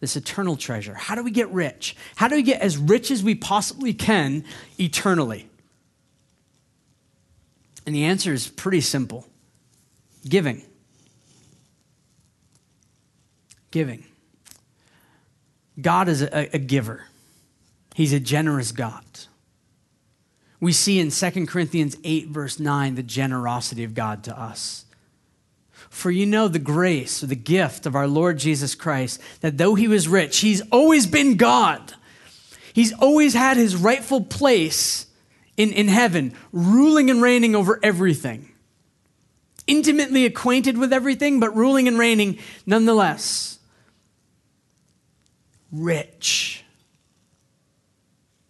this 0.00 0.16
eternal 0.16 0.56
treasure. 0.56 0.94
How 0.94 1.14
do 1.14 1.22
we 1.22 1.30
get 1.30 1.48
rich? 1.50 1.96
How 2.16 2.28
do 2.28 2.36
we 2.36 2.42
get 2.42 2.60
as 2.60 2.76
rich 2.76 3.10
as 3.10 3.22
we 3.22 3.34
possibly 3.34 3.92
can 3.92 4.44
eternally? 4.78 5.48
And 7.86 7.94
the 7.94 8.04
answer 8.04 8.32
is 8.32 8.48
pretty 8.48 8.80
simple 8.80 9.26
giving. 10.28 10.62
Giving. 13.70 14.04
God 15.80 16.08
is 16.08 16.22
a, 16.22 16.54
a 16.54 16.58
giver, 16.58 17.04
He's 17.94 18.12
a 18.12 18.20
generous 18.20 18.72
God. 18.72 19.04
We 20.60 20.72
see 20.72 20.98
in 20.98 21.10
2 21.10 21.46
Corinthians 21.46 21.96
8, 22.02 22.28
verse 22.28 22.58
9, 22.58 22.96
the 22.96 23.02
generosity 23.02 23.84
of 23.84 23.94
God 23.94 24.24
to 24.24 24.38
us. 24.38 24.84
For 25.90 26.10
you 26.10 26.26
know 26.26 26.48
the 26.48 26.58
grace 26.58 27.22
or 27.22 27.26
the 27.26 27.36
gift 27.36 27.86
of 27.86 27.96
our 27.96 28.06
Lord 28.06 28.38
Jesus 28.38 28.74
Christ, 28.74 29.20
that 29.40 29.58
though 29.58 29.74
he 29.74 29.88
was 29.88 30.06
rich, 30.08 30.38
he's 30.38 30.60
always 30.70 31.06
been 31.06 31.36
God. 31.36 31.94
He's 32.72 32.92
always 32.92 33.34
had 33.34 33.56
his 33.56 33.74
rightful 33.74 34.22
place 34.22 35.06
in, 35.56 35.72
in 35.72 35.88
heaven, 35.88 36.34
ruling 36.52 37.10
and 37.10 37.20
reigning 37.20 37.56
over 37.56 37.80
everything. 37.82 38.48
Intimately 39.66 40.24
acquainted 40.24 40.78
with 40.78 40.92
everything, 40.92 41.40
but 41.40 41.56
ruling 41.56 41.88
and 41.88 41.98
reigning 41.98 42.38
nonetheless. 42.64 43.58
Rich. 45.72 46.64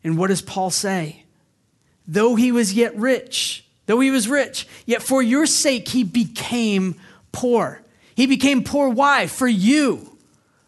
And 0.04 0.18
what 0.18 0.28
does 0.28 0.42
Paul 0.42 0.70
say? 0.70 1.24
Though 2.06 2.34
he 2.34 2.52
was 2.52 2.74
yet 2.74 2.96
rich, 2.96 3.64
though 3.86 4.00
he 4.00 4.10
was 4.10 4.28
rich, 4.28 4.66
yet 4.86 5.02
for 5.02 5.22
your 5.22 5.46
sake 5.46 5.88
he 5.88 6.04
became 6.04 6.94
poor. 7.38 7.80
He 8.16 8.26
became 8.26 8.64
poor. 8.64 8.88
Why? 8.88 9.28
For 9.28 9.46
you. 9.46 10.18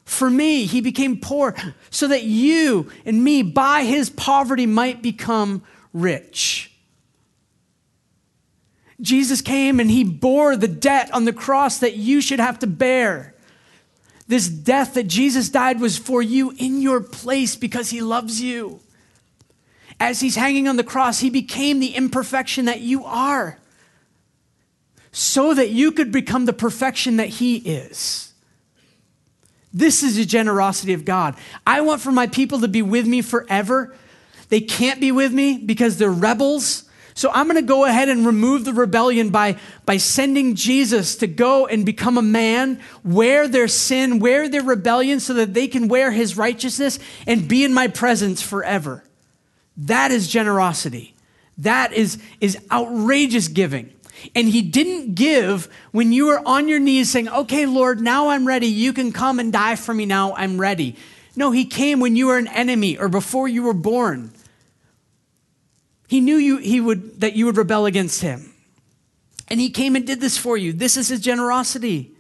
For 0.05 0.31
me, 0.31 0.67
he 0.67 0.81
became 0.81 1.19
poor 1.19 1.57
so 1.91 2.07
that 2.07 2.23
you 2.23 2.91
and 3.05 3.25
me, 3.25 3.43
by 3.43 3.83
his 3.83 4.09
poverty, 4.09 4.67
might 4.67 5.03
become 5.03 5.63
rich. 5.93 6.73
Jesus 9.01 9.41
came 9.41 9.81
and 9.81 9.91
he 9.91 10.05
bore 10.05 10.57
the 10.57 10.69
debt 10.69 11.13
on 11.13 11.25
the 11.25 11.33
cross 11.33 11.79
that 11.79 11.97
you 11.97 12.21
should 12.21 12.39
have 12.39 12.61
to 12.61 12.67
bear. 12.69 13.35
This 14.29 14.49
death 14.49 14.95
that 14.95 15.09
Jesus 15.09 15.49
died 15.49 15.81
was 15.81 15.99
for 15.99 16.23
you 16.23 16.53
in 16.57 16.81
your 16.81 17.01
place 17.01 17.57
because 17.57 17.91
he 17.91 18.01
loves 18.01 18.41
you. 18.41 18.79
As 19.99 20.21
he's 20.21 20.37
hanging 20.37 20.69
on 20.69 20.77
the 20.77 20.85
cross, 20.85 21.19
he 21.19 21.31
became 21.31 21.81
the 21.81 21.97
imperfection 21.97 22.67
that 22.67 22.81
you 22.81 23.05
are 23.05 23.60
so 25.13 25.55
that 25.55 25.71
you 25.71 25.93
could 25.93 26.13
become 26.13 26.47
the 26.47 26.53
perfection 26.53 27.17
that 27.17 27.29
He 27.29 27.57
is. 27.57 28.33
This 29.73 30.03
is 30.03 30.17
the 30.17 30.25
generosity 30.25 30.93
of 30.93 31.05
God. 31.05 31.37
I 31.67 31.81
want 31.81 32.01
for 32.01 32.13
my 32.13 32.27
people 32.27 32.61
to 32.61 32.69
be 32.69 32.83
with 32.83 33.07
me 33.07 33.23
forever. 33.23 33.95
They 34.49 34.61
can't 34.61 35.01
be 35.01 35.13
with 35.13 35.33
me 35.33 35.59
because 35.59 35.97
they're 35.97 36.11
rebels. 36.11 36.85
So 37.15 37.31
I'm 37.33 37.47
going 37.47 37.57
to 37.57 37.63
go 37.63 37.85
ahead 37.85 38.09
and 38.09 38.27
remove 38.27 38.65
the 38.65 38.73
rebellion 38.73 39.31
by, 39.31 39.59
by 39.85 39.97
sending 39.99 40.55
Jesus 40.55 41.17
to 41.17 41.27
go 41.27 41.67
and 41.67 41.85
become 41.85 42.19
a 42.19 42.23
man, 42.23 42.81
wear 43.05 43.47
their 43.47 43.69
sin, 43.69 44.19
wear 44.19 44.49
their 44.49 44.63
rebellion 44.63 45.21
so 45.21 45.35
that 45.35 45.55
they 45.55 45.69
can 45.69 45.89
wear 45.89 46.11
his 46.11 46.37
righteousness 46.37 46.99
and 47.27 47.47
be 47.47 47.65
in 47.65 47.75
my 47.75 47.89
presence 47.89 48.43
forever. 48.43 49.05
That 49.77 50.11
is 50.11 50.29
generosity. 50.29 51.15
That 51.59 51.93
is, 51.93 52.21
is 52.41 52.59
outrageous 52.73 53.49
giving. 53.49 53.93
And 54.35 54.49
he 54.49 54.63
didn't 54.63 55.15
give 55.15 55.69
when 55.93 56.13
you 56.13 56.27
were 56.27 56.43
on 56.47 56.69
your 56.69 56.81
knees 56.81 57.11
saying, 57.11 57.29
Okay, 57.29 57.67
Lord, 57.67 58.01
now 58.01 58.29
I'm 58.29 58.47
ready. 58.47 58.67
You 58.67 58.93
can 58.93 59.13
come 59.13 59.39
and 59.39 59.53
die 59.53 59.77
for 59.77 59.95
me 59.95 60.07
now. 60.07 60.35
I'm 60.35 60.61
ready. 60.61 60.97
No, 61.37 61.51
he 61.51 61.65
came 61.65 62.01
when 62.01 62.17
you 62.17 62.27
were 62.27 62.39
an 62.39 62.49
enemy 62.49 62.99
or 62.99 63.09
before 63.09 63.49
you 63.49 63.63
were 63.63 63.75
born. 63.75 64.33
He 66.09 66.21
knew 66.21 66.37
you, 66.37 66.59
he 66.59 66.81
would, 66.81 67.21
that 67.21 67.35
you 67.35 67.47
would 67.47 67.57
rebel 67.57 67.87
against 67.87 68.21
him. 68.21 68.53
And 69.49 69.61
he 69.61 69.71
came 69.71 69.97
and 69.97 70.07
did 70.07 70.21
this 70.21 70.37
for 70.37 70.57
you. 70.57 70.73
This 70.73 70.97
is 70.97 71.09
his 71.09 71.21
generosity. 71.21 72.13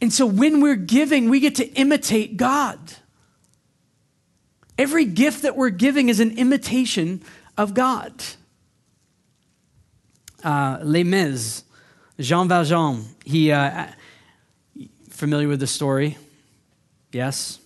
And 0.00 0.12
so 0.12 0.26
when 0.26 0.60
we're 0.60 0.74
giving, 0.74 1.30
we 1.30 1.40
get 1.40 1.54
to 1.56 1.66
imitate 1.74 2.36
God. 2.36 2.78
Every 4.76 5.04
gift 5.04 5.42
that 5.42 5.56
we're 5.56 5.70
giving 5.70 6.08
is 6.08 6.20
an 6.20 6.36
imitation 6.36 7.22
of 7.56 7.72
God 7.72 8.12
uh, 10.44 10.78
Les 10.82 11.04
Mis, 11.04 11.64
Jean 12.20 12.46
Valjean. 12.46 13.04
He, 13.24 13.50
uh, 13.50 13.86
familiar 15.10 15.48
with 15.48 15.60
the 15.60 15.66
story? 15.66 16.16
Yes? 17.12 17.58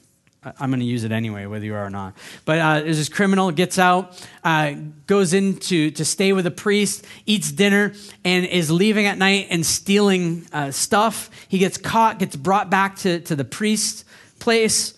I'm 0.45 0.71
going 0.71 0.81
to 0.81 0.87
use 0.87 1.05
it 1.05 1.11
anyway, 1.11 1.47
whether 1.47 1.65
you 1.65 1.75
are 1.75 1.85
or 1.85 1.91
not. 1.91 2.15
But 2.45 2.59
uh, 2.61 2.81
there's 2.81 2.97
this 2.97 3.09
criminal 3.09 3.51
gets 3.51 3.79
out, 3.79 4.25
uh, 4.45 4.75
goes 5.07 5.35
in 5.35 5.57
to, 5.57 5.91
to 5.91 6.05
stay 6.05 6.33
with 6.33 6.47
a 6.47 6.51
priest, 6.51 7.05
eats 7.27 7.51
dinner, 7.51 7.93
and 8.25 8.47
is 8.47 8.71
leaving 8.71 9.07
at 9.07 9.19
night 9.19 9.49
and 9.51 9.67
stealing 9.67 10.47
uh, 10.53 10.71
stuff. 10.71 11.29
He 11.49 11.59
gets 11.59 11.77
caught, 11.77 12.21
gets 12.21 12.37
brought 12.37 12.71
back 12.71 12.97
to, 12.99 13.21
to 13.21 13.35
the 13.35 13.45
priest's 13.45 14.05
place, 14.39 14.95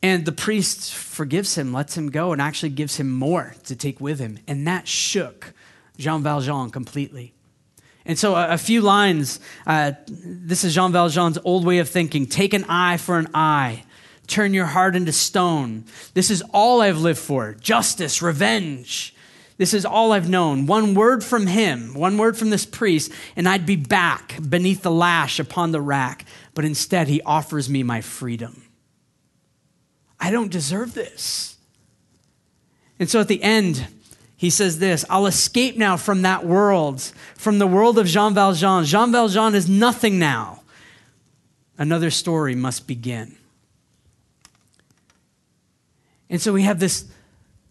and 0.00 0.24
the 0.24 0.32
priest 0.32 0.94
forgives 0.94 1.56
him, 1.56 1.72
lets 1.72 1.96
him 1.96 2.10
go, 2.10 2.32
and 2.32 2.40
actually 2.40 2.70
gives 2.70 2.96
him 2.96 3.10
more 3.10 3.54
to 3.64 3.74
take 3.74 4.00
with 4.00 4.20
him. 4.20 4.38
And 4.46 4.66
that 4.68 4.86
shook 4.86 5.52
Jean 6.02 6.22
Valjean 6.22 6.70
completely. 6.70 7.32
And 8.04 8.18
so, 8.18 8.34
a, 8.34 8.54
a 8.54 8.58
few 8.58 8.80
lines. 8.80 9.40
Uh, 9.66 9.92
this 10.08 10.64
is 10.64 10.74
Jean 10.74 10.92
Valjean's 10.92 11.38
old 11.44 11.64
way 11.64 11.78
of 11.78 11.88
thinking 11.88 12.26
take 12.26 12.52
an 12.52 12.64
eye 12.68 12.96
for 12.96 13.18
an 13.18 13.28
eye, 13.32 13.84
turn 14.26 14.52
your 14.52 14.66
heart 14.66 14.96
into 14.96 15.12
stone. 15.12 15.84
This 16.14 16.30
is 16.30 16.42
all 16.52 16.80
I've 16.80 16.98
lived 16.98 17.20
for 17.20 17.54
justice, 17.54 18.20
revenge. 18.20 19.14
This 19.58 19.74
is 19.74 19.84
all 19.84 20.12
I've 20.12 20.28
known. 20.28 20.66
One 20.66 20.94
word 20.94 21.22
from 21.22 21.46
him, 21.46 21.94
one 21.94 22.18
word 22.18 22.36
from 22.36 22.50
this 22.50 22.66
priest, 22.66 23.12
and 23.36 23.48
I'd 23.48 23.66
be 23.66 23.76
back 23.76 24.36
beneath 24.48 24.82
the 24.82 24.90
lash 24.90 25.38
upon 25.38 25.70
the 25.70 25.80
rack. 25.80 26.26
But 26.54 26.64
instead, 26.64 27.06
he 27.06 27.22
offers 27.22 27.70
me 27.70 27.84
my 27.84 28.00
freedom. 28.00 28.64
I 30.18 30.30
don't 30.30 30.50
deserve 30.50 30.94
this. 30.94 31.56
And 32.98 33.08
so 33.08 33.20
at 33.20 33.28
the 33.28 33.42
end, 33.42 33.86
he 34.42 34.50
says 34.50 34.80
this 34.80 35.04
I'll 35.08 35.26
escape 35.26 35.76
now 35.76 35.96
from 35.96 36.22
that 36.22 36.44
world, 36.44 37.00
from 37.36 37.60
the 37.60 37.66
world 37.66 37.96
of 37.96 38.08
Jean 38.08 38.34
Valjean. 38.34 38.84
Jean 38.84 39.12
Valjean 39.12 39.54
is 39.54 39.68
nothing 39.68 40.18
now. 40.18 40.62
Another 41.78 42.10
story 42.10 42.56
must 42.56 42.88
begin. 42.88 43.36
And 46.28 46.42
so 46.42 46.52
we 46.52 46.64
have 46.64 46.80
this, 46.80 47.04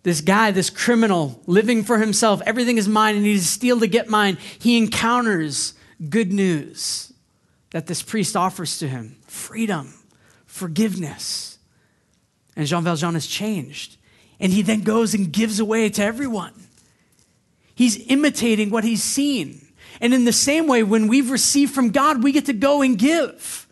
this 0.04 0.22
guy, 0.22 0.52
this 0.52 0.70
criminal, 0.70 1.42
living 1.46 1.84
for 1.84 1.98
himself. 1.98 2.42
Everything 2.46 2.78
is 2.78 2.88
mine, 2.88 3.18
and 3.18 3.26
he's 3.26 3.50
steal 3.50 3.78
to 3.82 3.88
get 3.88 4.08
mine. 4.08 4.38
He 4.58 4.78
encounters 4.78 5.74
good 6.10 6.32
news 6.32 7.12
that 7.72 7.88
this 7.88 8.02
priest 8.02 8.38
offers 8.38 8.80
to 8.80 8.88
him 8.88 9.18
freedom, 9.28 9.94
forgiveness. 10.46 11.58
And 12.56 12.66
Jean 12.66 12.86
Valjean 12.86 13.18
is 13.18 13.28
changed. 13.28 13.98
And 14.42 14.52
he 14.52 14.64
then 14.64 14.82
goes 14.82 15.14
and 15.14 15.32
gives 15.32 15.60
away 15.60 15.90
to 15.90 16.04
everyone. 16.04 16.54
He's 17.76 18.06
imitating 18.08 18.72
what 18.72 18.84
he's 18.84 19.04
seen. 19.04 19.66
And 20.02 20.14
in 20.14 20.26
the 20.26 20.34
same 20.34 20.68
way, 20.68 20.84
when 20.84 21.08
we've 21.08 21.30
received 21.30 21.74
from 21.74 21.92
God, 21.92 22.24
we 22.24 22.32
get 22.32 22.48
to 22.48 22.54
go 22.54 22.82
and 22.82 22.98
give. 22.98 23.68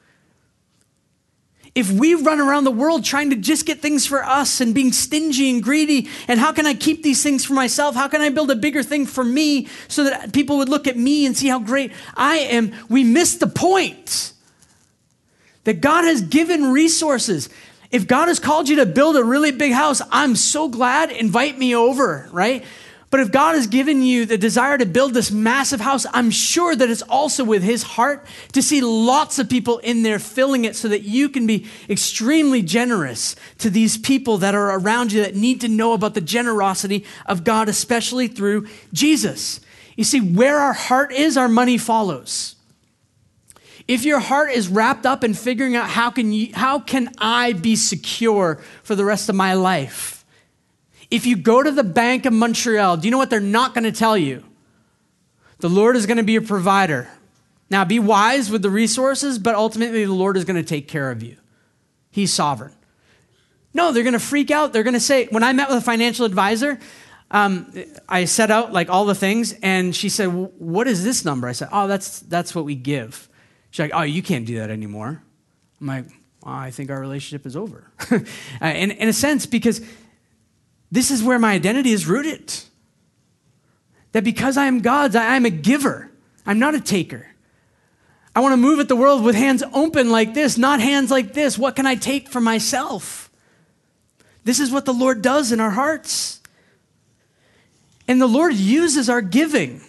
If 1.75 1.91
we 1.91 2.13
run 2.13 2.39
around 2.39 2.63
the 2.65 2.71
world 2.71 3.03
trying 3.03 3.29
to 3.31 3.35
just 3.35 3.65
get 3.65 3.79
things 3.79 4.05
for 4.05 4.23
us 4.23 4.61
and 4.61 4.73
being 4.73 4.91
stingy 4.91 5.49
and 5.49 5.63
greedy, 5.63 6.09
and 6.27 6.39
how 6.39 6.51
can 6.51 6.65
I 6.65 6.73
keep 6.73 7.03
these 7.03 7.23
things 7.23 7.45
for 7.45 7.53
myself? 7.53 7.95
How 7.95 8.07
can 8.07 8.21
I 8.21 8.29
build 8.29 8.51
a 8.51 8.55
bigger 8.55 8.83
thing 8.83 9.05
for 9.05 9.23
me 9.23 9.67
so 9.87 10.03
that 10.03 10.33
people 10.33 10.57
would 10.57 10.69
look 10.69 10.87
at 10.87 10.97
me 10.97 11.25
and 11.25 11.35
see 11.37 11.47
how 11.47 11.59
great 11.59 11.91
I 12.15 12.37
am? 12.37 12.73
We 12.89 13.03
miss 13.03 13.35
the 13.35 13.47
point 13.47 14.33
that 15.63 15.81
God 15.81 16.03
has 16.03 16.21
given 16.21 16.71
resources. 16.71 17.49
If 17.91 18.07
God 18.07 18.27
has 18.27 18.39
called 18.39 18.69
you 18.69 18.77
to 18.77 18.85
build 18.85 19.15
a 19.15 19.23
really 19.23 19.51
big 19.51 19.73
house, 19.73 20.01
I'm 20.11 20.35
so 20.35 20.67
glad. 20.69 21.11
Invite 21.11 21.57
me 21.57 21.75
over, 21.75 22.29
right? 22.31 22.63
But 23.11 23.21
if 23.21 23.31
God 23.31 23.55
has 23.55 23.65
given 23.65 24.03
you 24.03 24.27
the 24.27 24.37
desire 24.37 24.77
to 24.77 24.85
build 24.85 25.15
this 25.15 25.31
massive 25.31 25.79
house, 25.79 26.05
I'm 26.13 26.29
sure 26.29 26.75
that 26.75 26.89
it's 26.91 27.01
also 27.01 27.43
with 27.43 27.63
His 27.63 27.81
heart 27.81 28.27
to 28.51 28.61
see 28.61 28.81
lots 28.81 29.39
of 29.39 29.49
people 29.49 29.79
in 29.79 30.03
there 30.03 30.19
filling 30.19 30.65
it 30.65 30.75
so 30.75 30.87
that 30.89 31.01
you 31.01 31.29
can 31.29 31.47
be 31.47 31.65
extremely 31.89 32.61
generous 32.61 33.35
to 33.57 33.71
these 33.71 33.97
people 33.97 34.37
that 34.37 34.53
are 34.53 34.77
around 34.77 35.11
you 35.11 35.23
that 35.23 35.35
need 35.35 35.61
to 35.61 35.67
know 35.67 35.93
about 35.93 36.13
the 36.13 36.21
generosity 36.21 37.03
of 37.25 37.43
God, 37.43 37.67
especially 37.67 38.27
through 38.27 38.67
Jesus. 38.93 39.59
You 39.95 40.03
see, 40.03 40.21
where 40.21 40.59
our 40.59 40.73
heart 40.73 41.11
is, 41.11 41.35
our 41.35 41.49
money 41.49 41.79
follows. 41.79 42.55
If 43.89 44.05
your 44.05 44.19
heart 44.19 44.51
is 44.51 44.67
wrapped 44.67 45.07
up 45.07 45.23
in 45.23 45.33
figuring 45.33 45.75
out 45.75 45.89
how 45.89 46.11
can, 46.11 46.31
you, 46.31 46.53
how 46.53 46.77
can 46.77 47.09
I 47.17 47.53
be 47.53 47.75
secure 47.75 48.61
for 48.83 48.93
the 48.93 49.03
rest 49.03 49.29
of 49.29 49.35
my 49.35 49.55
life, 49.55 50.23
if 51.09 51.25
you 51.25 51.35
go 51.35 51.63
to 51.63 51.71
the 51.71 51.83
Bank 51.83 52.27
of 52.27 52.33
Montreal, 52.33 52.97
do 52.97 53.07
you 53.07 53.11
know 53.11 53.17
what 53.17 53.31
they're 53.31 53.39
not 53.39 53.73
going 53.73 53.85
to 53.85 53.91
tell 53.91 54.15
you? 54.15 54.43
The 55.57 55.69
Lord 55.71 55.95
is 55.95 56.05
going 56.05 56.17
to 56.17 56.23
be 56.23 56.33
your 56.33 56.43
provider. 56.43 57.09
Now, 57.71 57.83
be 57.83 57.97
wise 57.97 58.51
with 58.51 58.61
the 58.61 58.69
resources, 58.69 59.39
but 59.39 59.55
ultimately 59.55 60.05
the 60.05 60.13
Lord 60.13 60.37
is 60.37 60.45
going 60.45 60.63
to 60.63 60.69
take 60.69 60.87
care 60.87 61.09
of 61.09 61.23
you. 61.23 61.37
He's 62.11 62.31
sovereign. 62.31 62.73
No, 63.73 63.91
they're 63.91 64.03
going 64.03 64.13
to 64.13 64.19
freak 64.19 64.51
out. 64.51 64.71
They're 64.71 64.83
going 64.83 64.93
to 64.93 64.99
say, 64.99 65.25
when 65.31 65.41
I 65.41 65.51
met 65.53 65.67
with 65.67 65.79
a 65.79 65.81
financial 65.81 66.27
advisor, 66.27 66.77
um, 67.31 67.73
I 68.07 68.25
set 68.25 68.51
out 68.51 68.71
like 68.71 68.87
all 68.89 69.05
the 69.05 69.15
things, 69.15 69.53
and 69.63 69.95
she 69.95 70.09
said, 70.09 70.27
"What 70.27 70.87
is 70.87 71.03
this 71.03 71.23
number?" 71.23 71.47
I 71.47 71.51
said, 71.51 71.69
"Oh, 71.71 71.87
that's 71.87 72.21
that's 72.21 72.55
what 72.55 72.65
we 72.65 72.73
give." 72.73 73.28
She's 73.71 73.79
like, 73.79 73.91
"Oh, 73.93 74.01
you 74.01 74.21
can't 74.21 74.45
do 74.45 74.59
that 74.59 74.69
anymore." 74.69 75.21
I'm 75.79 75.87
like, 75.87 76.05
well, 76.43 76.55
"I 76.55 76.71
think 76.71 76.89
our 76.89 76.99
relationship 76.99 77.45
is 77.45 77.55
over," 77.55 77.91
uh, 78.11 78.17
in, 78.61 78.91
in 78.91 79.07
a 79.07 79.13
sense 79.13 79.45
because 79.45 79.81
this 80.91 81.11
is 81.11 81.23
where 81.23 81.39
my 81.39 81.53
identity 81.53 81.91
is 81.91 82.07
rooted. 82.07 82.53
That 84.11 84.23
because 84.23 84.57
I 84.57 84.65
am 84.65 84.79
God's, 84.79 85.15
I 85.15 85.35
am 85.35 85.45
a 85.45 85.51
giver. 85.51 86.09
I'm 86.45 86.57
not 86.57 86.73
a 86.73 86.81
taker. 86.81 87.27
I 88.35 88.41
want 88.41 88.53
to 88.53 88.57
move 88.57 88.79
at 88.79 88.87
the 88.87 88.95
world 88.95 89.23
with 89.23 89.35
hands 89.35 89.63
open 89.73 90.09
like 90.09 90.33
this, 90.33 90.57
not 90.57 90.79
hands 90.79 91.11
like 91.11 91.33
this. 91.33 91.57
What 91.57 91.75
can 91.75 91.85
I 91.85 91.95
take 91.95 92.29
for 92.29 92.41
myself? 92.41 93.29
This 94.43 94.59
is 94.59 94.71
what 94.71 94.85
the 94.85 94.93
Lord 94.93 95.21
does 95.21 95.51
in 95.51 95.59
our 95.59 95.71
hearts. 95.71 96.41
And 98.07 98.21
the 98.21 98.27
Lord 98.27 98.55
uses 98.55 99.09
our 99.09 99.21
giving. 99.21 99.81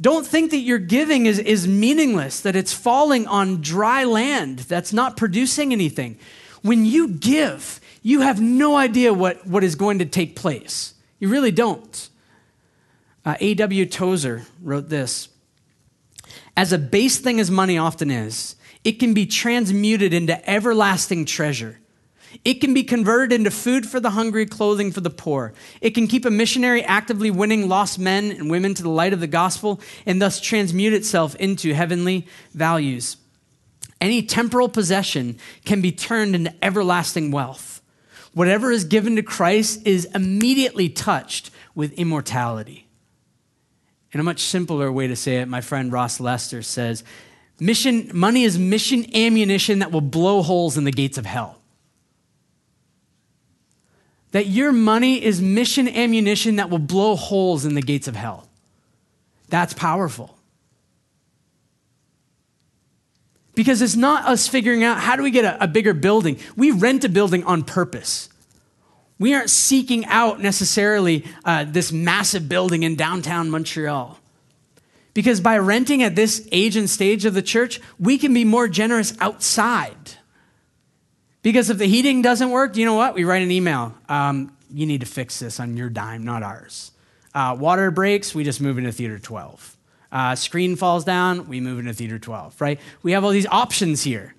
Don't 0.00 0.26
think 0.26 0.50
that 0.52 0.58
your 0.58 0.78
giving 0.78 1.26
is, 1.26 1.38
is 1.38 1.68
meaningless, 1.68 2.40
that 2.40 2.56
it's 2.56 2.72
falling 2.72 3.26
on 3.26 3.60
dry 3.60 4.04
land 4.04 4.60
that's 4.60 4.92
not 4.92 5.16
producing 5.16 5.72
anything. 5.72 6.18
When 6.62 6.86
you 6.86 7.08
give, 7.08 7.80
you 8.02 8.20
have 8.20 8.40
no 8.40 8.76
idea 8.76 9.12
what, 9.12 9.46
what 9.46 9.64
is 9.64 9.74
going 9.74 9.98
to 9.98 10.06
take 10.06 10.36
place. 10.36 10.94
You 11.18 11.28
really 11.28 11.50
don't. 11.50 12.08
Uh, 13.24 13.36
A.W. 13.40 13.84
Tozer 13.86 14.46
wrote 14.62 14.88
this 14.88 15.28
As 16.56 16.72
a 16.72 16.78
base 16.78 17.18
thing 17.18 17.38
as 17.38 17.50
money 17.50 17.76
often 17.76 18.10
is, 18.10 18.56
it 18.84 18.92
can 18.92 19.12
be 19.12 19.26
transmuted 19.26 20.14
into 20.14 20.48
everlasting 20.48 21.26
treasure. 21.26 21.79
It 22.44 22.54
can 22.54 22.74
be 22.74 22.84
converted 22.84 23.32
into 23.32 23.50
food 23.50 23.86
for 23.86 24.00
the 24.00 24.10
hungry, 24.10 24.46
clothing 24.46 24.92
for 24.92 25.00
the 25.00 25.10
poor. 25.10 25.52
It 25.80 25.90
can 25.90 26.06
keep 26.06 26.24
a 26.24 26.30
missionary 26.30 26.82
actively 26.84 27.30
winning 27.30 27.68
lost 27.68 27.98
men 27.98 28.30
and 28.30 28.50
women 28.50 28.74
to 28.74 28.82
the 28.82 28.88
light 28.88 29.12
of 29.12 29.20
the 29.20 29.26
gospel 29.26 29.80
and 30.06 30.22
thus 30.22 30.40
transmute 30.40 30.92
itself 30.92 31.34
into 31.36 31.74
heavenly 31.74 32.26
values. 32.54 33.16
Any 34.00 34.22
temporal 34.22 34.68
possession 34.68 35.38
can 35.64 35.82
be 35.82 35.92
turned 35.92 36.34
into 36.34 36.54
everlasting 36.64 37.30
wealth. 37.30 37.82
Whatever 38.32 38.70
is 38.70 38.84
given 38.84 39.16
to 39.16 39.22
Christ 39.22 39.86
is 39.86 40.06
immediately 40.14 40.88
touched 40.88 41.50
with 41.74 41.92
immortality. 41.94 42.86
In 44.12 44.20
a 44.20 44.24
much 44.24 44.40
simpler 44.40 44.90
way 44.90 45.06
to 45.06 45.16
say 45.16 45.38
it, 45.38 45.48
my 45.48 45.60
friend 45.60 45.92
Ross 45.92 46.20
Lester 46.20 46.62
says, 46.62 47.04
mission, 47.60 48.10
money 48.14 48.44
is 48.44 48.58
mission 48.58 49.04
ammunition 49.14 49.80
that 49.80 49.92
will 49.92 50.00
blow 50.00 50.42
holes 50.42 50.76
in 50.76 50.84
the 50.84 50.92
gates 50.92 51.18
of 51.18 51.26
hell. 51.26 51.59
That 54.32 54.46
your 54.46 54.72
money 54.72 55.22
is 55.22 55.40
mission 55.40 55.88
ammunition 55.88 56.56
that 56.56 56.70
will 56.70 56.78
blow 56.78 57.16
holes 57.16 57.64
in 57.64 57.74
the 57.74 57.82
gates 57.82 58.06
of 58.08 58.14
hell. 58.14 58.48
That's 59.48 59.74
powerful. 59.74 60.36
Because 63.54 63.82
it's 63.82 63.96
not 63.96 64.26
us 64.26 64.46
figuring 64.46 64.84
out 64.84 64.98
how 64.98 65.16
do 65.16 65.22
we 65.22 65.30
get 65.30 65.44
a, 65.44 65.64
a 65.64 65.66
bigger 65.66 65.92
building. 65.92 66.38
We 66.56 66.70
rent 66.70 67.04
a 67.04 67.08
building 67.08 67.44
on 67.44 67.64
purpose. 67.64 68.28
We 69.18 69.34
aren't 69.34 69.50
seeking 69.50 70.06
out 70.06 70.40
necessarily 70.40 71.26
uh, 71.44 71.64
this 71.64 71.92
massive 71.92 72.48
building 72.48 72.84
in 72.84 72.96
downtown 72.96 73.50
Montreal. 73.50 74.18
Because 75.12 75.40
by 75.40 75.58
renting 75.58 76.02
at 76.02 76.14
this 76.14 76.48
age 76.52 76.76
and 76.76 76.88
stage 76.88 77.24
of 77.24 77.34
the 77.34 77.42
church, 77.42 77.80
we 77.98 78.16
can 78.16 78.32
be 78.32 78.44
more 78.44 78.68
generous 78.68 79.12
outside. 79.20 80.16
Because 81.42 81.70
if 81.70 81.78
the 81.78 81.86
heating 81.86 82.22
doesn't 82.22 82.50
work, 82.50 82.76
you 82.76 82.84
know 82.84 82.94
what? 82.94 83.14
We 83.14 83.24
write 83.24 83.42
an 83.42 83.50
email. 83.50 83.94
Um, 84.08 84.56
you 84.72 84.86
need 84.86 85.00
to 85.00 85.06
fix 85.06 85.38
this 85.38 85.58
on 85.58 85.76
your 85.76 85.88
dime, 85.88 86.24
not 86.24 86.42
ours. 86.42 86.92
Uh, 87.34 87.56
water 87.58 87.90
breaks, 87.90 88.34
we 88.34 88.44
just 88.44 88.60
move 88.60 88.78
into 88.78 88.92
theater 88.92 89.18
12. 89.18 89.76
Uh, 90.12 90.34
screen 90.34 90.74
falls 90.74 91.04
down, 91.04 91.48
we 91.48 91.60
move 91.60 91.78
into 91.78 91.92
theater 91.92 92.18
12, 92.18 92.60
right? 92.60 92.80
We 93.02 93.12
have 93.12 93.24
all 93.24 93.30
these 93.30 93.46
options 93.46 94.02
here. 94.02 94.34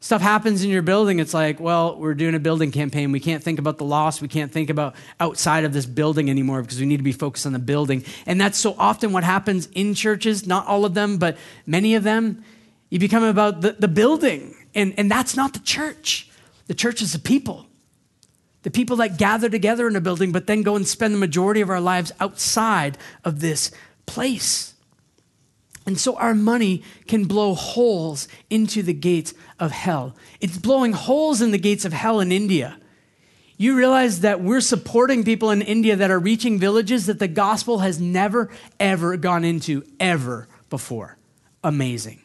Stuff 0.00 0.20
happens 0.20 0.62
in 0.62 0.70
your 0.70 0.82
building, 0.82 1.20
it's 1.20 1.32
like, 1.32 1.58
well, 1.58 1.96
we're 1.96 2.14
doing 2.14 2.34
a 2.34 2.40
building 2.40 2.70
campaign. 2.70 3.12
We 3.12 3.20
can't 3.20 3.42
think 3.42 3.58
about 3.58 3.78
the 3.78 3.84
loss. 3.84 4.20
We 4.20 4.28
can't 4.28 4.52
think 4.52 4.68
about 4.70 4.94
outside 5.18 5.64
of 5.64 5.72
this 5.72 5.86
building 5.86 6.28
anymore 6.28 6.62
because 6.62 6.78
we 6.78 6.86
need 6.86 6.98
to 6.98 7.02
be 7.02 7.12
focused 7.12 7.46
on 7.46 7.52
the 7.52 7.58
building. 7.58 8.04
And 8.26 8.40
that's 8.40 8.58
so 8.58 8.74
often 8.78 9.12
what 9.12 9.24
happens 9.24 9.68
in 9.74 9.94
churches, 9.94 10.46
not 10.46 10.66
all 10.66 10.84
of 10.84 10.94
them, 10.94 11.18
but 11.18 11.38
many 11.66 11.94
of 11.94 12.02
them. 12.02 12.44
You 12.90 12.98
become 12.98 13.24
about 13.24 13.62
the, 13.62 13.72
the 13.72 13.88
building, 13.88 14.54
and, 14.76 14.94
and 14.96 15.10
that's 15.10 15.34
not 15.34 15.54
the 15.54 15.58
church. 15.60 16.28
The 16.66 16.74
church 16.74 17.02
is 17.02 17.14
the 17.14 17.18
people. 17.18 17.66
The 18.62 18.70
people 18.70 18.96
that 18.98 19.16
gather 19.16 19.48
together 19.48 19.88
in 19.88 19.96
a 19.96 20.00
building, 20.00 20.32
but 20.32 20.46
then 20.46 20.62
go 20.62 20.76
and 20.76 20.86
spend 20.86 21.14
the 21.14 21.18
majority 21.18 21.62
of 21.62 21.70
our 21.70 21.80
lives 21.80 22.12
outside 22.20 22.98
of 23.24 23.40
this 23.40 23.72
place. 24.04 24.74
And 25.86 25.98
so 25.98 26.16
our 26.16 26.34
money 26.34 26.82
can 27.06 27.24
blow 27.24 27.54
holes 27.54 28.28
into 28.50 28.82
the 28.82 28.92
gates 28.92 29.32
of 29.58 29.70
hell. 29.70 30.14
It's 30.40 30.58
blowing 30.58 30.92
holes 30.92 31.40
in 31.40 31.52
the 31.52 31.58
gates 31.58 31.84
of 31.84 31.92
hell 31.92 32.20
in 32.20 32.30
India. 32.30 32.78
You 33.56 33.76
realize 33.76 34.20
that 34.20 34.42
we're 34.42 34.60
supporting 34.60 35.24
people 35.24 35.50
in 35.50 35.62
India 35.62 35.96
that 35.96 36.10
are 36.10 36.18
reaching 36.18 36.58
villages 36.58 37.06
that 37.06 37.20
the 37.20 37.28
gospel 37.28 37.78
has 37.78 38.00
never, 38.00 38.50
ever 38.78 39.16
gone 39.16 39.44
into, 39.44 39.84
ever 39.98 40.48
before. 40.68 41.16
Amazing. 41.64 42.20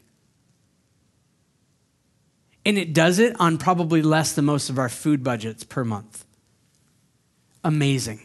And 2.66 2.78
it 2.78 2.94
does 2.94 3.20
it 3.20 3.36
on 3.40 3.58
probably 3.58 4.02
less 4.02 4.34
than 4.34 4.46
most 4.46 4.70
of 4.70 4.78
our 4.78 4.90
food 4.90 5.24
budgets 5.24 5.64
per 5.64 5.84
month. 5.84 6.26
Amazing. 7.64 8.22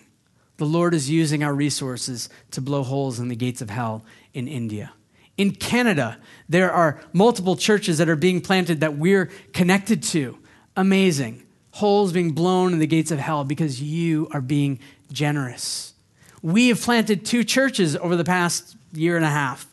The 0.59 0.67
Lord 0.67 0.95
is 0.95 1.11
using 1.11 1.43
our 1.43 1.55
resources 1.55 2.29
to 2.51 2.61
blow 2.61 2.83
holes 2.83 3.19
in 3.21 3.29
the 3.29 3.37
gates 3.37 3.61
of 3.61 3.71
hell 3.71 4.05
in 4.33 4.49
India. 4.49 4.93
In 5.37 5.53
Canada, 5.53 6.19
there 6.49 6.73
are 6.73 7.03
multiple 7.13 7.57
churches 7.57 7.99
that 7.99 8.09
are 8.09 8.17
being 8.17 8.41
planted 8.41 8.81
that 8.81 8.97
we're 8.97 9.27
connected 9.53 10.03
to. 10.05 10.39
Amazing. 10.77 11.43
holes 11.73 12.11
being 12.11 12.33
blown 12.33 12.73
in 12.73 12.79
the 12.79 12.87
gates 12.87 13.11
of 13.11 13.19
hell 13.19 13.45
because 13.45 13.83
you 13.83 14.29
are 14.33 14.41
being 14.41 14.79
generous. 15.13 15.93
We 16.41 16.69
have 16.69 16.81
planted 16.81 17.27
two 17.27 17.45
churches 17.45 17.95
over 17.97 18.17
the 18.17 18.25
past 18.25 18.77
year 18.95 19.17
and 19.17 19.25
a 19.27 19.31
half. 19.31 19.67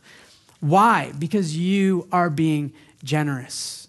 Why? 0.59 1.14
Because 1.18 1.55
you 1.55 2.07
are 2.11 2.30
being 2.30 2.74
generous. 3.05 3.82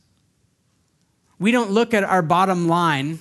We 1.39 1.51
don't 1.51 1.71
look 1.71 1.95
at 1.95 2.05
our 2.05 2.23
bottom 2.23 2.69
line. 2.69 3.19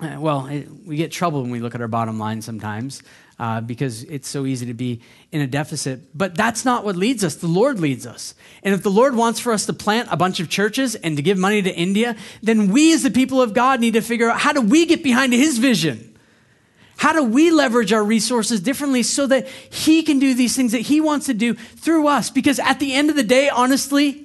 Uh, 0.00 0.16
well, 0.18 0.46
it, 0.46 0.68
we 0.86 0.96
get 0.96 1.12
trouble 1.12 1.42
when 1.42 1.50
we 1.50 1.60
look 1.60 1.74
at 1.74 1.80
our 1.80 1.88
bottom 1.88 2.18
line 2.18 2.42
sometimes 2.42 3.02
uh, 3.38 3.60
because 3.60 4.04
it's 4.04 4.28
so 4.28 4.46
easy 4.46 4.66
to 4.66 4.74
be 4.74 5.00
in 5.32 5.40
a 5.40 5.46
deficit. 5.46 6.16
But 6.16 6.34
that's 6.34 6.64
not 6.64 6.84
what 6.84 6.96
leads 6.96 7.24
us. 7.24 7.36
The 7.36 7.46
Lord 7.46 7.80
leads 7.80 8.06
us. 8.06 8.34
And 8.62 8.74
if 8.74 8.82
the 8.82 8.90
Lord 8.90 9.16
wants 9.16 9.40
for 9.40 9.52
us 9.52 9.66
to 9.66 9.72
plant 9.72 10.08
a 10.10 10.16
bunch 10.16 10.40
of 10.40 10.48
churches 10.48 10.94
and 10.94 11.16
to 11.16 11.22
give 11.22 11.38
money 11.38 11.62
to 11.62 11.74
India, 11.74 12.16
then 12.42 12.68
we 12.68 12.92
as 12.92 13.02
the 13.02 13.10
people 13.10 13.42
of 13.42 13.54
God 13.54 13.80
need 13.80 13.94
to 13.94 14.00
figure 14.00 14.30
out 14.30 14.38
how 14.38 14.52
do 14.52 14.60
we 14.60 14.86
get 14.86 15.02
behind 15.02 15.32
His 15.32 15.58
vision? 15.58 16.16
How 16.96 17.12
do 17.12 17.24
we 17.24 17.50
leverage 17.50 17.92
our 17.92 18.04
resources 18.04 18.60
differently 18.60 19.02
so 19.02 19.26
that 19.26 19.48
He 19.48 20.02
can 20.04 20.20
do 20.20 20.34
these 20.34 20.54
things 20.54 20.72
that 20.72 20.82
He 20.82 21.00
wants 21.00 21.26
to 21.26 21.34
do 21.34 21.54
through 21.54 22.06
us? 22.06 22.30
Because 22.30 22.60
at 22.60 22.78
the 22.78 22.94
end 22.94 23.10
of 23.10 23.16
the 23.16 23.24
day, 23.24 23.48
honestly, 23.48 24.23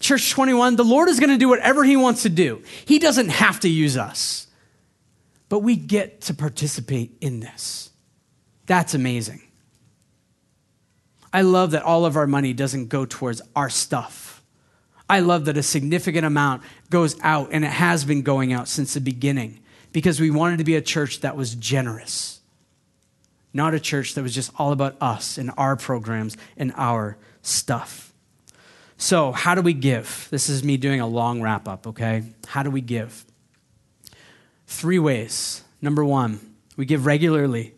Church 0.00 0.30
21, 0.30 0.76
the 0.76 0.84
Lord 0.84 1.08
is 1.08 1.18
going 1.18 1.30
to 1.30 1.38
do 1.38 1.48
whatever 1.48 1.84
He 1.84 1.96
wants 1.96 2.22
to 2.22 2.28
do. 2.28 2.62
He 2.84 2.98
doesn't 2.98 3.30
have 3.30 3.60
to 3.60 3.68
use 3.68 3.96
us, 3.96 4.46
but 5.48 5.60
we 5.60 5.76
get 5.76 6.20
to 6.22 6.34
participate 6.34 7.16
in 7.20 7.40
this. 7.40 7.90
That's 8.66 8.94
amazing. 8.94 9.42
I 11.32 11.42
love 11.42 11.72
that 11.72 11.82
all 11.82 12.06
of 12.06 12.16
our 12.16 12.26
money 12.26 12.52
doesn't 12.52 12.88
go 12.88 13.04
towards 13.04 13.42
our 13.54 13.68
stuff. 13.68 14.42
I 15.10 15.20
love 15.20 15.46
that 15.46 15.56
a 15.56 15.62
significant 15.62 16.26
amount 16.26 16.62
goes 16.90 17.16
out, 17.22 17.48
and 17.52 17.64
it 17.64 17.70
has 17.70 18.04
been 18.04 18.22
going 18.22 18.52
out 18.52 18.68
since 18.68 18.94
the 18.94 19.00
beginning 19.00 19.60
because 19.92 20.20
we 20.20 20.30
wanted 20.30 20.58
to 20.58 20.64
be 20.64 20.76
a 20.76 20.82
church 20.82 21.20
that 21.20 21.36
was 21.36 21.54
generous, 21.54 22.40
not 23.52 23.74
a 23.74 23.80
church 23.80 24.14
that 24.14 24.22
was 24.22 24.34
just 24.34 24.52
all 24.56 24.72
about 24.72 24.96
us 25.00 25.38
and 25.38 25.50
our 25.56 25.76
programs 25.76 26.36
and 26.56 26.72
our 26.76 27.16
stuff. 27.42 28.07
So, 28.98 29.32
how 29.32 29.54
do 29.54 29.62
we 29.62 29.72
give? 29.72 30.28
This 30.30 30.48
is 30.48 30.64
me 30.64 30.76
doing 30.76 31.00
a 31.00 31.06
long 31.06 31.40
wrap 31.40 31.68
up, 31.68 31.86
okay? 31.86 32.24
How 32.48 32.62
do 32.62 32.70
we 32.70 32.80
give? 32.80 33.24
Three 34.66 34.98
ways. 34.98 35.62
Number 35.80 36.04
one, 36.04 36.40
we 36.76 36.84
give 36.84 37.06
regularly. 37.06 37.74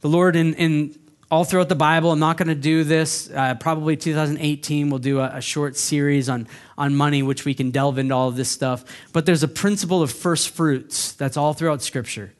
The 0.00 0.08
Lord, 0.08 0.34
in, 0.34 0.54
in 0.54 0.98
all 1.32 1.44
throughout 1.44 1.70
the 1.70 1.74
Bible. 1.74 2.12
I'm 2.12 2.18
not 2.18 2.36
going 2.36 2.48
to 2.48 2.54
do 2.54 2.84
this. 2.84 3.30
Uh, 3.30 3.54
probably 3.54 3.96
2018, 3.96 4.90
we'll 4.90 4.98
do 4.98 5.18
a, 5.18 5.36
a, 5.36 5.40
short 5.40 5.78
series 5.78 6.28
on, 6.28 6.46
on 6.76 6.94
money, 6.94 7.22
which 7.22 7.46
we 7.46 7.54
can 7.54 7.70
delve 7.70 7.96
into 7.96 8.14
all 8.14 8.28
of 8.28 8.36
this 8.36 8.50
stuff. 8.50 8.84
But 9.14 9.24
there's 9.24 9.42
a 9.42 9.48
principle 9.48 10.02
of 10.02 10.12
first 10.12 10.50
fruits 10.50 11.12
that's 11.12 11.38
all 11.38 11.54
throughout 11.54 11.80
Scripture. 11.80 12.34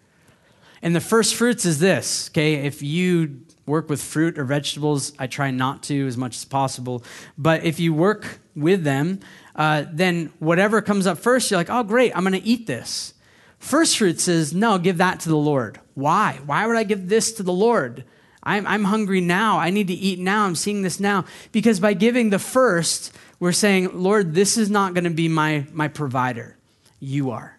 And 0.82 0.96
the 0.96 1.00
first 1.00 1.36
fruits 1.36 1.64
is 1.64 1.78
this, 1.78 2.28
okay? 2.30 2.54
If 2.66 2.82
you 2.82 3.42
work 3.66 3.88
with 3.88 4.02
fruit 4.02 4.38
or 4.38 4.44
vegetables, 4.44 5.12
I 5.18 5.28
try 5.28 5.52
not 5.52 5.84
to 5.84 6.06
as 6.06 6.16
much 6.16 6.36
as 6.36 6.44
possible. 6.44 7.04
But 7.38 7.64
if 7.64 7.78
you 7.78 7.94
work 7.94 8.40
with 8.56 8.82
them, 8.82 9.20
uh, 9.54 9.84
then 9.92 10.32
whatever 10.40 10.82
comes 10.82 11.06
up 11.06 11.18
first, 11.18 11.50
you're 11.50 11.60
like, 11.60 11.70
oh, 11.70 11.84
great, 11.84 12.16
I'm 12.16 12.24
going 12.24 12.40
to 12.40 12.46
eat 12.46 12.66
this. 12.66 13.14
First 13.58 13.96
fruits 13.96 14.24
says, 14.24 14.52
no, 14.52 14.78
give 14.78 14.98
that 14.98 15.20
to 15.20 15.28
the 15.28 15.36
Lord. 15.36 15.78
Why? 15.94 16.40
Why 16.44 16.66
would 16.66 16.76
I 16.76 16.82
give 16.82 17.08
this 17.08 17.32
to 17.34 17.44
the 17.44 17.52
Lord? 17.52 18.04
I'm, 18.42 18.66
I'm 18.66 18.82
hungry 18.84 19.20
now. 19.20 19.58
I 19.58 19.70
need 19.70 19.86
to 19.86 19.94
eat 19.94 20.18
now. 20.18 20.46
I'm 20.46 20.56
seeing 20.56 20.82
this 20.82 20.98
now. 20.98 21.26
Because 21.52 21.78
by 21.78 21.92
giving 21.92 22.30
the 22.30 22.40
first, 22.40 23.16
we're 23.38 23.52
saying, 23.52 23.90
Lord, 24.02 24.34
this 24.34 24.56
is 24.58 24.68
not 24.68 24.94
going 24.94 25.04
to 25.04 25.10
be 25.10 25.28
my, 25.28 25.64
my 25.72 25.86
provider. 25.86 26.56
You 26.98 27.30
are. 27.30 27.56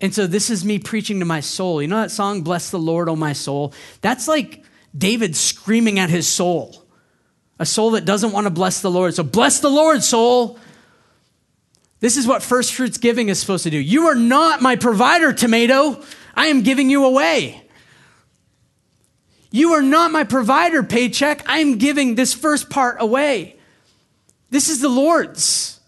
And 0.00 0.14
so 0.14 0.26
this 0.26 0.48
is 0.48 0.64
me 0.64 0.78
preaching 0.78 1.18
to 1.20 1.26
my 1.26 1.40
soul. 1.40 1.82
You 1.82 1.88
know 1.88 2.00
that 2.00 2.10
song, 2.10 2.42
Bless 2.42 2.70
the 2.70 2.78
Lord, 2.78 3.08
O 3.08 3.16
my 3.16 3.32
soul? 3.32 3.74
That's 4.00 4.26
like 4.26 4.64
David 4.96 5.36
screaming 5.36 5.98
at 5.98 6.10
his 6.10 6.26
soul, 6.26 6.84
a 7.58 7.66
soul 7.66 7.92
that 7.92 8.04
doesn't 8.04 8.32
want 8.32 8.46
to 8.46 8.50
bless 8.50 8.80
the 8.80 8.90
Lord. 8.90 9.14
So 9.14 9.22
bless 9.22 9.60
the 9.60 9.68
Lord, 9.68 10.02
soul. 10.02 10.58
This 12.00 12.16
is 12.16 12.26
what 12.26 12.42
first 12.42 12.72
fruits 12.72 12.96
giving 12.96 13.28
is 13.28 13.38
supposed 13.38 13.64
to 13.64 13.70
do. 13.70 13.78
You 13.78 14.06
are 14.06 14.14
not 14.14 14.62
my 14.62 14.76
provider, 14.76 15.32
tomato. 15.32 16.02
I 16.34 16.46
am 16.46 16.62
giving 16.62 16.88
you 16.88 17.04
away. 17.04 17.62
You 19.50 19.72
are 19.72 19.82
not 19.82 20.10
my 20.10 20.24
provider, 20.24 20.82
paycheck. 20.82 21.46
I 21.48 21.58
am 21.58 21.76
giving 21.76 22.14
this 22.14 22.32
first 22.32 22.70
part 22.70 22.96
away. 23.00 23.56
This 24.48 24.68
is 24.70 24.80
the 24.80 24.88
Lord's. 24.88 25.79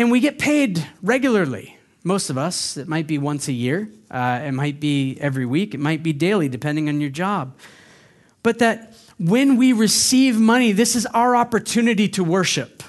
And 0.00 0.10
we 0.10 0.20
get 0.20 0.38
paid 0.38 0.88
regularly. 1.02 1.76
Most 2.04 2.30
of 2.30 2.38
us, 2.38 2.78
it 2.78 2.88
might 2.88 3.06
be 3.06 3.18
once 3.18 3.48
a 3.48 3.52
year, 3.52 3.90
uh, 4.10 4.40
it 4.42 4.52
might 4.52 4.80
be 4.80 5.18
every 5.20 5.44
week, 5.44 5.74
it 5.74 5.78
might 5.78 6.02
be 6.02 6.14
daily, 6.14 6.48
depending 6.48 6.88
on 6.88 7.02
your 7.02 7.10
job. 7.10 7.54
But 8.42 8.60
that 8.60 8.94
when 9.18 9.58
we 9.58 9.74
receive 9.74 10.40
money, 10.40 10.72
this 10.72 10.96
is 10.96 11.04
our 11.04 11.36
opportunity 11.36 12.08
to 12.08 12.24
worship. 12.24 12.82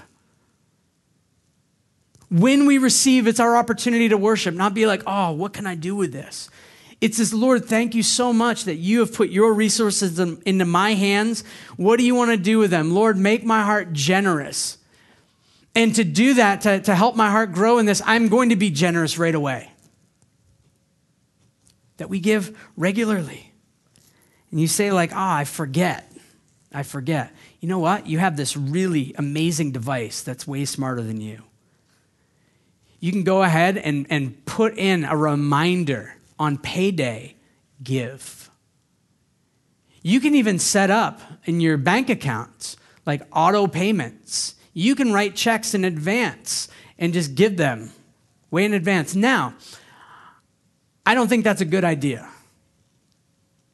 When 2.30 2.66
we 2.66 2.78
receive, 2.78 3.28
it's 3.28 3.42
our 3.42 3.58
opportunity 3.58 4.08
to 4.08 4.16
worship, 4.16 4.56
not 4.56 4.74
be 4.74 4.86
like, 4.86 5.04
oh, 5.06 5.34
what 5.34 5.52
can 5.52 5.68
I 5.68 5.76
do 5.76 5.98
with 5.98 6.14
this? 6.14 6.50
It 7.02 7.14
says, 7.14 7.34
Lord, 7.34 7.66
thank 7.66 7.94
you 7.94 8.04
so 8.04 8.32
much 8.32 8.64
that 8.64 8.76
you 8.76 9.02
have 9.02 9.14
put 9.14 9.32
your 9.32 9.54
resources 9.54 10.18
in, 10.18 10.42
into 10.46 10.64
my 10.64 10.94
hands. 10.94 11.44
What 11.76 12.00
do 12.00 12.06
you 12.06 12.16
want 12.16 12.32
to 12.32 12.38
do 12.38 12.58
with 12.58 12.72
them? 12.72 12.94
Lord, 12.94 13.18
make 13.18 13.44
my 13.44 13.64
heart 13.64 13.92
generous. 13.92 14.78
And 15.74 15.96
to 15.96 16.04
do 16.04 16.36
that, 16.36 16.62
to, 16.62 16.82
to 16.82 16.96
help 16.96 17.16
my 17.16 17.30
heart 17.30 17.54
grow 17.54 17.78
in 17.78 17.86
this, 17.86 18.02
I'm 18.06 18.28
going 18.28 18.50
to 18.50 18.56
be 18.56 18.70
generous 18.70 19.18
right 19.18 19.34
away. 19.34 19.72
That 21.98 22.10
we 22.10 22.20
give 22.20 22.58
regularly. 22.76 23.54
And 24.50 24.60
you 24.60 24.68
say, 24.68 24.92
like, 24.92 25.12
ah, 25.14 25.36
oh, 25.36 25.38
I 25.38 25.44
forget. 25.46 26.12
I 26.74 26.84
forget. 26.84 27.34
You 27.60 27.68
know 27.68 27.80
what? 27.80 28.08
You 28.08 28.20
have 28.20 28.38
this 28.38 28.58
really 28.58 29.14
amazing 29.18 29.72
device 29.72 30.22
that's 30.22 30.48
way 30.48 30.66
smarter 30.66 31.02
than 31.02 31.22
you. 31.22 31.44
You 33.00 33.12
can 33.12 33.24
go 33.24 33.44
ahead 33.44 33.78
and, 33.78 34.06
and 34.10 34.46
put 34.46 34.78
in 34.78 35.06
a 35.06 35.18
reminder 35.18 36.16
on 36.38 36.58
payday, 36.58 37.36
give. 37.82 38.50
You 40.04 40.20
can 40.20 40.36
even 40.36 40.60
set 40.60 40.90
up 40.90 41.22
in 41.46 41.62
your 41.62 41.78
bank 41.78 42.10
accounts 42.10 42.78
like 43.06 43.24
auto 43.32 43.68
payments. 43.68 44.56
You 44.74 44.96
can 44.96 45.12
write 45.12 45.36
checks 45.36 45.74
in 45.74 45.84
advance 45.84 46.68
and 46.98 47.14
just 47.14 47.36
give 47.36 47.58
them 47.58 47.92
way 48.50 48.66
in 48.66 48.74
advance. 48.74 49.16
Now, 49.16 49.56
I 51.06 51.16
don't 51.16 51.28
think 51.28 51.44
that's 51.44 51.62
a 51.62 51.66
good 51.66 51.84
idea. 51.84 52.30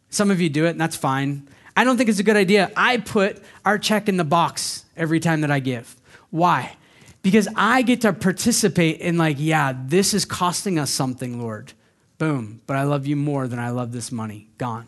Some 0.10 0.32
of 0.32 0.40
you 0.40 0.50
do 0.50 0.66
it, 0.66 0.72
and 0.72 0.82
that's 0.82 0.96
fine. 0.96 1.48
I 1.76 1.84
don't 1.84 1.98
think 1.98 2.10
it's 2.10 2.20
a 2.20 2.24
good 2.24 2.38
idea. 2.38 2.72
I 2.76 2.98
put 2.98 3.44
our 3.66 3.78
check 3.78 4.10
in 4.10 4.18
the 4.18 4.24
box 4.24 4.86
every 4.96 5.20
time 5.20 5.42
that 5.42 5.52
I 5.52 5.60
give. 5.60 5.96
Why? 6.30 6.76
Because 7.22 7.48
I 7.56 7.82
get 7.82 8.02
to 8.02 8.14
participate 8.14 9.02
in, 9.02 9.18
like, 9.18 9.36
yeah, 9.40 9.74
this 9.86 10.14
is 10.14 10.24
costing 10.26 10.80
us 10.80 10.90
something, 10.90 11.40
Lord. 11.42 11.74
Boom. 12.18 12.62
But 12.66 12.78
I 12.78 12.84
love 12.84 13.06
you 13.06 13.16
more 13.16 13.48
than 13.48 13.60
I 13.60 13.70
love 13.70 13.92
this 13.92 14.12
money. 14.12 14.48
Gone. 14.58 14.88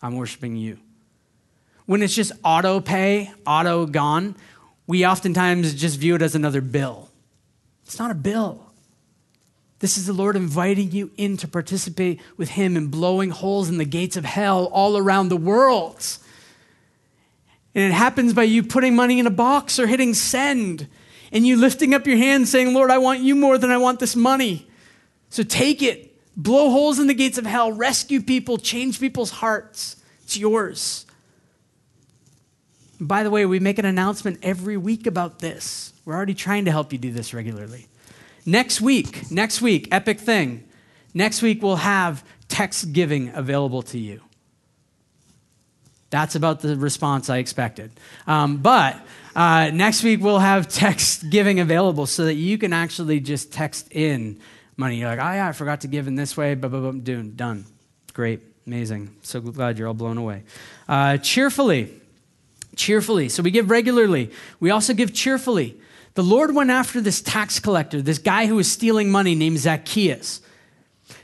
I'm 0.00 0.16
worshiping 0.16 0.56
you. 0.56 0.78
When 1.86 2.02
it's 2.02 2.14
just 2.14 2.32
auto 2.42 2.80
pay, 2.80 3.30
auto 3.46 3.86
gone, 3.86 4.36
we 4.88 5.06
oftentimes 5.06 5.74
just 5.74 5.98
view 5.98 6.16
it 6.16 6.22
as 6.22 6.34
another 6.34 6.62
bill. 6.62 7.10
It's 7.84 7.98
not 7.98 8.10
a 8.10 8.14
bill. 8.14 8.72
This 9.80 9.96
is 9.96 10.06
the 10.06 10.12
Lord 10.12 10.34
inviting 10.34 10.90
you 10.90 11.12
in 11.16 11.36
to 11.36 11.46
participate 11.46 12.20
with 12.36 12.48
Him 12.48 12.76
in 12.76 12.88
blowing 12.88 13.30
holes 13.30 13.68
in 13.68 13.78
the 13.78 13.84
gates 13.84 14.16
of 14.16 14.24
hell 14.24 14.64
all 14.72 14.96
around 14.96 15.28
the 15.28 15.36
world. 15.36 16.18
And 17.74 17.84
it 17.84 17.94
happens 17.94 18.32
by 18.32 18.44
you 18.44 18.62
putting 18.64 18.96
money 18.96 19.20
in 19.20 19.26
a 19.26 19.30
box 19.30 19.78
or 19.78 19.86
hitting 19.86 20.14
send 20.14 20.88
and 21.30 21.46
you 21.46 21.56
lifting 21.56 21.94
up 21.94 22.06
your 22.06 22.16
hand 22.16 22.48
saying, 22.48 22.72
Lord, 22.72 22.90
I 22.90 22.98
want 22.98 23.20
you 23.20 23.36
more 23.36 23.58
than 23.58 23.70
I 23.70 23.76
want 23.76 24.00
this 24.00 24.16
money. 24.16 24.66
So 25.28 25.42
take 25.42 25.82
it 25.82 26.16
blow 26.34 26.70
holes 26.70 26.98
in 26.98 27.08
the 27.08 27.14
gates 27.14 27.36
of 27.36 27.44
hell, 27.44 27.70
rescue 27.72 28.22
people, 28.22 28.56
change 28.56 28.98
people's 28.98 29.30
hearts. 29.30 29.96
It's 30.22 30.38
yours. 30.38 31.04
By 33.00 33.22
the 33.22 33.30
way, 33.30 33.46
we 33.46 33.60
make 33.60 33.78
an 33.78 33.84
announcement 33.84 34.38
every 34.42 34.76
week 34.76 35.06
about 35.06 35.38
this. 35.38 35.92
We're 36.04 36.14
already 36.14 36.34
trying 36.34 36.64
to 36.64 36.70
help 36.70 36.92
you 36.92 36.98
do 36.98 37.12
this 37.12 37.32
regularly. 37.32 37.86
Next 38.44 38.80
week, 38.80 39.30
next 39.30 39.60
week, 39.60 39.88
epic 39.92 40.18
thing. 40.18 40.64
Next 41.14 41.42
week, 41.42 41.62
we'll 41.62 41.76
have 41.76 42.24
text 42.48 42.92
giving 42.92 43.28
available 43.34 43.82
to 43.82 43.98
you. 43.98 44.22
That's 46.10 46.34
about 46.34 46.60
the 46.60 46.76
response 46.76 47.28
I 47.28 47.38
expected. 47.38 47.90
Um, 48.26 48.56
but 48.58 48.96
uh, 49.36 49.70
next 49.72 50.02
week, 50.02 50.20
we'll 50.20 50.38
have 50.38 50.68
text 50.72 51.28
giving 51.30 51.60
available 51.60 52.06
so 52.06 52.24
that 52.24 52.34
you 52.34 52.56
can 52.58 52.72
actually 52.72 53.20
just 53.20 53.52
text 53.52 53.92
in 53.92 54.40
money. 54.76 54.96
You're 54.96 55.10
like, 55.10 55.18
oh, 55.18 55.32
yeah, 55.32 55.48
I 55.48 55.52
forgot 55.52 55.82
to 55.82 55.88
give 55.88 56.08
in 56.08 56.14
this 56.14 56.36
way. 56.36 56.54
Blah, 56.54 56.70
blah, 56.70 56.90
blah, 56.90 57.22
done. 57.36 57.66
Great. 58.14 58.40
Amazing. 58.66 59.14
So 59.22 59.40
glad 59.40 59.78
you're 59.78 59.88
all 59.88 59.94
blown 59.94 60.18
away. 60.18 60.44
Uh, 60.88 61.18
cheerfully. 61.18 61.92
Cheerfully. 62.78 63.28
So 63.28 63.42
we 63.42 63.50
give 63.50 63.70
regularly. 63.70 64.30
We 64.60 64.70
also 64.70 64.94
give 64.94 65.12
cheerfully. 65.12 65.76
the 66.14 66.22
Lord 66.22 66.54
went 66.54 66.70
after 66.70 67.00
this 67.00 67.20
tax 67.20 67.60
collector, 67.60 68.00
this 68.00 68.18
guy 68.18 68.46
who 68.46 68.54
was 68.54 68.70
stealing 68.70 69.10
money 69.10 69.34
named 69.34 69.58
Zacchaeus. 69.58 70.40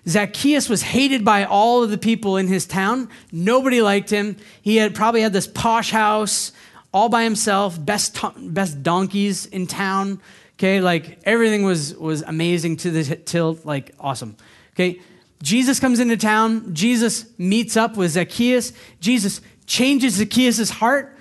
Zacchaeus 0.06 0.68
was 0.68 0.82
hated 0.82 1.24
by 1.24 1.44
all 1.44 1.82
of 1.82 1.90
the 1.90 1.98
people 1.98 2.36
in 2.36 2.48
his 2.48 2.66
town. 2.66 3.08
Nobody 3.30 3.82
liked 3.82 4.10
him. 4.10 4.36
He 4.62 4.76
had 4.76 4.94
probably 4.94 5.22
had 5.22 5.32
this 5.32 5.46
posh 5.46 5.90
house 5.90 6.52
all 6.92 7.08
by 7.08 7.24
himself, 7.24 7.82
best, 7.84 8.18
best 8.36 8.82
donkeys 8.82 9.46
in 9.46 9.66
town. 9.66 10.20
Okay, 10.56 10.80
like 10.80 11.18
everything 11.24 11.64
was, 11.64 11.94
was 11.96 12.22
amazing 12.22 12.78
to 12.78 12.90
the 12.90 13.16
tilt, 13.16 13.64
like 13.64 13.94
awesome. 13.98 14.36
Okay, 14.74 15.00
Jesus 15.42 15.80
comes 15.80 16.00
into 16.00 16.16
town. 16.16 16.74
Jesus 16.74 17.26
meets 17.38 17.76
up 17.76 17.96
with 17.96 18.12
Zacchaeus. 18.12 18.72
Jesus 19.00 19.40
changes 19.66 20.14
Zacchaeus' 20.14 20.70
heart. 20.70 21.13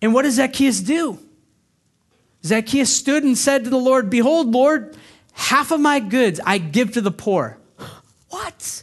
And 0.00 0.14
what 0.14 0.22
does 0.22 0.34
Zacchaeus 0.34 0.80
do? 0.80 1.18
Zacchaeus 2.44 2.94
stood 2.94 3.24
and 3.24 3.36
said 3.36 3.64
to 3.64 3.70
the 3.70 3.78
Lord, 3.78 4.10
Behold, 4.10 4.52
Lord, 4.52 4.96
half 5.32 5.70
of 5.70 5.80
my 5.80 6.00
goods 6.00 6.40
I 6.44 6.58
give 6.58 6.92
to 6.92 7.00
the 7.00 7.10
poor. 7.10 7.58
What? 8.30 8.82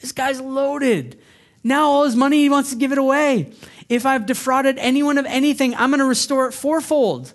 This 0.00 0.12
guy's 0.12 0.40
loaded. 0.40 1.20
Now 1.64 1.86
all 1.88 2.04
his 2.04 2.14
money, 2.14 2.38
he 2.38 2.48
wants 2.48 2.70
to 2.70 2.76
give 2.76 2.92
it 2.92 2.98
away. 2.98 3.52
If 3.88 4.06
I've 4.06 4.26
defrauded 4.26 4.78
anyone 4.78 5.18
of 5.18 5.26
anything, 5.26 5.74
I'm 5.74 5.90
going 5.90 5.98
to 5.98 6.04
restore 6.04 6.46
it 6.46 6.52
fourfold. 6.52 7.32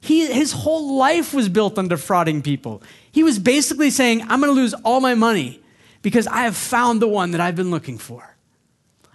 He, 0.00 0.26
his 0.26 0.52
whole 0.52 0.96
life 0.96 1.32
was 1.32 1.48
built 1.48 1.78
on 1.78 1.88
defrauding 1.88 2.42
people. 2.42 2.82
He 3.10 3.22
was 3.22 3.38
basically 3.38 3.90
saying, 3.90 4.22
I'm 4.22 4.40
going 4.40 4.52
to 4.54 4.60
lose 4.60 4.74
all 4.84 5.00
my 5.00 5.14
money 5.14 5.60
because 6.02 6.26
I 6.26 6.42
have 6.42 6.56
found 6.56 7.00
the 7.00 7.08
one 7.08 7.30
that 7.30 7.40
I've 7.40 7.56
been 7.56 7.70
looking 7.70 7.98
for. 7.98 8.36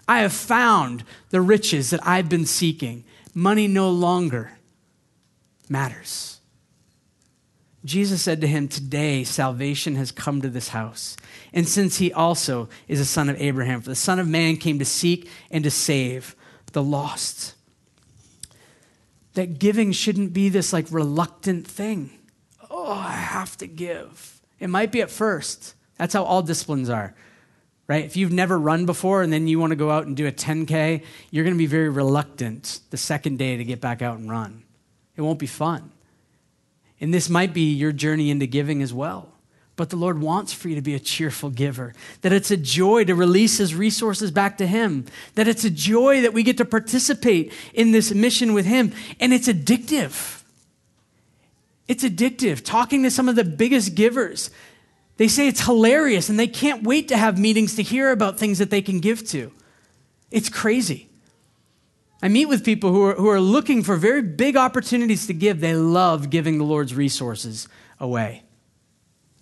I 0.07 0.19
have 0.19 0.33
found 0.33 1.03
the 1.29 1.39
riches 1.39 1.91
that 1.91 2.05
I've 2.05 2.27
been 2.27 2.45
seeking. 2.45 3.05
Money 3.33 3.67
no 3.67 3.89
longer 3.89 4.51
matters. 5.69 6.39
Jesus 7.83 8.21
said 8.21 8.41
to 8.41 8.47
him, 8.47 8.67
Today 8.67 9.23
salvation 9.23 9.95
has 9.95 10.11
come 10.11 10.41
to 10.41 10.49
this 10.49 10.69
house. 10.69 11.17
And 11.51 11.67
since 11.67 11.97
he 11.97 12.13
also 12.13 12.69
is 12.87 12.99
a 12.99 13.05
son 13.05 13.29
of 13.29 13.41
Abraham, 13.41 13.81
for 13.81 13.89
the 13.89 13.95
Son 13.95 14.19
of 14.19 14.27
Man 14.27 14.57
came 14.57 14.77
to 14.79 14.85
seek 14.85 15.29
and 15.49 15.63
to 15.63 15.71
save 15.71 16.35
the 16.73 16.83
lost. 16.83 17.55
That 19.33 19.59
giving 19.59 19.91
shouldn't 19.93 20.33
be 20.33 20.49
this 20.49 20.73
like 20.73 20.85
reluctant 20.91 21.65
thing. 21.65 22.11
Oh, 22.69 22.91
I 22.91 23.11
have 23.11 23.57
to 23.57 23.67
give. 23.67 24.41
It 24.59 24.69
might 24.69 24.91
be 24.91 25.01
at 25.01 25.09
first. 25.09 25.73
That's 25.97 26.13
how 26.13 26.23
all 26.23 26.41
disciplines 26.41 26.89
are, 26.89 27.15
right? 27.91 28.05
If 28.05 28.15
you've 28.15 28.31
never 28.31 28.57
run 28.57 28.85
before 28.85 29.21
and 29.21 29.33
then 29.33 29.49
you 29.49 29.59
want 29.59 29.71
to 29.71 29.75
go 29.75 29.91
out 29.91 30.05
and 30.05 30.15
do 30.15 30.25
a 30.25 30.31
10K, 30.31 31.03
you're 31.29 31.43
going 31.43 31.53
to 31.53 31.57
be 31.57 31.65
very 31.65 31.89
reluctant 31.89 32.79
the 32.89 32.95
second 32.95 33.37
day 33.37 33.57
to 33.57 33.65
get 33.65 33.81
back 33.81 34.01
out 34.01 34.17
and 34.17 34.31
run. 34.31 34.63
It 35.17 35.21
won't 35.23 35.39
be 35.39 35.45
fun. 35.45 35.91
And 37.01 37.13
this 37.13 37.29
might 37.29 37.53
be 37.53 37.73
your 37.73 37.91
journey 37.91 38.31
into 38.31 38.47
giving 38.47 38.81
as 38.81 38.93
well. 38.93 39.33
But 39.75 39.89
the 39.89 39.97
Lord 39.97 40.21
wants 40.21 40.53
for 40.53 40.69
you 40.69 40.75
to 40.75 40.81
be 40.81 40.95
a 40.95 41.01
cheerful 41.01 41.49
giver, 41.49 41.93
that 42.21 42.31
it's 42.31 42.49
a 42.49 42.55
joy 42.55 43.03
to 43.03 43.13
release 43.13 43.57
His 43.57 43.75
resources 43.75 44.31
back 44.31 44.57
to 44.59 44.67
Him, 44.67 45.05
that 45.35 45.49
it's 45.49 45.65
a 45.65 45.69
joy 45.69 46.21
that 46.21 46.31
we 46.31 46.43
get 46.43 46.55
to 46.59 46.65
participate 46.65 47.51
in 47.73 47.91
this 47.91 48.13
mission 48.13 48.53
with 48.53 48.65
Him. 48.65 48.93
And 49.19 49.33
it's 49.33 49.49
addictive. 49.49 50.43
It's 51.89 52.05
addictive. 52.05 52.63
Talking 52.63 53.03
to 53.03 53.11
some 53.11 53.27
of 53.27 53.35
the 53.35 53.43
biggest 53.43 53.95
givers, 53.95 54.49
they 55.21 55.27
say 55.27 55.47
it's 55.47 55.63
hilarious 55.63 56.29
and 56.29 56.39
they 56.39 56.47
can't 56.47 56.81
wait 56.81 57.09
to 57.09 57.15
have 57.15 57.37
meetings 57.37 57.75
to 57.75 57.83
hear 57.83 58.09
about 58.09 58.39
things 58.39 58.57
that 58.57 58.71
they 58.71 58.81
can 58.81 58.99
give 58.99 59.23
to. 59.27 59.51
It's 60.31 60.49
crazy. 60.49 61.09
I 62.23 62.27
meet 62.27 62.47
with 62.47 62.65
people 62.65 62.91
who 62.91 63.03
are, 63.03 63.13
who 63.13 63.29
are 63.29 63.39
looking 63.39 63.83
for 63.83 63.97
very 63.97 64.23
big 64.23 64.57
opportunities 64.57 65.27
to 65.27 65.33
give. 65.35 65.59
They 65.59 65.75
love 65.75 66.31
giving 66.31 66.57
the 66.57 66.63
Lord's 66.63 66.95
resources 66.95 67.67
away. 67.99 68.41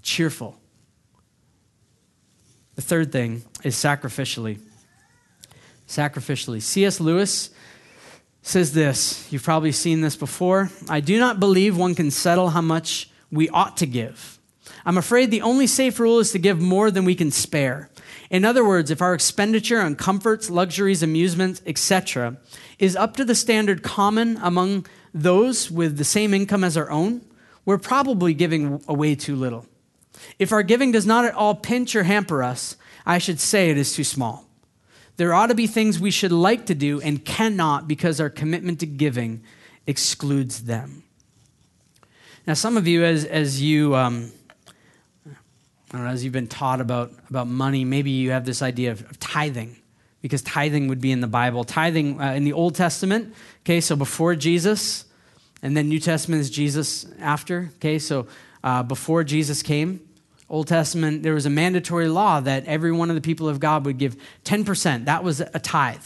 Cheerful. 0.02 0.60
The 2.76 2.82
third 2.82 3.14
thing 3.14 3.44
is 3.64 3.78
sacrificially. 3.78 4.60
Sacrificially. 5.88 6.62
C.S. 6.62 7.00
Lewis 7.00 7.52
says 8.42 8.74
this. 8.74 9.32
You've 9.32 9.44
probably 9.44 9.72
seen 9.72 10.02
this 10.02 10.18
before. 10.18 10.72
I 10.90 11.00
do 11.00 11.18
not 11.20 11.40
believe 11.40 11.78
one 11.78 11.96
can 11.96 12.12
settle 12.12 12.50
how 12.50 12.60
much 12.60 13.10
we 13.32 13.48
ought 13.48 13.78
to 13.78 13.86
give. 13.86 14.39
I'm 14.86 14.98
afraid 14.98 15.32
the 15.32 15.42
only 15.42 15.68
safe 15.68 16.00
rule 16.00 16.20
is 16.20 16.32
to 16.32 16.40
give 16.40 16.60
more 16.60 16.92
than 16.92 17.06
we 17.06 17.16
can 17.16 17.32
spare. 17.32 17.90
In 18.30 18.46
other 18.46 18.66
words, 18.66 18.92
if 18.92 19.02
our 19.02 19.14
expenditure 19.14 19.80
on 19.80 19.96
comforts, 19.96 20.50
luxuries, 20.50 21.02
amusements, 21.02 21.62
etc., 21.66 22.38
is 22.78 22.96
up 22.96 23.16
to 23.18 23.26
the 23.26 23.36
standard 23.36 23.84
common 23.84 24.38
among 24.42 24.86
those 25.14 25.72
with 25.72 25.98
the 25.98 26.04
same 26.04 26.34
income 26.34 26.64
as 26.64 26.78
our 26.78 26.90
own, 26.90 27.22
we're 27.66 27.78
probably 27.78 28.34
giving 28.34 28.84
away 28.88 29.16
too 29.16 29.36
little. 29.36 29.66
If 30.38 30.52
our 30.52 30.64
giving 30.64 30.92
does 30.92 31.06
not 31.06 31.26
at 31.26 31.34
all 31.34 31.56
pinch 31.56 31.96
or 31.96 32.04
hamper 32.04 32.44
us, 32.44 32.76
I 33.06 33.18
should 33.18 33.40
say 33.40 33.70
it 33.70 33.78
is 33.78 33.94
too 33.94 34.04
small. 34.04 34.46
There 35.18 35.34
ought 35.34 35.48
to 35.48 35.56
be 35.56 35.68
things 35.68 36.00
we 36.00 36.12
should 36.12 36.32
like 36.32 36.66
to 36.68 36.76
do 36.76 37.02
and 37.02 37.26
cannot 37.26 37.88
because 37.88 38.22
our 38.22 38.30
commitment 38.30 38.80
to 38.80 38.86
giving 38.86 39.44
excludes 39.86 40.64
them. 40.64 41.04
Now, 42.48 42.54
some 42.54 42.78
of 42.78 42.88
you, 42.88 43.04
as, 43.04 43.26
as 43.26 43.62
you, 43.62 43.96
um, 43.96 44.32
know, 45.94 46.06
as 46.06 46.24
you've 46.24 46.34
been 46.34 46.48
taught 46.48 46.82
about, 46.82 47.12
about 47.30 47.48
money, 47.48 47.84
maybe 47.84 48.12
you 48.12 48.32
have 48.32 48.46
this 48.46 48.62
idea 48.62 48.92
of, 48.92 49.02
of 49.10 49.20
tithing 49.20 49.76
because 50.22 50.42
tithing 50.42 50.88
would 50.88 51.02
be 51.02 51.12
in 51.12 51.22
the 51.22 51.28
Bible. 51.28 51.64
Tithing 51.64 52.22
uh, 52.22 52.34
in 52.34 52.44
the 52.44 52.54
Old 52.54 52.76
Testament, 52.76 53.34
okay, 53.64 53.82
so 53.82 53.96
before 53.96 54.36
Jesus, 54.36 55.06
and 55.62 55.76
then 55.76 55.90
New 55.90 56.00
Testament 56.00 56.42
is 56.42 56.50
Jesus 56.50 57.06
after, 57.20 57.72
okay, 57.76 58.00
so 58.00 58.28
uh, 58.64 58.84
before 58.84 59.24
Jesus 59.24 59.64
came, 59.64 60.02
Old 60.50 60.68
Testament, 60.68 61.22
there 61.24 61.34
was 61.34 61.46
a 61.46 61.50
mandatory 61.50 62.08
law 62.08 62.40
that 62.40 62.66
every 62.66 62.92
one 62.92 63.10
of 63.10 63.16
the 63.16 63.22
people 63.22 63.48
of 63.48 63.60
God 63.60 63.86
would 63.86 63.98
give 63.98 64.18
10%. 64.46 65.06
That 65.06 65.24
was 65.24 65.42
a 65.42 65.60
tithe. 65.60 66.04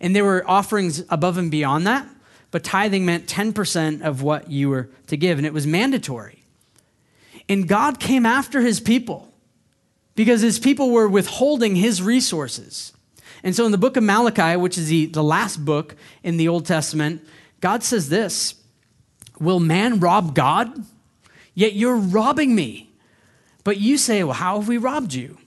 And 0.00 0.14
there 0.14 0.24
were 0.24 0.44
offerings 0.48 1.02
above 1.08 1.38
and 1.38 1.50
beyond 1.50 1.86
that, 1.86 2.06
but 2.50 2.62
tithing 2.62 3.06
meant 3.06 3.26
10% 3.26 4.02
of 4.02 4.22
what 4.22 4.50
you 4.50 4.68
were 4.68 4.90
to 5.06 5.16
give, 5.16 5.38
and 5.38 5.46
it 5.46 5.54
was 5.54 5.66
mandatory. 5.66 6.44
And 7.48 7.66
God 7.66 7.98
came 7.98 8.26
after 8.26 8.60
his 8.60 8.80
people 8.80 9.25
because 10.16 10.40
his 10.40 10.58
people 10.58 10.90
were 10.90 11.06
withholding 11.06 11.76
his 11.76 12.02
resources. 12.02 12.92
And 13.44 13.54
so 13.54 13.64
in 13.64 13.70
the 13.70 13.78
book 13.78 13.96
of 13.96 14.02
Malachi, 14.02 14.56
which 14.56 14.76
is 14.76 14.88
the, 14.88 15.06
the 15.06 15.22
last 15.22 15.64
book 15.64 15.94
in 16.24 16.36
the 16.36 16.48
Old 16.48 16.66
Testament, 16.66 17.24
God 17.60 17.84
says 17.84 18.08
this 18.08 18.56
Will 19.38 19.60
man 19.60 20.00
rob 20.00 20.34
God? 20.34 20.84
Yet 21.54 21.74
you're 21.74 21.96
robbing 21.96 22.54
me. 22.54 22.90
But 23.62 23.78
you 23.78 23.98
say, 23.98 24.24
Well, 24.24 24.34
how 24.34 24.58
have 24.58 24.68
we 24.68 24.78
robbed 24.78 25.14
you? 25.14 25.38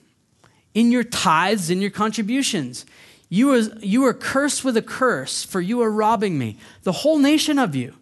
In 0.73 0.91
your 0.91 1.03
tithes, 1.03 1.69
in 1.69 1.81
your 1.81 1.91
contributions. 1.91 2.85
You 3.27 3.53
are, 3.53 3.59
you 3.81 4.05
are 4.05 4.13
cursed 4.13 4.63
with 4.63 4.75
a 4.75 4.81
curse, 4.81 5.43
for 5.43 5.61
you 5.61 5.81
are 5.81 5.91
robbing 5.91 6.39
me, 6.39 6.57
the 6.81 6.91
whole 6.91 7.19
nation 7.19 7.59
of 7.59 7.75
you. 7.75 7.93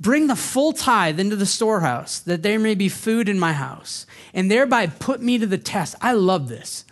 Bring 0.00 0.26
the 0.26 0.36
full 0.36 0.72
tithe 0.72 1.20
into 1.20 1.36
the 1.36 1.46
storehouse, 1.46 2.18
that 2.20 2.42
there 2.42 2.58
may 2.58 2.74
be 2.74 2.88
food 2.88 3.28
in 3.28 3.38
my 3.38 3.52
house, 3.52 4.06
and 4.32 4.50
thereby 4.50 4.86
put 4.86 5.22
me 5.22 5.38
to 5.38 5.46
the 5.46 5.58
test. 5.58 5.94
I 6.00 6.12
love 6.12 6.48
this. 6.48 6.84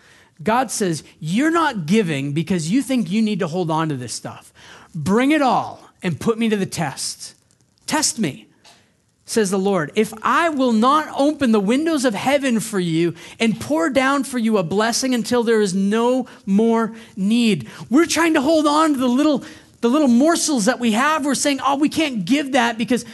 God 0.42 0.70
says, 0.70 1.02
You're 1.20 1.50
not 1.50 1.86
giving 1.86 2.32
because 2.32 2.70
you 2.70 2.82
think 2.82 3.10
you 3.10 3.22
need 3.22 3.40
to 3.40 3.48
hold 3.48 3.70
on 3.70 3.88
to 3.88 3.96
this 3.96 4.12
stuff. 4.12 4.52
Bring 4.94 5.32
it 5.32 5.42
all 5.42 5.88
and 6.02 6.20
put 6.20 6.38
me 6.38 6.48
to 6.48 6.56
the 6.56 6.66
test. 6.66 7.34
Test 7.86 8.18
me, 8.18 8.46
says 9.24 9.50
the 9.50 9.58
Lord. 9.58 9.92
If 9.94 10.12
I 10.22 10.48
will 10.48 10.72
not 10.72 11.08
open 11.16 11.52
the 11.52 11.60
windows 11.60 12.04
of 12.04 12.14
heaven 12.14 12.60
for 12.60 12.80
you 12.80 13.14
and 13.38 13.60
pour 13.60 13.90
down 13.90 14.24
for 14.24 14.38
you 14.38 14.58
a 14.58 14.62
blessing 14.62 15.14
until 15.14 15.42
there 15.42 15.60
is 15.60 15.74
no 15.74 16.26
more 16.46 16.94
need. 17.16 17.68
We're 17.90 18.06
trying 18.06 18.34
to 18.34 18.40
hold 18.40 18.66
on 18.66 18.94
to 18.94 18.98
the 18.98 19.08
little 19.08 19.44
the 19.82 19.88
little 19.88 20.08
morsels 20.08 20.64
that 20.64 20.78
we 20.78 20.92
have, 20.92 21.24
we're 21.24 21.34
saying, 21.34 21.60
oh, 21.64 21.76
we 21.76 21.88
can't 21.88 22.24
give 22.24 22.52
that 22.52 22.78
because 22.78 23.04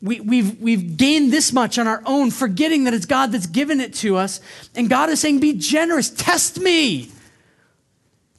we, 0.00 0.20
we've, 0.20 0.60
we've 0.60 0.96
gained 0.96 1.32
this 1.32 1.52
much 1.52 1.76
on 1.78 1.88
our 1.88 2.02
own, 2.06 2.30
forgetting 2.30 2.84
that 2.84 2.94
it's 2.94 3.04
God 3.04 3.32
that's 3.32 3.48
given 3.48 3.80
it 3.80 3.94
to 3.94 4.16
us. 4.16 4.40
And 4.76 4.88
God 4.88 5.10
is 5.10 5.20
saying, 5.20 5.40
be 5.40 5.54
generous. 5.54 6.08
Test 6.08 6.60
me. 6.60 7.10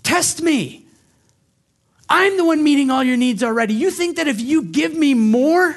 Test 0.04 0.42
me. 0.42 0.86
I'm 2.08 2.38
the 2.38 2.46
one 2.46 2.64
meeting 2.64 2.90
all 2.90 3.04
your 3.04 3.18
needs 3.18 3.44
already. 3.44 3.74
You 3.74 3.92
think 3.92 4.16
that 4.16 4.28
if 4.28 4.40
you 4.40 4.64
give 4.64 4.96
me 4.96 5.14
more, 5.14 5.76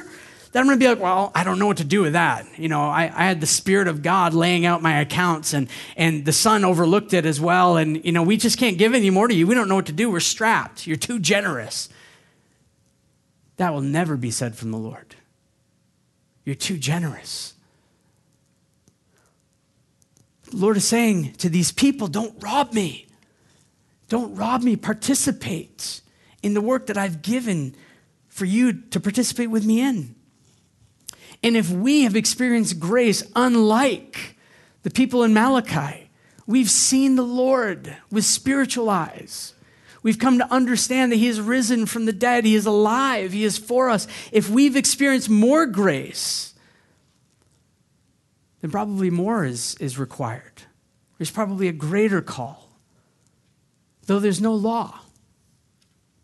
then 0.52 0.60
I'm 0.60 0.66
going 0.66 0.78
to 0.78 0.84
be 0.84 0.88
like, 0.88 1.00
well, 1.00 1.32
I 1.34 1.44
don't 1.44 1.58
know 1.58 1.66
what 1.66 1.78
to 1.78 1.84
do 1.84 2.02
with 2.02 2.12
that. 2.12 2.46
You 2.58 2.68
know, 2.68 2.82
I, 2.82 3.04
I, 3.04 3.24
had 3.24 3.40
the 3.40 3.46
Spirit 3.46 3.88
of 3.88 4.02
God 4.02 4.34
laying 4.34 4.66
out 4.66 4.82
my 4.82 5.00
accounts, 5.00 5.54
and, 5.54 5.66
and 5.96 6.26
the 6.26 6.32
Son 6.32 6.62
overlooked 6.62 7.14
it 7.14 7.24
as 7.24 7.40
well. 7.40 7.78
And, 7.78 8.04
you 8.04 8.12
know, 8.12 8.22
we 8.22 8.36
just 8.36 8.58
can't 8.58 8.76
give 8.76 8.92
any 8.92 9.08
more 9.08 9.28
to 9.28 9.34
you. 9.34 9.46
We 9.46 9.54
don't 9.54 9.66
know 9.66 9.76
what 9.76 9.86
to 9.86 9.92
do. 9.92 10.10
We're 10.10 10.20
strapped. 10.20 10.86
You're 10.86 10.98
too 10.98 11.18
generous. 11.18 11.88
That 13.56 13.72
will 13.72 13.80
never 13.80 14.18
be 14.18 14.30
said 14.30 14.54
from 14.54 14.72
the 14.72 14.76
Lord. 14.76 15.16
You're 16.44 16.54
too 16.54 16.76
generous. 16.76 17.54
The 20.50 20.58
Lord 20.58 20.76
is 20.76 20.84
saying 20.84 21.32
to 21.34 21.48
these 21.48 21.72
people, 21.72 22.08
don't 22.08 22.42
rob 22.42 22.74
me. 22.74 23.06
Don't 24.10 24.34
rob 24.34 24.62
me. 24.62 24.76
Participate 24.76 26.02
in 26.42 26.52
the 26.52 26.60
work 26.60 26.88
that 26.88 26.98
I've 26.98 27.22
given 27.22 27.74
for 28.28 28.44
you 28.44 28.74
to 28.74 29.00
participate 29.00 29.48
with 29.48 29.64
me 29.64 29.80
in. 29.80 30.14
And 31.42 31.56
if 31.56 31.70
we 31.70 32.02
have 32.02 32.16
experienced 32.16 32.78
grace 32.78 33.22
unlike 33.34 34.36
the 34.82 34.90
people 34.90 35.24
in 35.24 35.34
Malachi, 35.34 36.10
we've 36.46 36.70
seen 36.70 37.16
the 37.16 37.22
Lord 37.22 37.96
with 38.10 38.24
spiritual 38.24 38.88
eyes. 38.88 39.54
We've 40.02 40.18
come 40.18 40.38
to 40.38 40.52
understand 40.52 41.12
that 41.12 41.16
He 41.16 41.26
has 41.26 41.40
risen 41.40 41.86
from 41.86 42.06
the 42.06 42.12
dead. 42.12 42.44
He 42.44 42.54
is 42.54 42.66
alive. 42.66 43.32
He 43.32 43.44
is 43.44 43.58
for 43.58 43.88
us. 43.88 44.06
If 44.32 44.50
we've 44.50 44.76
experienced 44.76 45.30
more 45.30 45.66
grace, 45.66 46.54
then 48.60 48.70
probably 48.70 49.10
more 49.10 49.44
is, 49.44 49.76
is 49.76 49.98
required. 49.98 50.62
There's 51.18 51.30
probably 51.30 51.68
a 51.68 51.72
greater 51.72 52.20
call, 52.20 52.68
though 54.06 54.18
there's 54.18 54.40
no 54.40 54.54
law. 54.54 55.00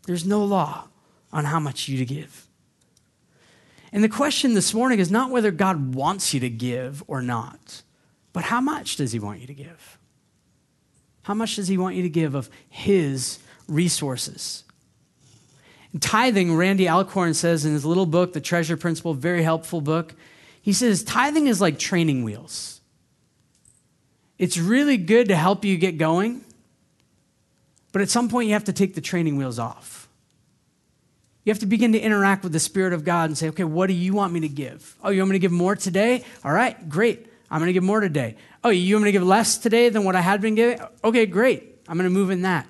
There's 0.05 0.25
no 0.25 0.43
law 0.43 0.87
on 1.31 1.45
how 1.45 1.59
much 1.59 1.87
you 1.87 1.97
to 1.99 2.05
give. 2.05 2.48
And 3.91 4.03
the 4.03 4.09
question 4.09 4.53
this 4.53 4.73
morning 4.73 4.99
is 4.99 5.09
not 5.09 5.31
whether 5.31 5.51
God 5.51 5.95
wants 5.95 6.33
you 6.33 6.39
to 6.41 6.49
give 6.49 7.03
or 7.07 7.21
not, 7.21 7.81
but 8.33 8.43
how 8.43 8.61
much 8.61 8.97
does 8.97 9.11
He 9.11 9.19
want 9.19 9.41
you 9.41 9.47
to 9.47 9.53
give? 9.53 9.97
How 11.23 11.33
much 11.33 11.55
does 11.55 11.67
He 11.67 11.77
want 11.77 11.95
you 11.95 12.03
to 12.03 12.09
give 12.09 12.35
of 12.35 12.49
His 12.69 13.39
resources? 13.67 14.63
In 15.93 15.99
tithing, 15.99 16.55
Randy 16.55 16.87
Alcorn 16.87 17.33
says 17.33 17.65
in 17.65 17.73
his 17.73 17.85
little 17.85 18.05
book, 18.05 18.33
The 18.33 18.41
Treasure 18.41 18.77
Principle, 18.77 19.13
very 19.13 19.41
helpful 19.41 19.81
book, 19.81 20.13
he 20.61 20.73
says 20.73 21.03
tithing 21.03 21.47
is 21.47 21.59
like 21.59 21.79
training 21.79 22.23
wheels. 22.23 22.81
It's 24.37 24.57
really 24.57 24.97
good 24.97 25.29
to 25.29 25.35
help 25.35 25.65
you 25.65 25.77
get 25.77 25.97
going, 25.97 26.43
but 27.91 28.01
at 28.01 28.09
some 28.09 28.29
point 28.29 28.47
you 28.47 28.53
have 28.53 28.65
to 28.65 28.73
take 28.73 28.93
the 28.93 29.01
training 29.01 29.37
wheels 29.37 29.57
off. 29.57 29.98
You 31.49 31.51
have 31.51 31.61
to 31.61 31.65
begin 31.65 31.93
to 31.93 31.99
interact 31.99 32.43
with 32.43 32.53
the 32.53 32.59
Spirit 32.59 32.93
of 32.93 33.03
God 33.03 33.31
and 33.31 33.35
say, 33.35 33.49
okay, 33.49 33.63
what 33.63 33.87
do 33.87 33.93
you 33.93 34.13
want 34.13 34.31
me 34.31 34.41
to 34.41 34.47
give? 34.47 34.95
Oh, 35.03 35.09
you 35.09 35.19
want 35.21 35.31
me 35.31 35.33
to 35.33 35.39
give 35.39 35.51
more 35.51 35.75
today? 35.75 36.23
All 36.45 36.51
right, 36.51 36.87
great. 36.87 37.25
I'm 37.49 37.57
going 37.57 37.69
to 37.69 37.73
give 37.73 37.81
more 37.81 38.01
today. 38.01 38.35
Oh, 38.63 38.69
you 38.69 38.93
want 38.93 39.05
me 39.05 39.07
to 39.07 39.13
give 39.13 39.23
less 39.23 39.57
today 39.57 39.89
than 39.89 40.03
what 40.03 40.15
I 40.15 40.21
had 40.21 40.41
been 40.41 40.53
giving? 40.53 40.79
Okay, 41.03 41.25
great. 41.25 41.79
I'm 41.87 41.97
going 41.97 42.07
to 42.07 42.13
move 42.13 42.29
in 42.29 42.43
that. 42.43 42.67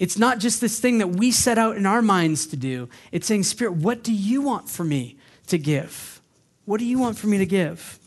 It's 0.00 0.18
not 0.18 0.40
just 0.40 0.60
this 0.60 0.80
thing 0.80 0.98
that 0.98 1.10
we 1.10 1.30
set 1.30 1.58
out 1.58 1.76
in 1.76 1.86
our 1.86 2.02
minds 2.02 2.48
to 2.48 2.56
do. 2.56 2.88
It's 3.12 3.24
saying, 3.24 3.44
Spirit, 3.44 3.74
what 3.74 4.02
do 4.02 4.12
you 4.12 4.42
want 4.42 4.68
for 4.68 4.82
me 4.82 5.16
to 5.46 5.56
give? 5.56 6.20
What 6.64 6.80
do 6.80 6.86
you 6.86 6.98
want 6.98 7.18
for 7.18 7.28
me 7.28 7.38
to 7.38 7.46
give? 7.46 8.00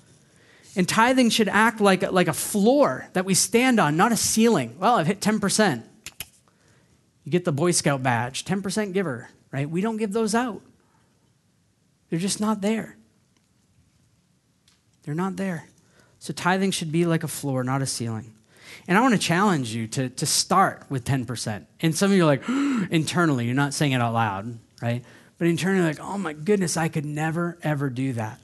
And 0.75 0.89
tithing 0.89 1.29
should 1.29 1.47
act 1.47 1.79
like 1.79 2.03
a, 2.03 2.11
like 2.11 2.27
a 2.27 2.33
floor 2.33 3.07
that 3.13 3.23
we 3.23 3.33
stand 3.33 3.79
on, 3.79 3.95
not 3.95 4.11
a 4.11 4.17
ceiling. 4.17 4.75
Well, 4.77 4.95
I've 4.95 5.07
hit 5.07 5.21
10%. 5.21 5.83
You 7.23 7.31
get 7.31 7.45
the 7.45 7.53
Boy 7.53 7.71
Scout 7.71 8.03
badge, 8.03 8.43
10% 8.43 8.91
giver 8.91 9.29
right? 9.51 9.69
We 9.69 9.81
don't 9.81 9.97
give 9.97 10.13
those 10.13 10.33
out. 10.33 10.61
They're 12.09 12.19
just 12.19 12.41
not 12.41 12.61
there. 12.61 12.97
They're 15.03 15.15
not 15.15 15.35
there. 15.35 15.65
So 16.19 16.33
tithing 16.33 16.71
should 16.71 16.91
be 16.91 17.05
like 17.05 17.23
a 17.23 17.27
floor, 17.27 17.63
not 17.63 17.81
a 17.81 17.85
ceiling. 17.85 18.33
And 18.87 18.97
I 18.97 19.01
want 19.01 19.13
to 19.13 19.19
challenge 19.19 19.73
you 19.73 19.87
to, 19.87 20.09
to 20.09 20.25
start 20.25 20.83
with 20.89 21.05
10%. 21.05 21.65
And 21.81 21.95
some 21.95 22.11
of 22.11 22.17
you 22.17 22.23
are 22.23 22.25
like, 22.25 22.47
internally, 22.91 23.45
you're 23.45 23.55
not 23.55 23.73
saying 23.73 23.93
it 23.93 24.01
out 24.01 24.13
loud, 24.13 24.57
right? 24.81 25.03
But 25.37 25.47
internally, 25.47 25.83
like, 25.83 25.99
oh 25.99 26.17
my 26.17 26.33
goodness, 26.33 26.77
I 26.77 26.87
could 26.87 27.05
never, 27.05 27.57
ever 27.63 27.89
do 27.89 28.13
that. 28.13 28.39